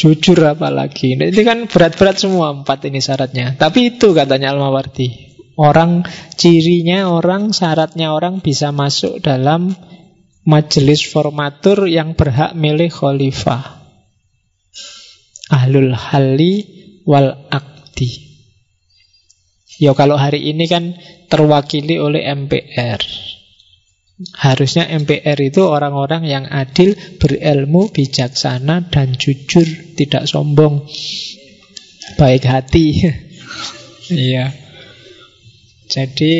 [0.00, 1.12] Jujur apalagi.
[1.12, 3.60] Ini kan berat-berat semua empat ini syaratnya.
[3.60, 5.36] Tapi itu katanya Al-Mawardi.
[5.60, 6.08] Orang
[6.40, 9.76] cirinya orang, syaratnya orang bisa masuk dalam
[10.48, 13.84] majelis formatur yang berhak milih khalifah.
[15.52, 16.54] Ahlul Hali
[17.04, 18.34] wal Ak abdi.
[19.78, 20.98] Ya kalau hari ini kan
[21.30, 22.98] terwakili oleh MPR.
[24.38, 29.66] Harusnya MPR itu orang-orang yang adil, berilmu, bijaksana, dan jujur,
[29.98, 30.86] tidak sombong,
[32.18, 32.86] baik hati.
[34.04, 34.52] Iya.
[35.88, 36.32] Jadi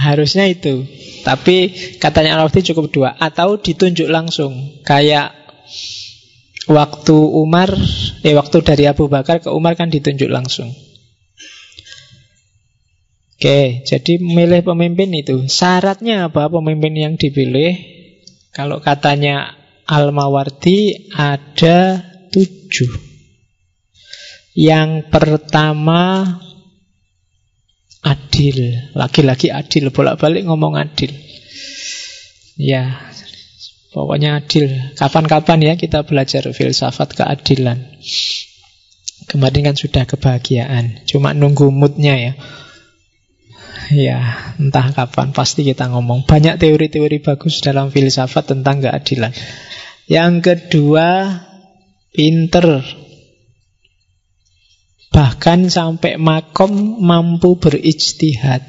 [0.00, 0.88] harusnya itu.
[1.28, 3.12] Tapi katanya al cukup dua.
[3.20, 4.80] Atau ditunjuk langsung.
[4.80, 5.36] Kayak
[6.72, 7.68] waktu Umar,
[8.24, 10.72] eh waktu dari Abu Bakar ke Umar kan ditunjuk langsung.
[13.42, 17.74] Oke, jadi milih pemimpin itu syaratnya apa pemimpin yang dipilih?
[18.54, 22.86] Kalau katanya Al-Mawardi ada tujuh.
[24.54, 26.22] Yang pertama
[28.06, 31.10] adil, lagi-lagi adil, bolak-balik ngomong adil.
[32.54, 33.10] Ya,
[33.90, 34.70] pokoknya adil.
[34.94, 37.90] Kapan-kapan ya kita belajar filsafat keadilan.
[39.26, 42.34] Kemarin kan sudah kebahagiaan, cuma nunggu moodnya ya.
[43.92, 46.24] Ya, entah kapan pasti kita ngomong.
[46.24, 49.32] Banyak teori-teori bagus dalam filsafat tentang keadilan.
[50.08, 51.08] Yang kedua,
[52.12, 52.84] pinter.
[55.12, 58.64] Bahkan sampai makom mampu berijtihad.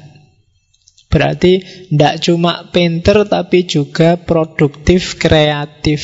[1.08, 1.62] Berarti
[1.94, 6.02] tidak cuma pinter tapi juga produktif, kreatif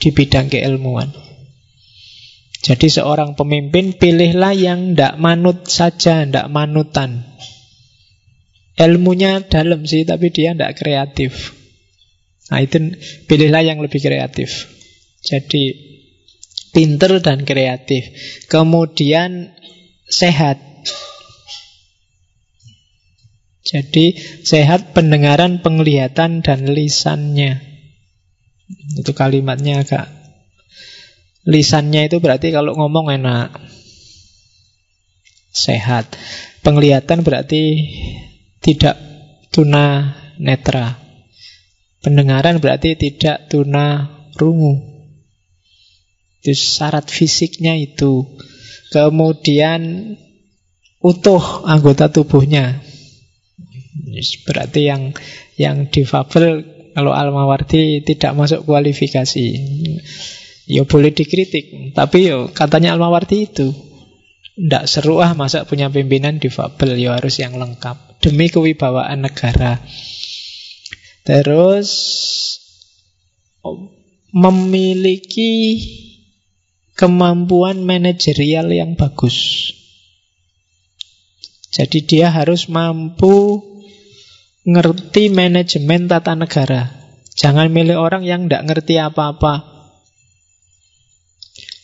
[0.00, 1.12] di bidang keilmuan.
[2.66, 7.22] Jadi seorang pemimpin pilihlah yang tidak manut saja, tidak manutan.
[8.76, 11.56] Ilmunya dalam sih, tapi dia tidak kreatif.
[12.52, 14.68] Nah itu pilihlah yang lebih kreatif.
[15.24, 15.72] Jadi
[16.76, 18.04] pinter dan kreatif.
[18.52, 19.56] Kemudian
[20.06, 20.60] sehat.
[23.66, 24.14] Jadi
[24.46, 27.58] sehat pendengaran, penglihatan, dan lisannya.
[28.94, 30.06] Itu kalimatnya agak
[31.46, 33.54] Lisannya itu berarti kalau ngomong enak.
[35.54, 36.10] Sehat.
[36.66, 37.86] Penglihatan berarti
[38.66, 38.98] tidak
[39.54, 40.98] tuna netra.
[42.02, 44.82] Pendengaran berarti tidak tuna rungu.
[46.42, 48.26] Itu syarat fisiknya itu.
[48.90, 50.14] Kemudian
[50.98, 52.82] utuh anggota tubuhnya.
[54.46, 55.14] Berarti yang
[55.54, 59.46] yang difabel kalau Almawardi tidak masuk kualifikasi.
[60.66, 63.70] Ya boleh dikritik, tapi yo katanya Almawardi itu
[64.58, 69.80] tidak seru ah masa punya pimpinan difabel ya harus yang lengkap demi kewibawaan negara.
[71.26, 71.90] Terus
[74.30, 75.82] memiliki
[76.96, 79.70] kemampuan manajerial yang bagus.
[81.72, 83.60] Jadi dia harus mampu
[84.64, 86.88] ngerti manajemen tata negara.
[87.36, 89.76] Jangan milih orang yang tidak ngerti apa-apa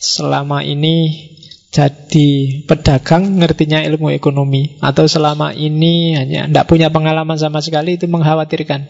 [0.03, 1.31] selama ini
[1.73, 8.05] jadi pedagang ngertinya ilmu ekonomi atau selama ini hanya tidak punya pengalaman sama sekali itu
[8.13, 8.85] mengkhawatirkan.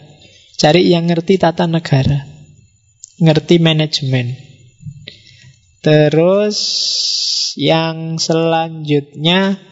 [0.59, 2.27] Cari yang ngerti tata negara,
[3.23, 4.35] ngerti manajemen.
[5.79, 6.59] Terus
[7.55, 9.63] yang selanjutnya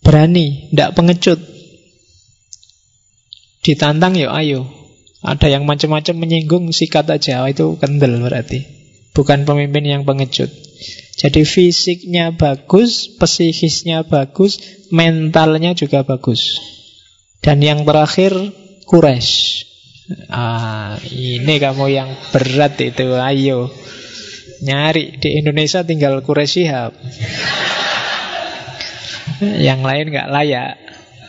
[0.00, 1.40] berani, tidak pengecut.
[3.60, 4.72] Ditantang ya ayo.
[5.20, 8.64] Ada yang macam-macam menyinggung sikat aja, itu kendel berarti.
[9.12, 10.50] Bukan pemimpin yang pengecut.
[11.12, 14.58] Jadi fisiknya bagus, psikisnya bagus,
[14.88, 16.58] mentalnya juga bagus.
[17.44, 18.32] Dan yang terakhir,
[18.88, 19.62] kures.
[20.32, 23.68] Ah, ini kamu yang berat itu, ayo.
[24.62, 26.94] Nyari di Indonesia tinggal kures Sihab.
[29.66, 30.78] yang lain nggak layak.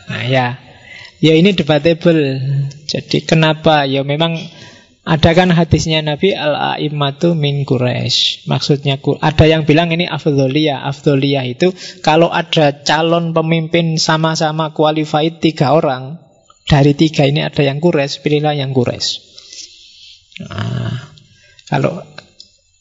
[0.06, 0.46] Nah ya,
[1.18, 2.38] ya ini debatable.
[2.86, 3.90] Jadi kenapa?
[3.90, 4.38] Ya memang
[5.04, 8.48] ada kan hadisnya Nabi al-a'immatu min Quraisy.
[8.48, 10.88] Maksudnya ada yang bilang ini afdholiyah.
[10.88, 16.24] Afdholiyah itu kalau ada calon pemimpin sama-sama qualified tiga orang,
[16.64, 19.10] dari tiga ini ada yang Quraisy, pilihlah yang Quraisy.
[20.48, 21.12] Nah,
[21.68, 22.00] kalau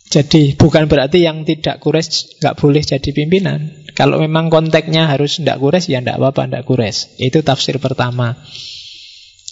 [0.08, 3.84] jadi bukan berarti yang tidak Quraisy nggak boleh jadi pimpinan.
[4.00, 7.20] Kalau memang konteksnya harus tidak Quraisy ya tidak apa-apa tidak Quraisy.
[7.20, 8.40] Itu tafsir pertama.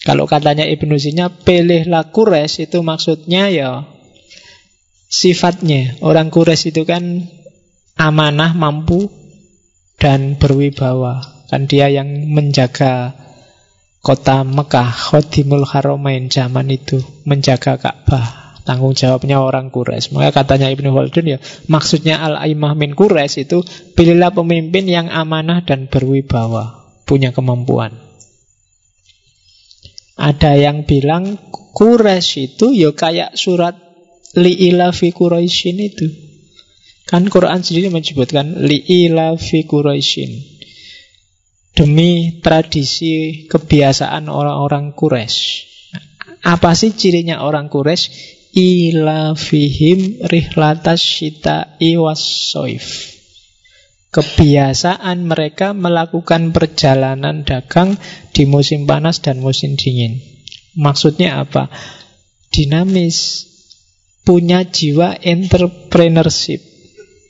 [0.02, 3.86] Kalau katanya Ibnu Sina, pilihlah kures itu maksudnya ya
[5.06, 6.02] sifatnya.
[6.02, 7.30] Orang kures itu kan
[7.99, 9.14] amanah, mampu,
[10.02, 11.45] dan berwibawa.
[11.53, 13.14] Kan dia yang menjaga
[14.02, 16.98] kota Mekah, Khodimul Haramain zaman itu,
[17.30, 18.41] menjaga Ka'bah.
[18.61, 20.14] Tanggung jawabnya orang Quraisy.
[20.14, 23.65] Maka katanya Ibnu Khaldun ya, maksudnya al-aimah min Quraisy itu
[23.98, 28.11] pilihlah pemimpin yang amanah dan berwibawa, punya kemampuan.
[30.22, 31.34] Ada yang bilang
[31.73, 33.73] Quraisy itu ya kayak surat
[34.38, 36.07] li'ila fi Quraisyin itu.
[37.10, 40.31] Kan Quran sendiri menyebutkan li'ila fi Quraisyin.
[41.73, 45.41] Demi tradisi kebiasaan orang-orang Quraisy.
[46.45, 48.38] Apa sih cirinya orang Quraisy?
[48.52, 52.19] Ila fihim rihlatas syita iwas
[52.52, 53.20] soif
[54.12, 57.96] kebiasaan mereka melakukan perjalanan dagang
[58.36, 60.20] di musim panas dan musim dingin.
[60.76, 61.72] Maksudnya apa?
[62.52, 63.48] Dinamis,
[64.28, 66.60] punya jiwa entrepreneurship.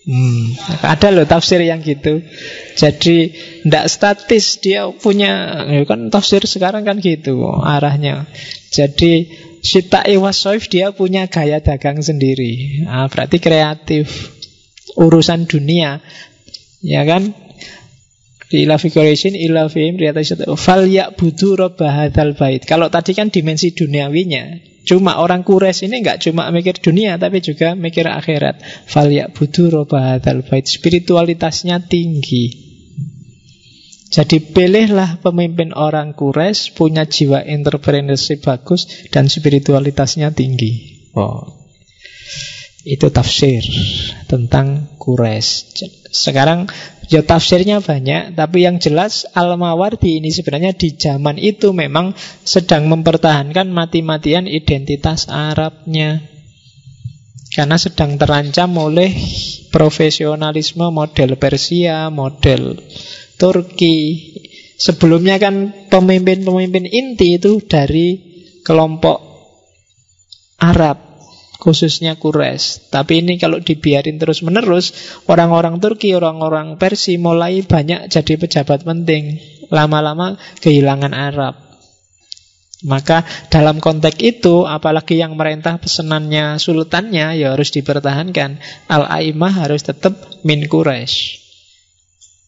[0.02, 2.26] Hmm, ada loh tafsir yang gitu.
[2.74, 8.26] Jadi tidak statis dia punya ya kan tafsir sekarang kan gitu arahnya.
[8.74, 9.30] Jadi
[9.62, 12.82] Sita Iwasoif dia punya gaya dagang sendiri.
[12.82, 14.10] Nah, berarti kreatif
[14.98, 16.02] urusan dunia
[16.82, 17.34] Ya kan?
[18.52, 19.96] Di ila figuration, ila fihim,
[20.60, 22.68] Fal budu robbahadal bait.
[22.68, 24.68] Kalau tadi kan dimensi duniawinya.
[24.82, 28.60] Cuma orang kures ini nggak cuma mikir dunia, tapi juga mikir akhirat.
[28.90, 30.68] Fal budu robbahadal bait.
[30.68, 32.72] Spiritualitasnya tinggi.
[34.12, 41.08] Jadi pilihlah pemimpin orang kures punya jiwa entrepreneurship bagus dan spiritualitasnya tinggi.
[41.16, 41.61] Oh,
[42.84, 43.62] itu tafsir
[44.26, 45.74] tentang kures.
[46.12, 46.68] Sekarang
[47.12, 52.16] Ya tafsirnya banyak, tapi yang jelas Al-Mawardi ini sebenarnya di zaman itu memang
[52.48, 56.24] sedang mempertahankan mati-matian identitas Arabnya.
[57.52, 59.12] Karena sedang terancam oleh
[59.76, 62.80] profesionalisme model Persia, model
[63.36, 64.32] Turki.
[64.80, 68.24] Sebelumnya kan pemimpin-pemimpin inti itu dari
[68.64, 69.20] kelompok
[70.64, 71.11] Arab
[71.62, 72.90] khususnya Quraisy.
[72.90, 74.98] Tapi ini kalau dibiarin terus-menerus,
[75.30, 79.38] orang-orang Turki, orang-orang Persia mulai banyak jadi pejabat penting.
[79.70, 81.56] Lama-lama kehilangan Arab.
[82.82, 83.22] Maka
[83.54, 88.58] dalam konteks itu apalagi yang merintah pesenannya sultannya ya harus dipertahankan.
[88.90, 91.38] Al-Aimah harus tetap min Quraisy.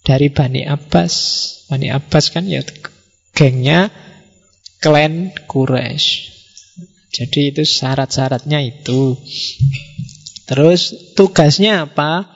[0.02, 1.14] Dari Bani Abbas.
[1.70, 2.66] Bani Abbas kan ya
[3.38, 3.94] gengnya
[4.82, 6.33] klan Quraisy.
[7.14, 9.14] Jadi itu syarat-syaratnya itu.
[10.50, 12.34] Terus tugasnya apa?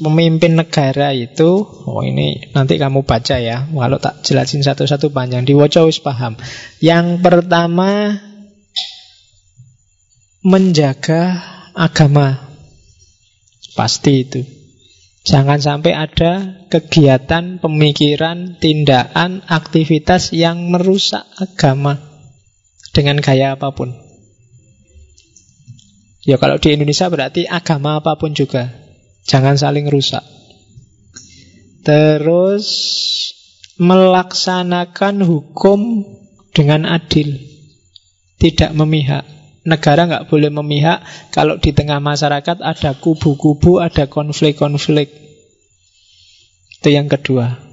[0.00, 3.68] Memimpin negara itu, oh ini nanti kamu baca ya.
[3.68, 6.40] Kalau tak jelasin satu-satu panjang, di wis paham.
[6.80, 8.16] Yang pertama
[10.40, 11.36] menjaga
[11.76, 12.48] agama.
[13.76, 14.40] Pasti itu.
[15.20, 22.09] Jangan sampai ada kegiatan, pemikiran, tindakan, aktivitas yang merusak agama
[22.90, 23.94] dengan gaya apa pun.
[26.20, 28.68] Ya kalau di Indonesia berarti agama apa pun juga.
[29.24, 30.22] Jangan saling rusak.
[31.80, 32.66] Terus
[33.80, 36.04] melaksanakan hukum
[36.52, 37.40] dengan adil.
[38.36, 39.24] Tidak memihak.
[39.64, 45.12] Negara nggak boleh memihak kalau di tengah masyarakat ada kubu-kubu, ada konflik-konflik.
[46.80, 47.69] Itu yang kedua.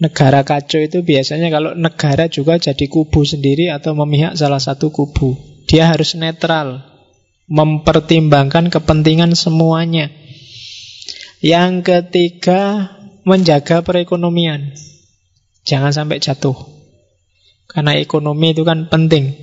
[0.00, 5.36] Negara kacau itu biasanya kalau negara juga jadi kubu sendiri atau memihak salah satu kubu.
[5.68, 6.80] Dia harus netral,
[7.52, 10.08] mempertimbangkan kepentingan semuanya.
[11.44, 12.96] Yang ketiga,
[13.28, 14.72] menjaga perekonomian.
[15.68, 16.56] Jangan sampai jatuh.
[17.68, 19.36] Karena ekonomi itu kan penting.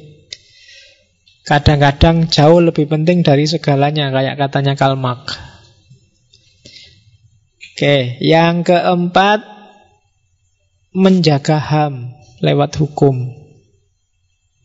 [1.48, 5.40] Kadang-kadang jauh lebih penting dari segalanya, kayak katanya Karl Marx.
[7.72, 9.57] Oke, yang keempat,
[10.98, 12.10] menjaga HAM
[12.42, 13.30] lewat hukum.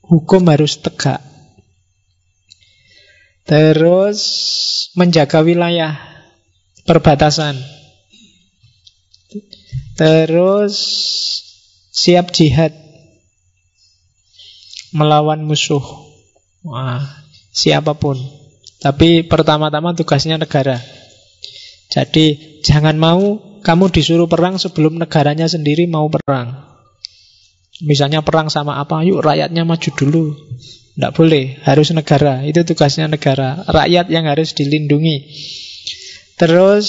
[0.01, 1.21] Hukum harus tegak.
[3.45, 4.21] Terus
[4.97, 6.01] menjaga wilayah
[6.89, 7.61] perbatasan.
[9.93, 10.75] Terus
[11.93, 12.73] siap jihad
[14.97, 15.85] melawan musuh.
[16.65, 17.05] Wah,
[17.53, 18.17] siapa pun.
[18.81, 20.81] Tapi pertama-tama tugasnya negara.
[21.93, 26.69] Jadi jangan mau kamu disuruh perang sebelum negaranya sendiri mau perang.
[27.83, 30.25] Misalnya perang sama apa, yuk rakyatnya maju dulu.
[30.93, 32.45] Tidak boleh, harus negara.
[32.45, 33.65] Itu tugasnya negara.
[33.65, 35.33] Rakyat yang harus dilindungi.
[36.37, 36.89] Terus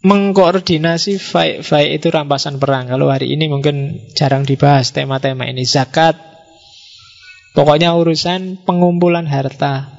[0.00, 2.88] mengkoordinasi fight-fight itu rampasan perang.
[2.88, 5.66] Kalau hari ini mungkin jarang dibahas tema-tema ini.
[5.66, 6.16] Zakat,
[7.52, 9.90] pokoknya urusan pengumpulan harta.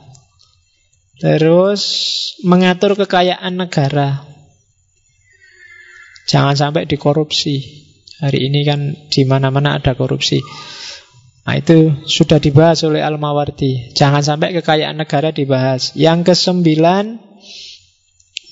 [1.21, 1.83] Terus
[2.41, 4.30] mengatur kekayaan negara.
[6.31, 7.83] Jangan sampai dikorupsi.
[8.23, 10.39] Hari ini kan di mana-mana ada korupsi.
[11.43, 13.91] Nah itu sudah dibahas oleh Al-Mawardi.
[13.91, 15.91] Jangan sampai kekayaan negara dibahas.
[15.99, 17.19] Yang kesembilan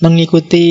[0.04, 0.66] mengikuti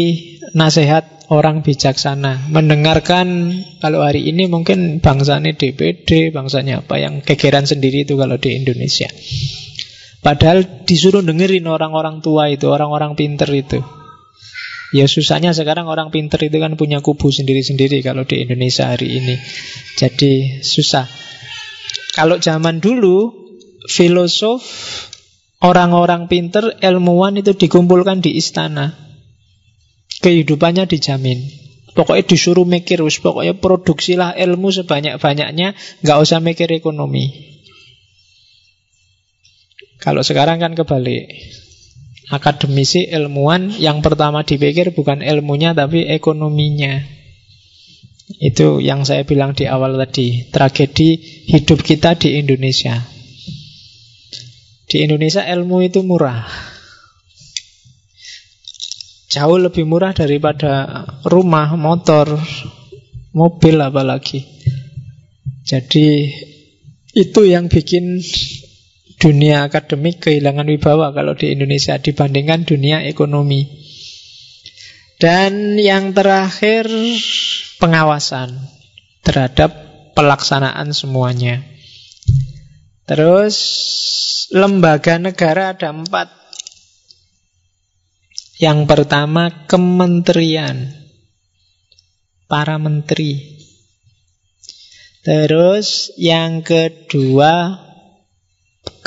[0.54, 8.06] nasihat orang bijaksana, mendengarkan kalau hari ini mungkin bangsanya DPD, bangsanya apa yang kegeran sendiri
[8.06, 9.10] itu kalau di Indonesia.
[10.20, 13.80] Padahal disuruh dengerin orang-orang tua itu, orang-orang pinter itu.
[14.90, 19.38] Ya susahnya sekarang orang pinter itu kan punya kubu sendiri-sendiri kalau di Indonesia hari ini.
[20.02, 21.06] Jadi susah.
[22.18, 23.30] Kalau zaman dulu
[23.86, 24.66] filosof,
[25.62, 28.98] orang-orang pinter, ilmuwan itu dikumpulkan di istana
[30.26, 31.38] kehidupannya dijamin.
[31.94, 37.30] Pokoknya disuruh mikir, pokoknya produksilah ilmu sebanyak-banyaknya, nggak usah mikir ekonomi.
[40.00, 41.28] Kalau sekarang kan kebalik.
[42.30, 47.02] Akademisi, ilmuwan, yang pertama dipikir bukan ilmunya tapi ekonominya.
[48.38, 51.18] Itu yang saya bilang di awal tadi, tragedi
[51.50, 53.02] hidup kita di Indonesia.
[54.86, 56.46] Di Indonesia ilmu itu murah.
[59.30, 62.38] Jauh lebih murah daripada rumah, motor,
[63.34, 64.46] mobil apalagi.
[65.66, 66.34] Jadi
[67.14, 68.22] itu yang bikin
[69.20, 73.68] dunia akademik kehilangan wibawa kalau di Indonesia dibandingkan dunia ekonomi.
[75.20, 76.88] Dan yang terakhir
[77.84, 78.56] pengawasan
[79.20, 79.76] terhadap
[80.16, 81.60] pelaksanaan semuanya.
[83.04, 83.56] Terus
[84.56, 86.40] lembaga negara ada empat
[88.60, 90.92] Yang pertama kementerian.
[92.52, 93.56] Para menteri.
[95.24, 97.88] Terus yang kedua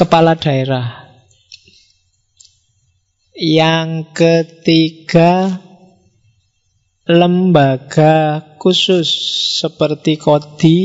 [0.02, 1.14] kepala daerah.
[3.38, 5.62] Yang ketiga
[7.06, 9.06] lembaga khusus
[9.62, 10.78] seperti kodi,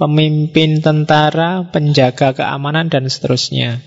[0.00, 3.84] pemimpin tentara, penjaga keamanan dan seterusnya.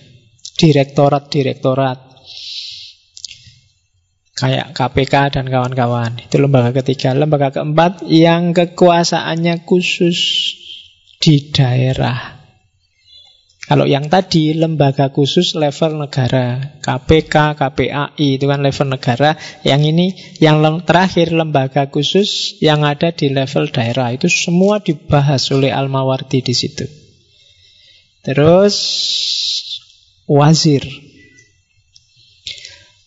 [0.62, 2.00] Direktorat-direktorat.
[4.38, 6.24] Kayak KPK dan kawan-kawan.
[6.24, 7.12] Itu lembaga ketiga.
[7.12, 10.20] Lembaga keempat yang kekuasaannya khusus
[11.20, 12.39] di daerah.
[13.70, 19.38] Kalau yang tadi lembaga khusus level negara, KPK, KPAI itu kan level negara.
[19.62, 20.08] Yang ini
[20.42, 26.54] yang terakhir lembaga khusus yang ada di level daerah itu semua dibahas oleh Al-Mawardi di
[26.58, 26.90] situ.
[28.26, 28.76] Terus
[30.26, 30.82] wazir.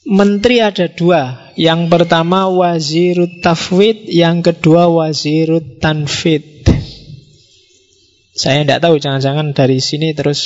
[0.06, 1.50] Menteri ada dua.
[1.58, 6.71] Yang pertama wazirut tafwid, yang kedua wazirut tanfid.
[8.42, 10.42] Saya tidak tahu, jangan-jangan dari sini terus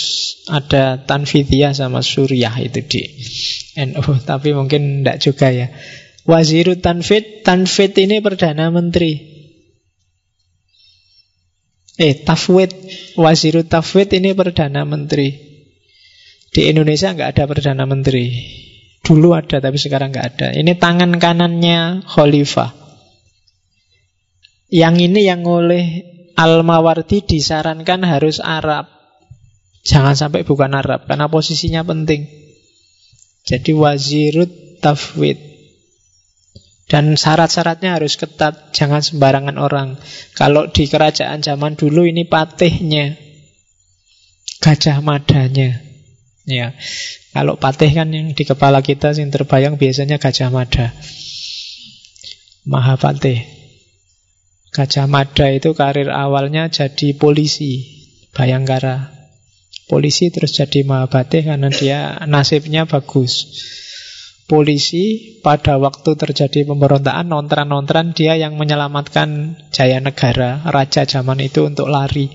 [0.52, 3.08] ada Tanfidiyah sama Suriah itu di
[3.88, 5.72] NU, tapi mungkin tidak juga ya.
[6.28, 9.16] Wazirut Tanfid, Tanfid ini Perdana Menteri.
[11.96, 12.76] Eh, Tafwid,
[13.16, 15.32] Wazirut Tafwid ini Perdana Menteri.
[16.52, 18.28] Di Indonesia nggak ada Perdana Menteri.
[19.00, 20.48] Dulu ada, tapi sekarang nggak ada.
[20.52, 22.76] Ini tangan kanannya Khalifah.
[24.68, 28.92] Yang ini yang oleh Al-Mawardi disarankan harus Arab.
[29.86, 32.28] Jangan sampai bukan Arab, karena posisinya penting.
[33.46, 35.38] Jadi wazirut tafwid.
[36.86, 39.98] Dan syarat-syaratnya harus ketat, jangan sembarangan orang.
[40.38, 43.16] Kalau di kerajaan zaman dulu ini patihnya,
[44.62, 45.82] gajah madanya.
[46.46, 46.78] Ya,
[47.34, 50.94] kalau patih kan yang di kepala kita yang terbayang biasanya gajah mada.
[52.62, 53.55] Mahapatih.
[54.76, 57.96] Gajah Mada itu karir awalnya jadi polisi
[58.36, 59.08] Bayangkara.
[59.88, 63.56] Polisi terus jadi Mahabate karena dia nasibnya bagus.
[64.44, 71.88] Polisi pada waktu terjadi pemberontakan Nontran-nontran dia yang menyelamatkan Jaya Negara Raja zaman itu untuk
[71.88, 72.28] lari.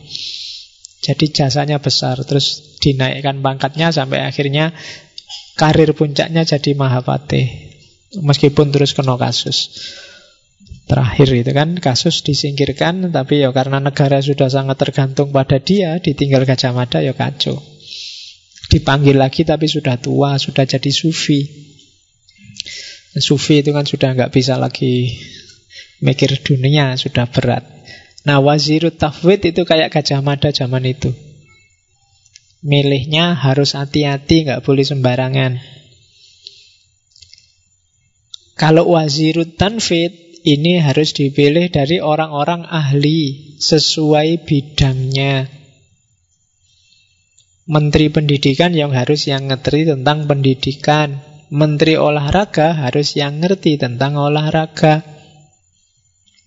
[1.01, 4.69] Jadi jasanya besar Terus dinaikkan pangkatnya sampai akhirnya
[5.57, 7.73] Karir puncaknya jadi Mahapate
[8.21, 9.71] Meskipun terus kena kasus
[10.91, 16.43] terakhir itu kan kasus disingkirkan tapi ya karena negara sudah sangat tergantung pada dia ditinggal
[16.43, 17.63] Gajah Mada ya kacau.
[18.67, 21.47] Dipanggil lagi tapi sudah tua sudah jadi sufi.
[23.15, 25.15] Sufi itu kan sudah nggak bisa lagi
[26.03, 27.63] mikir dunia sudah berat.
[28.27, 31.15] Nah wazirut tafwid itu kayak Gajah Mada zaman itu.
[32.67, 35.55] Milihnya harus hati-hati nggak boleh sembarangan.
[38.59, 45.45] Kalau wazirut tanfid ini harus dipilih dari orang-orang ahli sesuai bidangnya.
[47.69, 51.21] Menteri pendidikan yang harus yang ngerti tentang pendidikan.
[51.53, 55.05] Menteri olahraga harus yang ngerti tentang olahraga.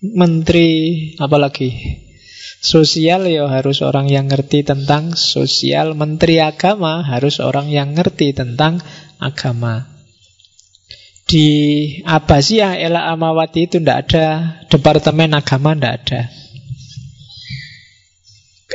[0.03, 0.69] Menteri
[1.17, 1.71] apalagi
[2.59, 5.95] sosial ya harus orang yang ngerti tentang sosial.
[5.95, 8.83] Menteri agama harus orang yang ngerti tentang
[9.17, 9.94] agama.
[11.25, 11.47] Di
[12.05, 14.25] Abbasiyah Ela Amawati itu tidak ada.
[14.69, 16.21] Departemen Agama tidak ada.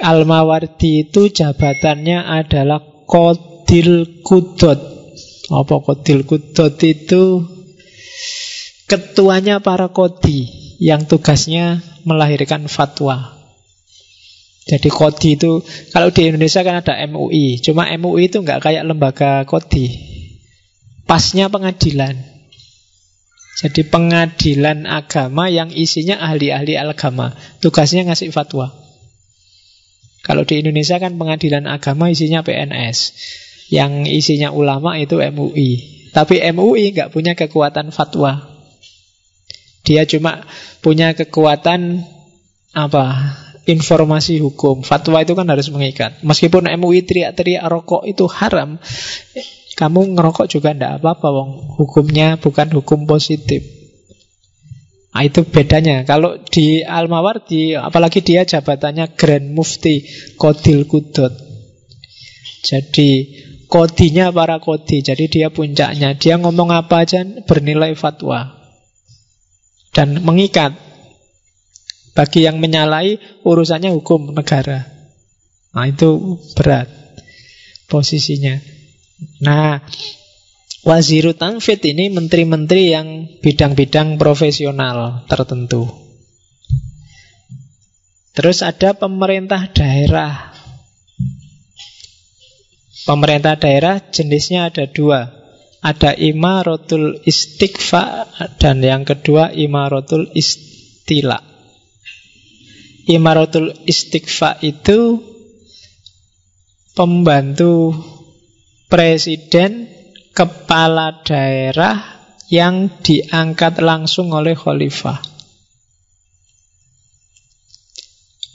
[0.01, 4.81] Al-Mawardi itu jabatannya adalah Kodil Kudot
[5.52, 7.44] Apa Kodil Kudot itu?
[8.89, 10.48] Ketuanya para kodi
[10.81, 13.36] Yang tugasnya melahirkan fatwa.
[14.64, 15.60] Jadi kodi itu
[15.93, 19.90] Kalau di Indonesia kan ada MUI Cuma MUI itu nggak kayak lembaga kodi
[21.05, 22.30] Pasnya pengadilan
[23.59, 27.35] jadi pengadilan agama yang isinya ahli-ahli agama.
[27.59, 28.72] Tugasnya ngasih fatwa.
[30.22, 32.98] Kalau di Indonesia kan pengadilan agama isinya PNS.
[33.70, 35.70] Yang isinya ulama itu MUI.
[36.14, 38.48] Tapi MUI nggak punya kekuatan fatwa.
[39.85, 40.47] Dia cuma
[40.81, 42.06] punya kekuatan
[42.72, 43.36] apa?
[43.68, 44.82] Informasi hukum.
[44.82, 46.24] Fatwa itu kan harus mengikat.
[46.24, 48.81] Meskipun MUI teriak-teriak rokok itu haram,
[49.81, 51.51] kamu ngerokok juga tidak apa-apa, wong.
[51.81, 53.65] Hukumnya bukan hukum positif.
[55.11, 56.05] Nah, itu bedanya.
[56.05, 60.05] Kalau di Al-Mawardi, apalagi dia jabatannya Grand Mufti
[60.36, 61.32] Kodil Kudot.
[62.61, 65.01] Jadi kodinya para kodi.
[65.01, 66.15] Jadi dia puncaknya.
[66.15, 68.52] Dia ngomong apa aja bernilai fatwa.
[69.97, 70.77] Dan mengikat.
[72.12, 74.85] Bagi yang menyalahi urusannya hukum negara.
[75.73, 76.90] Nah itu berat
[77.86, 78.80] posisinya.
[79.44, 79.84] Nah,
[80.80, 83.09] Waziru Tanfid ini menteri-menteri yang
[83.44, 85.84] bidang-bidang profesional tertentu.
[88.32, 90.56] Terus ada pemerintah daerah.
[93.05, 95.28] Pemerintah daerah jenisnya ada dua.
[95.84, 101.40] Ada imaratul istighfa dan yang kedua imaratul istila.
[103.05, 105.20] Imaratul istighfa itu
[106.97, 107.92] pembantu
[108.90, 109.86] presiden
[110.34, 115.22] kepala daerah yang diangkat langsung oleh khalifah.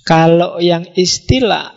[0.06, 1.74] Kalau yang istilah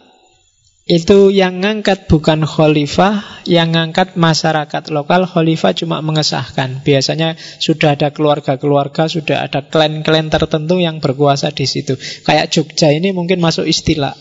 [0.89, 6.80] itu yang ngangkat bukan khalifah, yang ngangkat masyarakat lokal, khalifah cuma mengesahkan.
[6.80, 11.97] Biasanya sudah ada keluarga-keluarga, sudah ada klan-klan tertentu yang berkuasa di situ.
[12.24, 14.16] Kayak Jogja ini mungkin masuk istilah.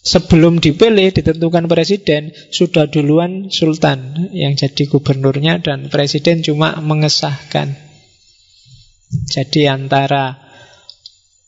[0.00, 7.76] Sebelum dipilih, ditentukan presiden, sudah duluan sultan yang jadi gubernurnya dan presiden cuma mengesahkan.
[9.28, 10.40] Jadi antara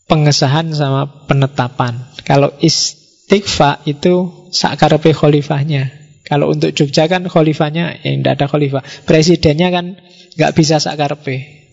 [0.04, 1.96] pengesahan sama penetapan.
[2.28, 3.02] Kalau istilah
[3.32, 5.88] Tikfa itu sakarepe khalifahnya.
[6.28, 8.84] Kalau untuk Jogja kan khalifahnya ya tidak ada khalifah.
[9.08, 9.96] Presidennya kan
[10.36, 11.64] nggak bisa sakarepe.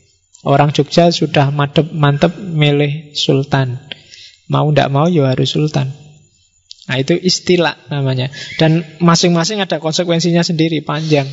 [0.48, 3.76] Orang Jogja sudah mantep mantep milih sultan.
[4.48, 5.92] Mau tidak mau ya harus sultan.
[6.90, 8.34] Nah itu istilah namanya.
[8.58, 11.30] Dan masing-masing ada konsekuensinya sendiri panjang.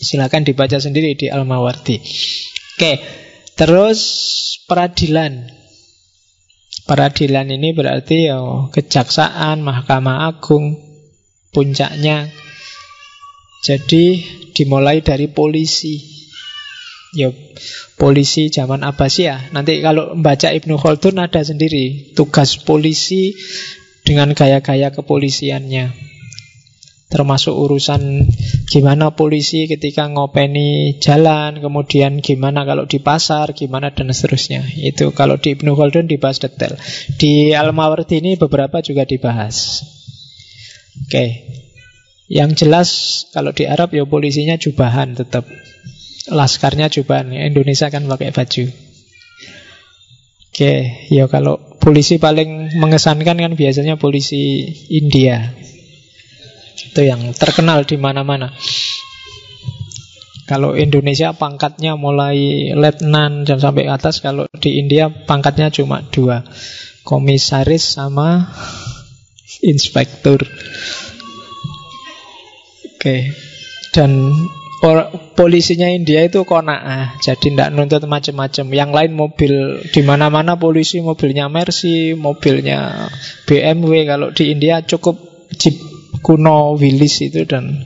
[0.00, 2.00] Silakan dibaca sendiri di Al-Mawardi.
[2.80, 2.92] Oke,
[3.52, 4.00] terus
[4.64, 5.44] peradilan.
[6.88, 8.40] Peradilan ini berarti ya
[8.72, 10.80] kejaksaan, Mahkamah Agung,
[11.52, 12.32] puncaknya.
[13.60, 14.24] Jadi
[14.56, 16.00] dimulai dari polisi.
[17.12, 17.28] Ya,
[18.00, 19.52] polisi zaman Abbasiyah.
[19.52, 23.36] Nanti kalau membaca Ibnu Khaldun ada sendiri tugas polisi
[24.04, 26.10] dengan gaya-gaya kepolisiannya.
[27.10, 28.22] Termasuk urusan
[28.70, 34.62] gimana polisi ketika ngopeni jalan, kemudian gimana kalau di pasar, gimana dan seterusnya.
[34.78, 36.78] Itu kalau di Ibnu Khaldun dibahas detail.
[37.18, 39.82] Di Al-Mawardi ini beberapa juga dibahas.
[41.02, 41.50] Oke.
[42.30, 42.88] Yang jelas
[43.34, 45.50] kalau di Arab ya polisinya jubahan tetap.
[46.30, 47.34] Laskarnya jubahan.
[47.34, 48.89] Indonesia kan pakai baju.
[50.50, 55.54] Oke, ya kalau polisi paling mengesankan kan biasanya polisi India.
[56.74, 58.50] Itu yang terkenal di mana-mana.
[60.50, 66.42] Kalau Indonesia pangkatnya mulai letnan dan sampai atas, kalau di India pangkatnya cuma dua,
[67.06, 68.50] komisaris sama
[69.62, 70.42] inspektur.
[72.90, 73.30] Oke,
[73.94, 74.34] dan
[75.36, 78.66] polisinya India itu kona'ah, jadi tidak nuntut macam-macam.
[78.72, 79.52] Yang lain mobil
[79.92, 83.12] di mana-mana polisi mobilnya Mercy, mobilnya
[83.44, 84.08] BMW.
[84.08, 85.20] Kalau di India cukup
[85.52, 85.76] jeep
[86.24, 87.84] kuno Willis itu dan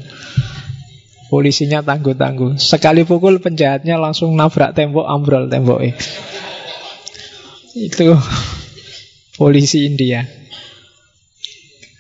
[1.34, 2.62] polisinya tangguh-tangguh.
[2.62, 5.98] Sekali pukul penjahatnya langsung nabrak tembok, ambrol temboknya.
[7.74, 8.14] Itu
[9.40, 10.22] polisi India.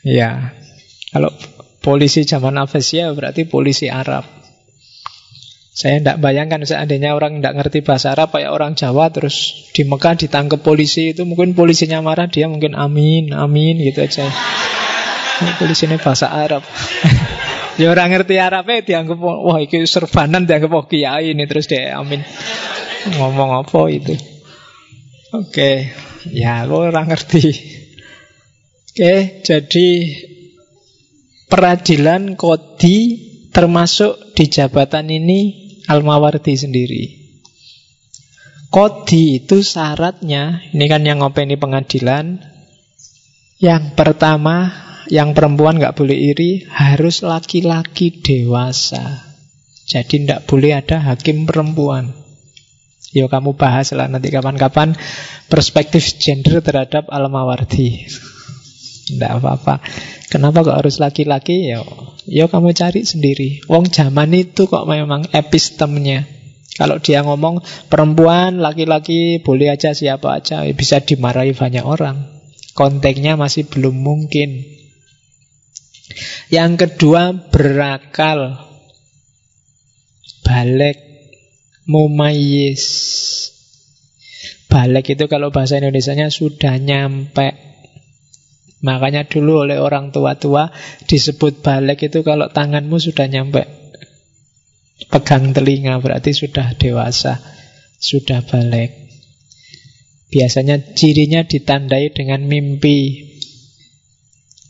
[0.06, 0.54] Ya,
[1.10, 1.34] kalau
[1.82, 4.43] polisi zaman Abesia berarti polisi Arab.
[5.74, 10.14] Saya tidak bayangkan seandainya orang tidak ngerti bahasa Arab kayak orang Jawa terus di Mekah
[10.14, 14.22] ditangkap polisi itu mungkin polisinya marah dia mungkin amin amin gitu aja.
[15.42, 16.62] Ini sini bahasa Arab.
[17.82, 22.22] ya orang ngerti Arabnya dianggap wah itu serbanan dianggap oh kiai ini terus dia amin.
[23.18, 24.14] Ngomong apa itu?
[25.34, 25.90] Oke,
[26.30, 27.50] ya lo orang ngerti.
[28.94, 29.88] Oke, jadi
[31.50, 32.96] peradilan kodi
[33.50, 37.04] termasuk di jabatan ini Al-Mawardi sendiri.
[38.72, 42.42] Kodi itu syaratnya, ini kan yang ngopeni pengadilan.
[43.62, 44.74] Yang pertama
[45.06, 49.30] yang perempuan nggak boleh iri harus laki-laki dewasa.
[49.84, 52.10] Jadi tidak boleh ada hakim perempuan.
[53.14, 54.96] Yo kamu bahas lah nanti kapan-kapan
[55.46, 58.10] perspektif gender terhadap Al-Mawardi.
[59.04, 59.84] Tidak apa-apa.
[60.32, 61.70] Kenapa kok harus laki-laki?
[61.70, 61.84] Yo,
[62.28, 63.64] yo kamu cari sendiri.
[63.68, 66.24] Wong zaman itu kok memang epistemnya.
[66.74, 72.26] Kalau dia ngomong perempuan, laki-laki boleh aja siapa aja, bisa dimarahi banyak orang.
[72.74, 74.66] Konteksnya masih belum mungkin.
[76.50, 78.60] Yang kedua berakal
[80.44, 81.00] Balik
[81.88, 82.84] Mumayis
[84.68, 87.73] Balik itu kalau bahasa Indonesia-nya sudah nyampe
[88.84, 90.68] Makanya dulu oleh orang tua-tua
[91.08, 93.64] disebut balik itu kalau tanganmu sudah nyampe
[95.08, 97.40] Pegang telinga berarti sudah dewasa
[97.96, 98.92] Sudah balik
[100.28, 103.32] Biasanya cirinya ditandai dengan mimpi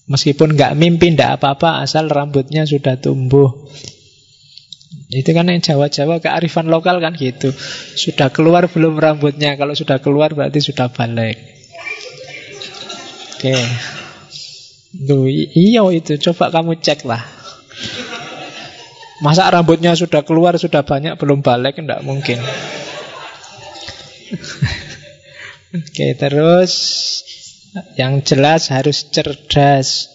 [0.05, 3.49] Meskipun nggak mimpi, nggak apa-apa, asal rambutnya sudah tumbuh.
[5.09, 7.55] Itu kan yang Jawa-Jawa kearifan lokal kan gitu.
[7.97, 9.57] Sudah keluar belum rambutnya?
[9.57, 11.41] Kalau sudah keluar berarti sudah balik.
[13.39, 13.57] Oke.
[14.95, 16.15] Duh, iya itu.
[16.31, 17.27] Coba kamu cek lah.
[19.19, 21.83] Masa rambutnya sudah keluar, sudah banyak, belum balik?
[21.83, 22.39] Tidak mungkin.
[25.75, 26.73] Oke, terus
[27.99, 30.15] yang jelas harus cerdas.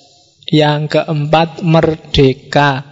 [0.49, 2.87] Yang keempat, merdeka.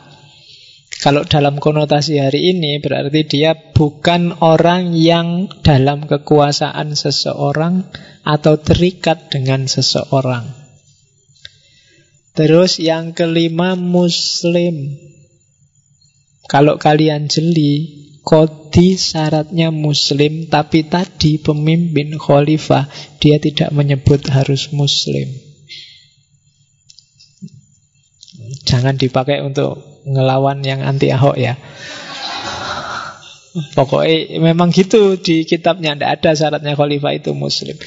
[0.98, 7.86] Kalau dalam konotasi hari ini berarti dia bukan orang yang dalam kekuasaan seseorang
[8.26, 10.67] atau terikat dengan seseorang.
[12.38, 14.94] Terus yang kelima muslim.
[16.46, 22.92] Kalau kalian jeli, Kodi syaratnya muslim Tapi tadi pemimpin khalifah
[23.24, 25.32] Dia tidak menyebut harus muslim.
[28.68, 31.58] Jangan dipakai untuk ngelawan yang anti Ahok ya.
[33.74, 37.80] Pokoknya memang gitu di kitabnya Tidak ada syaratnya khalifah itu muslim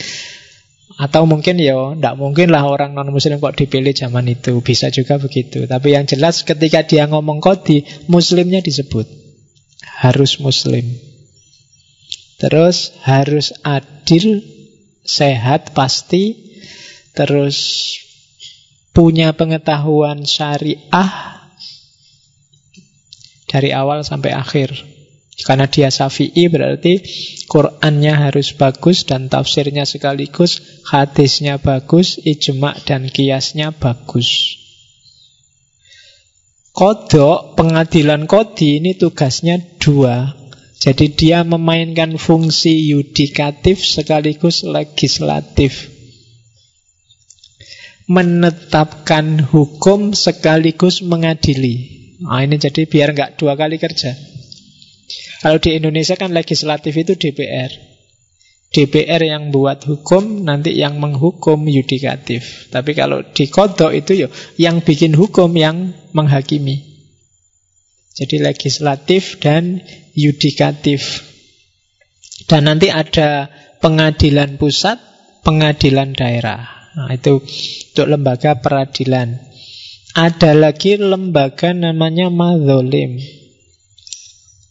[1.00, 5.16] atau mungkin ya, tidak mungkin lah orang non muslim kok dipilih zaman itu Bisa juga
[5.16, 9.08] begitu Tapi yang jelas ketika dia ngomong kodi Muslimnya disebut
[10.00, 10.84] harus muslim.
[12.40, 14.40] Terus harus adil,
[15.04, 16.56] sehat pasti,
[17.12, 17.56] terus
[18.96, 21.12] punya pengetahuan syariah
[23.44, 24.72] dari awal sampai akhir.
[25.40, 27.00] Karena dia syafi'i berarti
[27.48, 34.60] Qurannya harus bagus dan tafsirnya sekaligus, hadisnya bagus, ijma dan kiasnya bagus.
[36.70, 40.38] Kodok, pengadilan kodi ini tugasnya dua.
[40.80, 45.92] Jadi dia memainkan fungsi yudikatif sekaligus legislatif.
[48.08, 52.00] Menetapkan hukum sekaligus mengadili.
[52.24, 54.16] Nah, ini jadi biar nggak dua kali kerja.
[55.40, 57.90] Kalau di Indonesia kan legislatif itu DPR.
[58.70, 62.70] DPR yang buat hukum, nanti yang menghukum yudikatif.
[62.70, 64.28] Tapi kalau di kodok itu yo,
[64.62, 66.86] yang bikin hukum yang menghakimi.
[68.14, 69.82] Jadi legislatif dan
[70.14, 71.26] yudikatif.
[72.46, 73.50] Dan nanti ada
[73.82, 75.02] pengadilan pusat,
[75.42, 76.94] pengadilan daerah.
[76.94, 77.42] Nah, itu
[77.90, 79.34] untuk lembaga peradilan.
[80.14, 83.39] Ada lagi lembaga namanya madholim.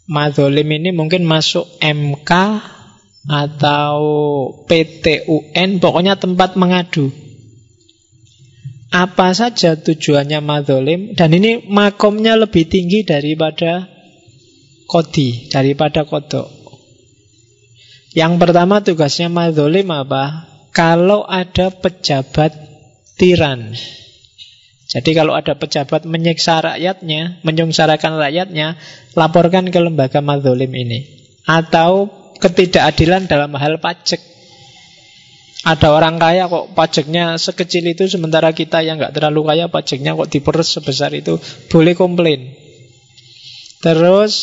[0.09, 2.31] Madholim ini mungkin masuk MK
[3.29, 4.01] atau
[4.65, 7.13] PTUN, pokoknya tempat mengadu.
[8.89, 13.85] Apa saja tujuannya madholim Dan ini makomnya lebih tinggi daripada
[14.89, 16.49] kodi Daripada kodok
[18.17, 20.49] Yang pertama tugasnya madholim apa?
[20.73, 22.57] Kalau ada pejabat
[23.13, 23.77] tiran
[24.89, 28.73] Jadi kalau ada pejabat menyiksa rakyatnya Menyungsarakan rakyatnya
[29.13, 31.05] Laporkan ke lembaga madholim ini
[31.45, 32.09] Atau
[32.39, 34.17] ketidakadilan dalam hal pajak.
[35.59, 40.31] Ada orang kaya kok pajaknya sekecil itu sementara kita yang nggak terlalu kaya pajaknya kok
[40.31, 41.35] diperes sebesar itu
[41.67, 42.55] boleh komplain.
[43.83, 44.33] Terus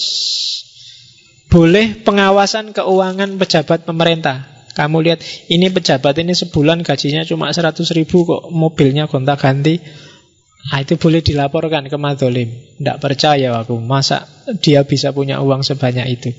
[1.48, 4.44] boleh pengawasan keuangan pejabat pemerintah.
[4.77, 9.81] Kamu lihat ini pejabat ini sebulan gajinya cuma 100 ribu kok mobilnya gonta ganti.
[10.67, 12.51] Nah, itu boleh dilaporkan ke Madolim.
[12.79, 14.27] Tidak percaya aku, masa
[14.59, 16.31] dia bisa punya uang sebanyak itu.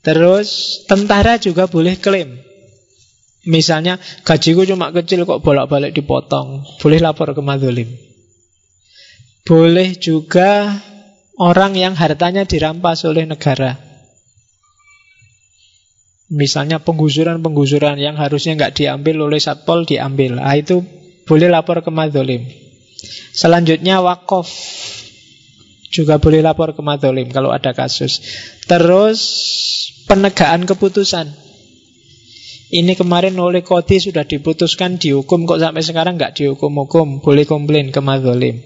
[0.00, 2.46] Terus tentara juga boleh klaim.
[3.46, 6.66] Misalnya gajiku cuma kecil kok bolak-balik dipotong.
[6.82, 7.86] Boleh lapor ke madhulim.
[9.46, 10.82] Boleh juga
[11.38, 13.78] orang yang hartanya dirampas oleh negara.
[16.26, 20.42] Misalnya penggusuran-penggusuran yang harusnya nggak diambil oleh Satpol diambil.
[20.42, 20.82] Ah itu
[21.22, 22.65] boleh lapor ke madhulim.
[23.36, 24.48] Selanjutnya wakaf
[25.90, 28.20] juga boleh lapor ke madhulim kalau ada kasus.
[28.68, 29.20] Terus
[30.04, 31.46] penegakan keputusan.
[32.66, 38.02] Ini kemarin oleh Kodi sudah diputuskan dihukum kok sampai sekarang nggak dihukum-hukum, boleh komplain ke
[38.02, 38.58] Madzolim.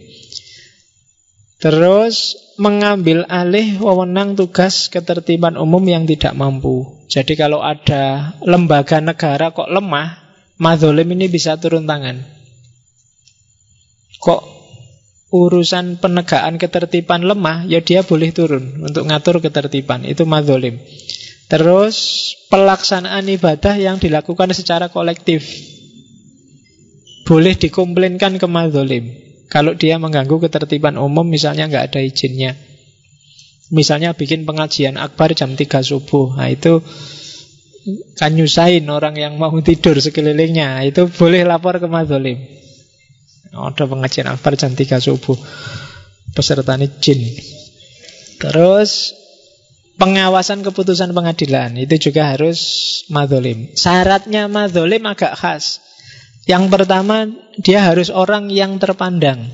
[1.60, 7.04] Terus mengambil alih wewenang tugas ketertiban umum yang tidak mampu.
[7.12, 10.16] Jadi kalau ada lembaga negara kok lemah,
[10.56, 12.39] Madzolim ini bisa turun tangan.
[14.20, 14.40] Kok
[15.30, 20.04] urusan penegakan ketertiban lemah, ya dia boleh turun untuk ngatur ketertiban.
[20.04, 20.76] Itu Madzolim.
[21.50, 21.96] Terus
[22.46, 25.42] pelaksanaan ibadah yang dilakukan secara kolektif.
[27.26, 29.06] Boleh dikomplainkan ke madzolim
[29.50, 32.54] Kalau dia mengganggu ketertiban umum misalnya nggak ada izinnya.
[33.74, 36.38] Misalnya bikin pengajian akbar jam 3 subuh.
[36.38, 36.86] Nah itu
[38.14, 40.86] kan nyusahin orang yang mau tidur sekelilingnya.
[40.86, 42.38] Itu boleh lapor ke madzolim
[43.50, 45.38] Ada pengajian akbar jam 3 subuh
[46.30, 47.20] Peserta jin
[48.40, 49.12] Terus
[50.00, 52.58] pengawasan keputusan pengadilan itu juga harus
[53.12, 53.76] madholim.
[53.76, 55.84] Syaratnya madholim agak khas.
[56.48, 57.28] Yang pertama
[57.60, 59.52] dia harus orang yang terpandang.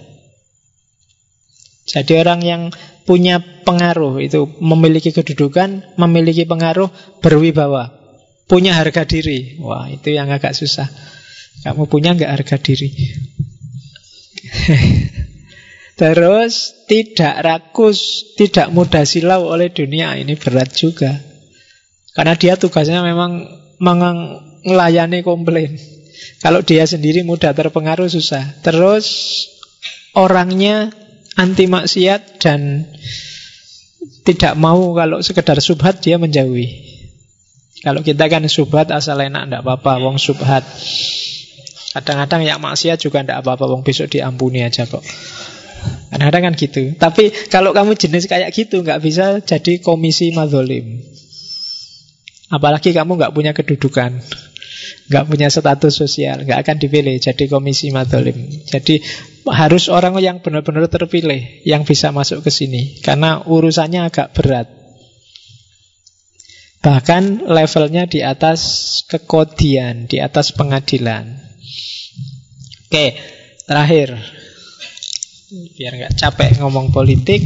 [1.86, 2.62] Jadi orang yang
[3.06, 6.90] punya pengaruh itu memiliki kedudukan, memiliki pengaruh,
[7.22, 7.94] berwibawa,
[8.46, 9.58] punya harga diri.
[9.62, 10.86] Wah, itu yang agak susah.
[11.62, 12.90] Kamu punya nggak harga diri?
[16.00, 20.12] Terus tidak rakus, tidak mudah silau oleh dunia.
[20.20, 21.16] Ini berat juga.
[22.12, 23.48] Karena dia tugasnya memang
[24.64, 25.80] melayani komplain.
[26.44, 28.60] Kalau dia sendiri mudah terpengaruh susah.
[28.60, 29.06] Terus
[30.12, 30.92] orangnya
[31.36, 32.88] anti maksiat dan
[34.24, 36.96] tidak mau kalau sekedar subhat dia menjauhi.
[37.84, 40.64] Kalau kita kan subhat asal enak tidak apa-apa, wong subhat.
[41.96, 45.00] Kadang-kadang yang maksiat juga tidak apa-apa, wong besok diampuni aja kok.
[46.12, 46.82] Kadang-kadang kan gitu.
[47.00, 51.00] Tapi kalau kamu jenis kayak gitu nggak bisa jadi komisi madholim.
[52.52, 54.22] Apalagi kamu nggak punya kedudukan
[55.06, 58.50] nggak punya status sosial, nggak akan dipilih jadi komisi madolim.
[58.66, 59.02] Jadi
[59.46, 64.66] harus orang yang benar-benar terpilih yang bisa masuk ke sini, karena urusannya agak berat.
[66.82, 68.60] Bahkan levelnya di atas
[69.10, 71.45] kekodian, di atas pengadilan.
[72.86, 73.06] Oke,
[73.66, 74.14] terakhir.
[75.74, 77.42] Biar nggak capek ngomong politik.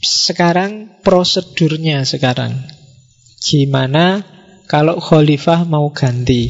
[0.00, 2.56] Sekarang prosedurnya sekarang.
[3.40, 4.22] Gimana
[4.70, 6.46] kalau khalifah mau ganti,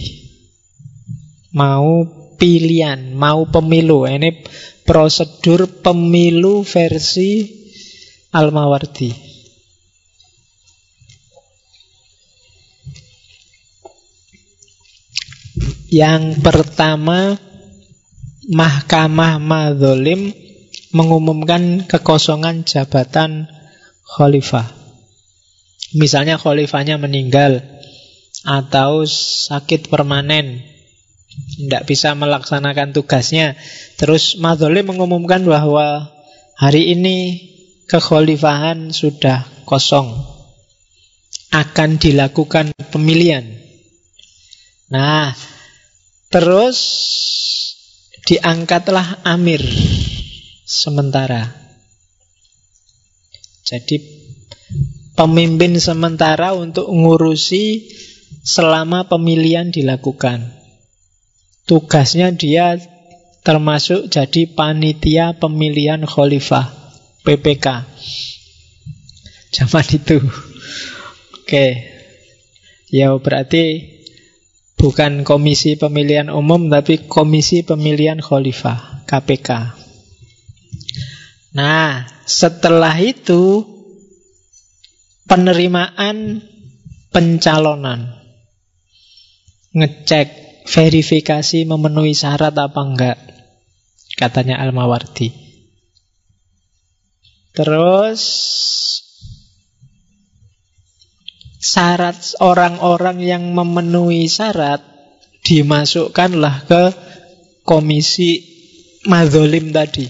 [1.57, 2.05] mau
[2.37, 4.45] pilihan, mau pemilu, ini
[4.85, 7.49] prosedur pemilu versi
[8.33, 9.30] Al-Mawardi.
[15.91, 17.35] Yang pertama,
[18.47, 20.31] Mahkamah Madzolim
[20.95, 23.51] mengumumkan kekosongan jabatan
[24.07, 24.71] khalifah.
[25.99, 27.63] Misalnya khalifahnya meninggal,
[28.47, 30.65] atau sakit permanen
[31.57, 33.57] tidak bisa melaksanakan tugasnya.
[34.01, 36.09] Terus Madholi mengumumkan bahwa
[36.57, 37.17] hari ini
[37.87, 40.15] kekhalifahan sudah kosong.
[41.51, 43.43] Akan dilakukan pemilihan.
[44.91, 45.35] Nah
[46.31, 46.79] terus
[48.25, 49.61] diangkatlah amir
[50.65, 51.51] sementara
[53.71, 54.03] jadi
[55.15, 57.93] pemimpin sementara untuk ngurusi
[58.43, 60.57] selama pemilihan dilakukan.
[61.69, 62.81] Tugasnya dia
[63.47, 66.73] termasuk jadi panitia pemilihan khalifah
[67.23, 67.87] PPK.
[69.55, 70.19] Zaman itu.
[71.37, 71.67] Oke.
[72.91, 74.00] Ya berarti
[74.81, 79.77] bukan komisi pemilihan umum tapi komisi pemilihan khalifah KPK.
[81.53, 83.67] Nah, setelah itu
[85.29, 86.43] penerimaan
[87.13, 88.19] pencalonan
[89.71, 90.29] ngecek
[90.67, 93.19] verifikasi memenuhi syarat apa enggak
[94.19, 95.31] katanya Al-Mawardi
[97.55, 98.23] terus
[101.61, 104.81] syarat orang-orang yang memenuhi syarat
[105.45, 106.83] dimasukkanlah ke
[107.69, 108.41] komisi
[109.05, 110.09] madzolim tadi.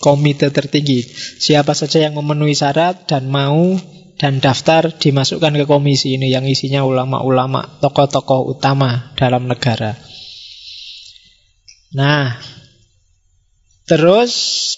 [0.00, 1.04] Komite tertinggi.
[1.40, 3.76] Siapa saja yang memenuhi syarat dan mau
[4.16, 6.16] dan daftar dimasukkan ke komisi.
[6.16, 9.96] Ini yang isinya ulama-ulama, tokoh-tokoh utama dalam negara.
[11.96, 12.36] Nah,
[13.88, 14.32] terus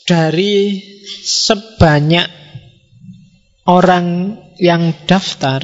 [0.06, 0.78] dari
[1.26, 2.47] sebanyak
[3.68, 5.60] orang yang daftar,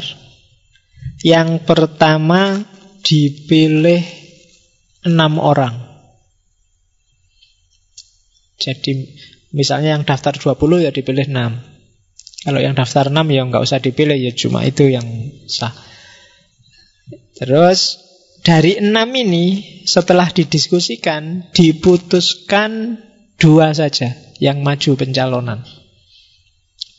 [1.25, 2.61] yang pertama
[3.01, 4.05] dipilih
[5.09, 5.81] enam orang.
[8.61, 9.17] Jadi
[9.57, 11.75] misalnya yang daftar 20 ya dipilih 6
[12.45, 15.05] kalau yang daftar 6 ya nggak usah dipilih ya cuma itu yang
[15.49, 15.73] sah.
[17.41, 18.05] Terus
[18.45, 23.01] dari enam ini setelah didiskusikan diputuskan
[23.41, 25.65] dua saja yang maju pencalonan.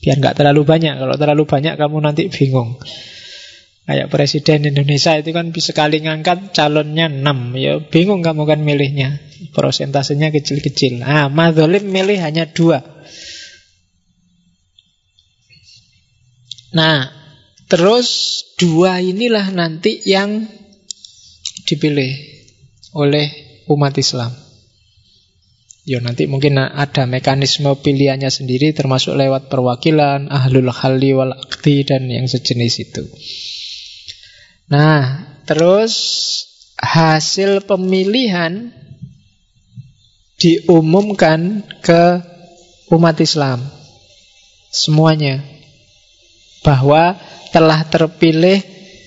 [0.05, 1.01] Biar nggak terlalu banyak.
[1.01, 2.77] Kalau terlalu banyak kamu nanti bingung.
[3.85, 7.21] Kayak Presiden Indonesia itu kan bisa sekali ngangkat calonnya 6
[7.53, 9.21] Ya bingung kamu kan milihnya
[9.53, 12.81] Prosentasenya kecil-kecil Ah, Madzolim milih hanya dua
[16.75, 17.07] Nah,
[17.71, 20.43] terus dua inilah nanti yang
[21.63, 22.11] dipilih
[22.91, 23.31] oleh
[23.71, 24.35] umat Islam.
[25.85, 32.09] Ya nanti mungkin ada mekanisme pilihannya sendiri termasuk lewat perwakilan, ahlul halli wal akti dan
[32.09, 33.05] yang sejenis itu.
[34.73, 35.93] Nah, terus
[36.81, 38.73] hasil pemilihan
[40.41, 42.03] diumumkan ke
[42.89, 43.61] umat Islam
[44.73, 45.45] semuanya
[46.65, 47.13] bahwa
[47.53, 48.57] telah terpilih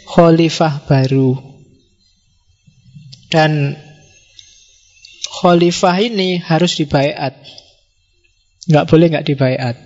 [0.07, 1.35] khalifah baru.
[3.29, 3.77] Dan
[5.39, 7.39] khalifah ini harus dibaiat.
[8.69, 9.77] Nggak boleh nggak dibaiat.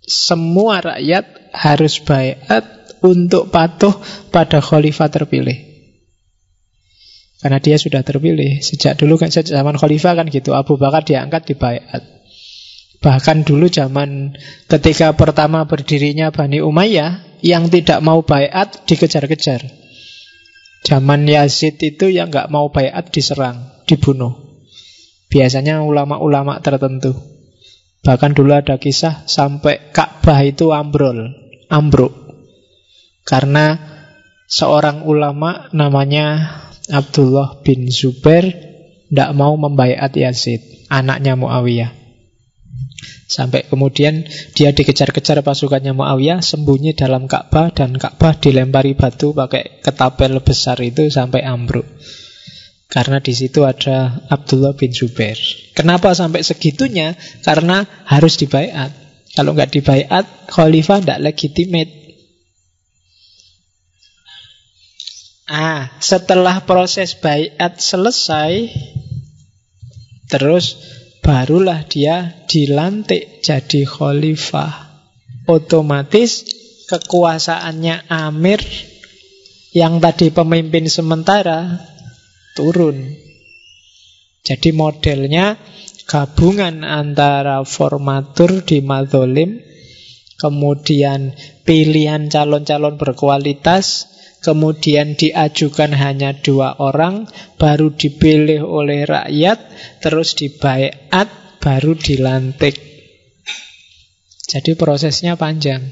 [0.00, 2.64] Semua rakyat harus baiat
[3.04, 3.94] untuk patuh
[4.32, 5.70] pada khalifah terpilih.
[7.40, 8.60] Karena dia sudah terpilih.
[8.60, 10.52] Sejak dulu kan sejak zaman khalifah kan gitu.
[10.52, 11.54] Abu Bakar diangkat di.
[13.00, 14.36] Bahkan dulu zaman
[14.68, 19.64] ketika pertama berdirinya Bani Umayyah yang tidak mau bayat dikejar-kejar.
[20.84, 24.49] Zaman Yazid itu yang nggak mau bayat diserang, dibunuh.
[25.30, 27.14] Biasanya ulama-ulama tertentu.
[28.02, 31.30] Bahkan dulu ada kisah sampai Ka'bah itu ambrol,
[31.70, 32.12] ambruk.
[33.22, 33.78] Karena
[34.50, 36.58] seorang ulama namanya
[36.90, 38.50] Abdullah bin Zubair
[39.06, 41.94] tidak mau membayat Yazid, anaknya Muawiyah.
[43.30, 44.26] Sampai kemudian
[44.58, 51.06] dia dikejar-kejar pasukannya Muawiyah, sembunyi dalam Ka'bah dan Ka'bah dilempari batu pakai ketapel besar itu
[51.06, 51.86] sampai ambruk.
[52.90, 55.38] Karena di situ ada Abdullah bin Zubair.
[55.78, 57.14] Kenapa sampai segitunya?
[57.46, 58.90] Karena harus dibayat.
[59.30, 61.90] Kalau nggak dibayat, khalifah tidak legitimate.
[65.46, 68.74] Ah, setelah proses bayat selesai,
[70.26, 70.74] terus
[71.22, 74.90] barulah dia dilantik jadi khalifah.
[75.46, 76.42] Otomatis
[76.90, 78.62] kekuasaannya Amir
[79.70, 81.89] yang tadi pemimpin sementara
[82.54, 83.16] turun.
[84.40, 85.60] Jadi modelnya
[86.08, 89.62] gabungan antara formatur di Madolim,
[90.40, 94.10] kemudian pilihan calon-calon berkualitas,
[94.42, 97.28] kemudian diajukan hanya dua orang,
[97.60, 99.58] baru dipilih oleh rakyat,
[100.02, 101.28] terus dibaiat,
[101.60, 102.74] baru dilantik.
[104.50, 105.84] Jadi prosesnya panjang.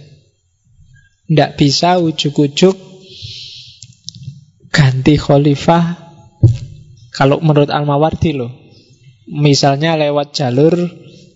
[1.28, 2.74] Tidak bisa ujuk-ujuk
[4.72, 5.97] ganti khalifah
[7.19, 8.55] kalau menurut Al-Mawardi loh.
[9.27, 10.78] Misalnya lewat jalur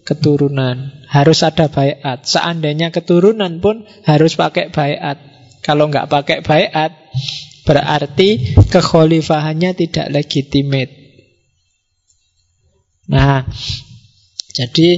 [0.06, 1.02] keturunan.
[1.10, 2.22] Harus ada bayat.
[2.22, 5.18] Seandainya keturunan pun harus pakai bayat.
[5.66, 6.94] Kalau nggak pakai bayat,
[7.66, 10.92] berarti kekhalifahannya tidak legitimate.
[13.10, 13.42] Nah,
[14.54, 14.88] jadi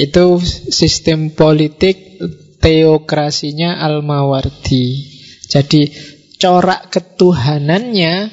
[0.00, 0.26] itu
[0.72, 2.16] sistem politik
[2.64, 5.12] teokrasinya Al-Mawardi.
[5.52, 5.92] Jadi
[6.40, 8.32] corak ketuhanannya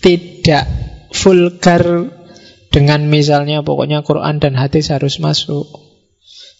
[0.00, 0.85] tidak
[1.16, 2.12] vulgar
[2.68, 5.64] dengan misalnya pokoknya Quran dan hadis harus masuk.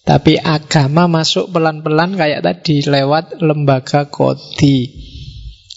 [0.07, 4.95] Tapi agama masuk pelan-pelan kayak tadi lewat lembaga kodi,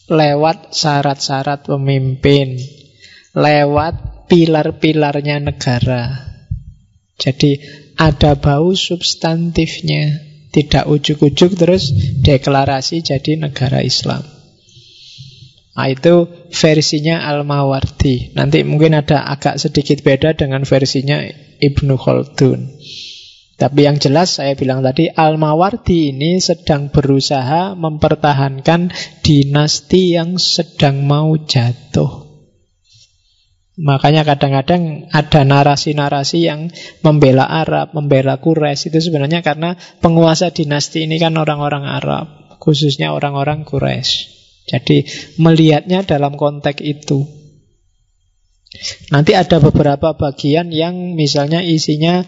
[0.06, 2.61] lewat syarat-syarat pemimpin,
[3.34, 6.30] lewat pilar-pilarnya negara.
[7.18, 7.57] Jadi
[7.97, 10.23] ada bau substantifnya,
[10.53, 11.91] tidak ujuk-ujuk terus
[12.22, 14.39] deklarasi jadi negara Islam.
[15.80, 18.35] Nah, itu versinya Al-Mawardi.
[18.35, 21.23] Nanti mungkin ada agak sedikit beda dengan versinya
[21.64, 22.84] Ibnu Khaldun.
[23.56, 28.91] Tapi yang jelas saya bilang tadi Al-Mawardi ini sedang berusaha mempertahankan
[29.23, 32.27] dinasti yang sedang mau jatuh.
[33.80, 36.68] Makanya kadang-kadang ada narasi-narasi yang
[37.07, 43.64] membela Arab, membela Quraisy itu sebenarnya karena penguasa dinasti ini kan orang-orang Arab, khususnya orang-orang
[43.64, 44.39] Quraisy.
[44.70, 45.10] Jadi
[45.41, 47.26] melihatnya dalam konteks itu.
[49.10, 52.22] Nanti ada beberapa bagian yang misalnya isinya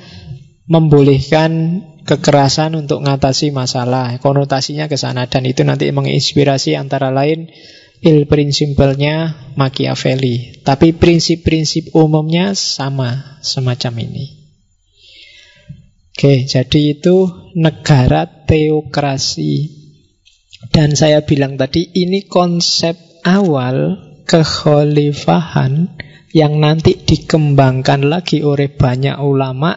[0.65, 4.17] membolehkan kekerasan untuk mengatasi masalah.
[4.17, 7.53] Konotasinya ke sana dan itu nanti menginspirasi antara lain
[8.01, 10.65] il prinsipalnya Machiavelli.
[10.65, 14.25] Tapi prinsip-prinsip umumnya sama semacam ini.
[16.11, 19.80] Oke, jadi itu negara teokrasi.
[20.69, 22.93] Dan saya bilang tadi ini konsep
[23.25, 23.97] awal
[24.29, 25.89] kekhalifahan
[26.37, 29.73] yang nanti dikembangkan lagi oleh banyak ulama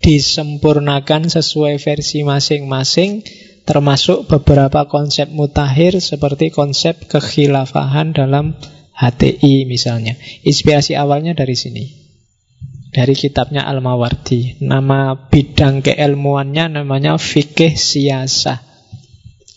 [0.00, 3.24] disempurnakan sesuai versi masing-masing
[3.64, 8.56] termasuk beberapa konsep mutakhir seperti konsep kekhilafahan dalam
[8.96, 10.16] HTI misalnya.
[10.44, 11.84] Inspirasi awalnya dari sini.
[12.90, 14.60] Dari kitabnya Al-Mawardi.
[14.60, 18.69] Nama bidang keilmuannya namanya fikih siasah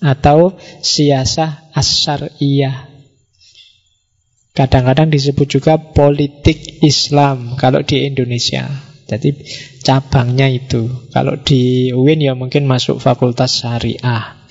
[0.04, 2.92] atau siasah asyariyah.
[4.54, 8.70] Kadang-kadang disebut juga politik Islam kalau di Indonesia.
[9.10, 9.34] Jadi
[9.82, 11.10] cabangnya itu.
[11.10, 14.46] Kalau di UIN ya mungkin masuk fakultas syariah.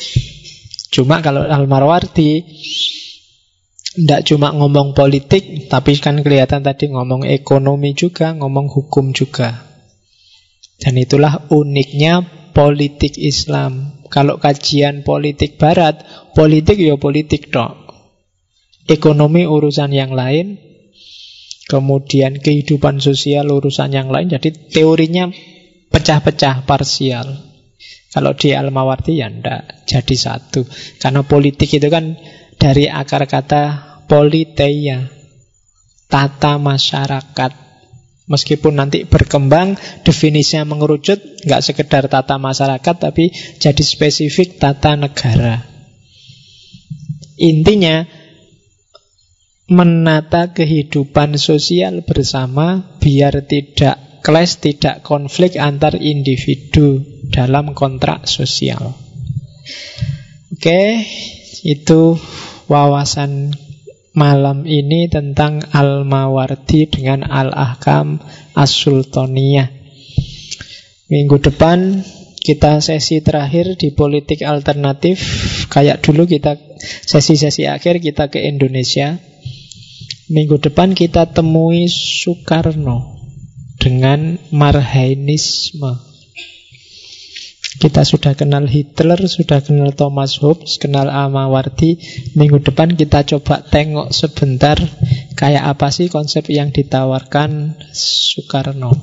[0.90, 2.42] Cuma kalau Al-Marwardi
[3.92, 9.68] tidak cuma ngomong politik, tapi kan kelihatan tadi ngomong ekonomi juga, ngomong hukum juga.
[10.80, 12.24] Dan itulah uniknya
[12.56, 14.01] politik Islam.
[14.12, 16.04] Kalau kajian politik barat,
[16.36, 17.80] politik ya politik dok.
[18.84, 20.60] Ekonomi urusan yang lain,
[21.72, 24.28] kemudian kehidupan sosial urusan yang lain.
[24.28, 25.32] Jadi teorinya
[25.88, 27.24] pecah-pecah parsial.
[28.12, 30.68] Kalau di Al-Mawardi ya ndak jadi satu.
[31.00, 32.12] Karena politik itu kan
[32.60, 33.64] dari akar kata
[34.04, 35.08] politeia,
[36.12, 37.61] tata masyarakat.
[38.30, 39.74] Meskipun nanti berkembang,
[40.06, 45.66] definisinya mengerucut, nggak sekedar tata masyarakat, tapi jadi spesifik tata negara.
[47.42, 48.06] Intinya,
[49.66, 57.02] menata kehidupan sosial bersama biar tidak clash, tidak konflik antar individu
[57.34, 58.94] dalam kontrak sosial.
[60.52, 61.02] Oke,
[61.66, 62.20] itu
[62.70, 63.50] wawasan
[64.12, 68.20] malam ini tentang Al-Mawardi dengan Al-Ahkam
[68.52, 69.68] As-Sultaniyah.
[71.08, 72.00] Minggu depan
[72.42, 75.20] kita sesi terakhir di politik alternatif.
[75.72, 79.16] Kayak dulu kita sesi-sesi akhir kita ke Indonesia.
[80.32, 83.20] Minggu depan kita temui Soekarno
[83.76, 86.11] dengan Marhainisme.
[87.82, 91.98] Kita sudah kenal Hitler, sudah kenal Thomas Hobbes, kenal Amawardi.
[92.38, 94.78] Minggu depan kita coba tengok sebentar
[95.34, 98.94] kayak apa sih konsep yang ditawarkan Soekarno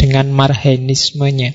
[0.00, 1.52] dengan marhenismenya.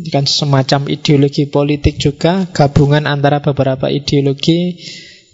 [0.00, 4.80] Ini kan semacam ideologi politik juga, gabungan antara beberapa ideologi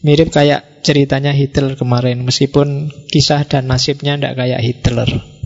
[0.02, 5.39] mirip kayak ceritanya Hitler kemarin, meskipun kisah dan nasibnya tidak kayak Hitler.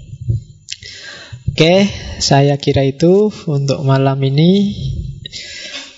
[1.54, 1.86] Oke,
[2.18, 4.74] saya kira itu untuk malam ini.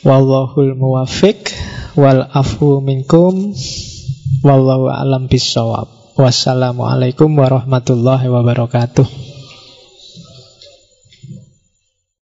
[0.04, 1.48] Wallahul muwafiq
[1.96, 3.56] wal afu minkum
[4.44, 6.12] wallahu alam bisawab.
[6.20, 9.35] Wassalamualaikum warahmatullahi wabarakatuh.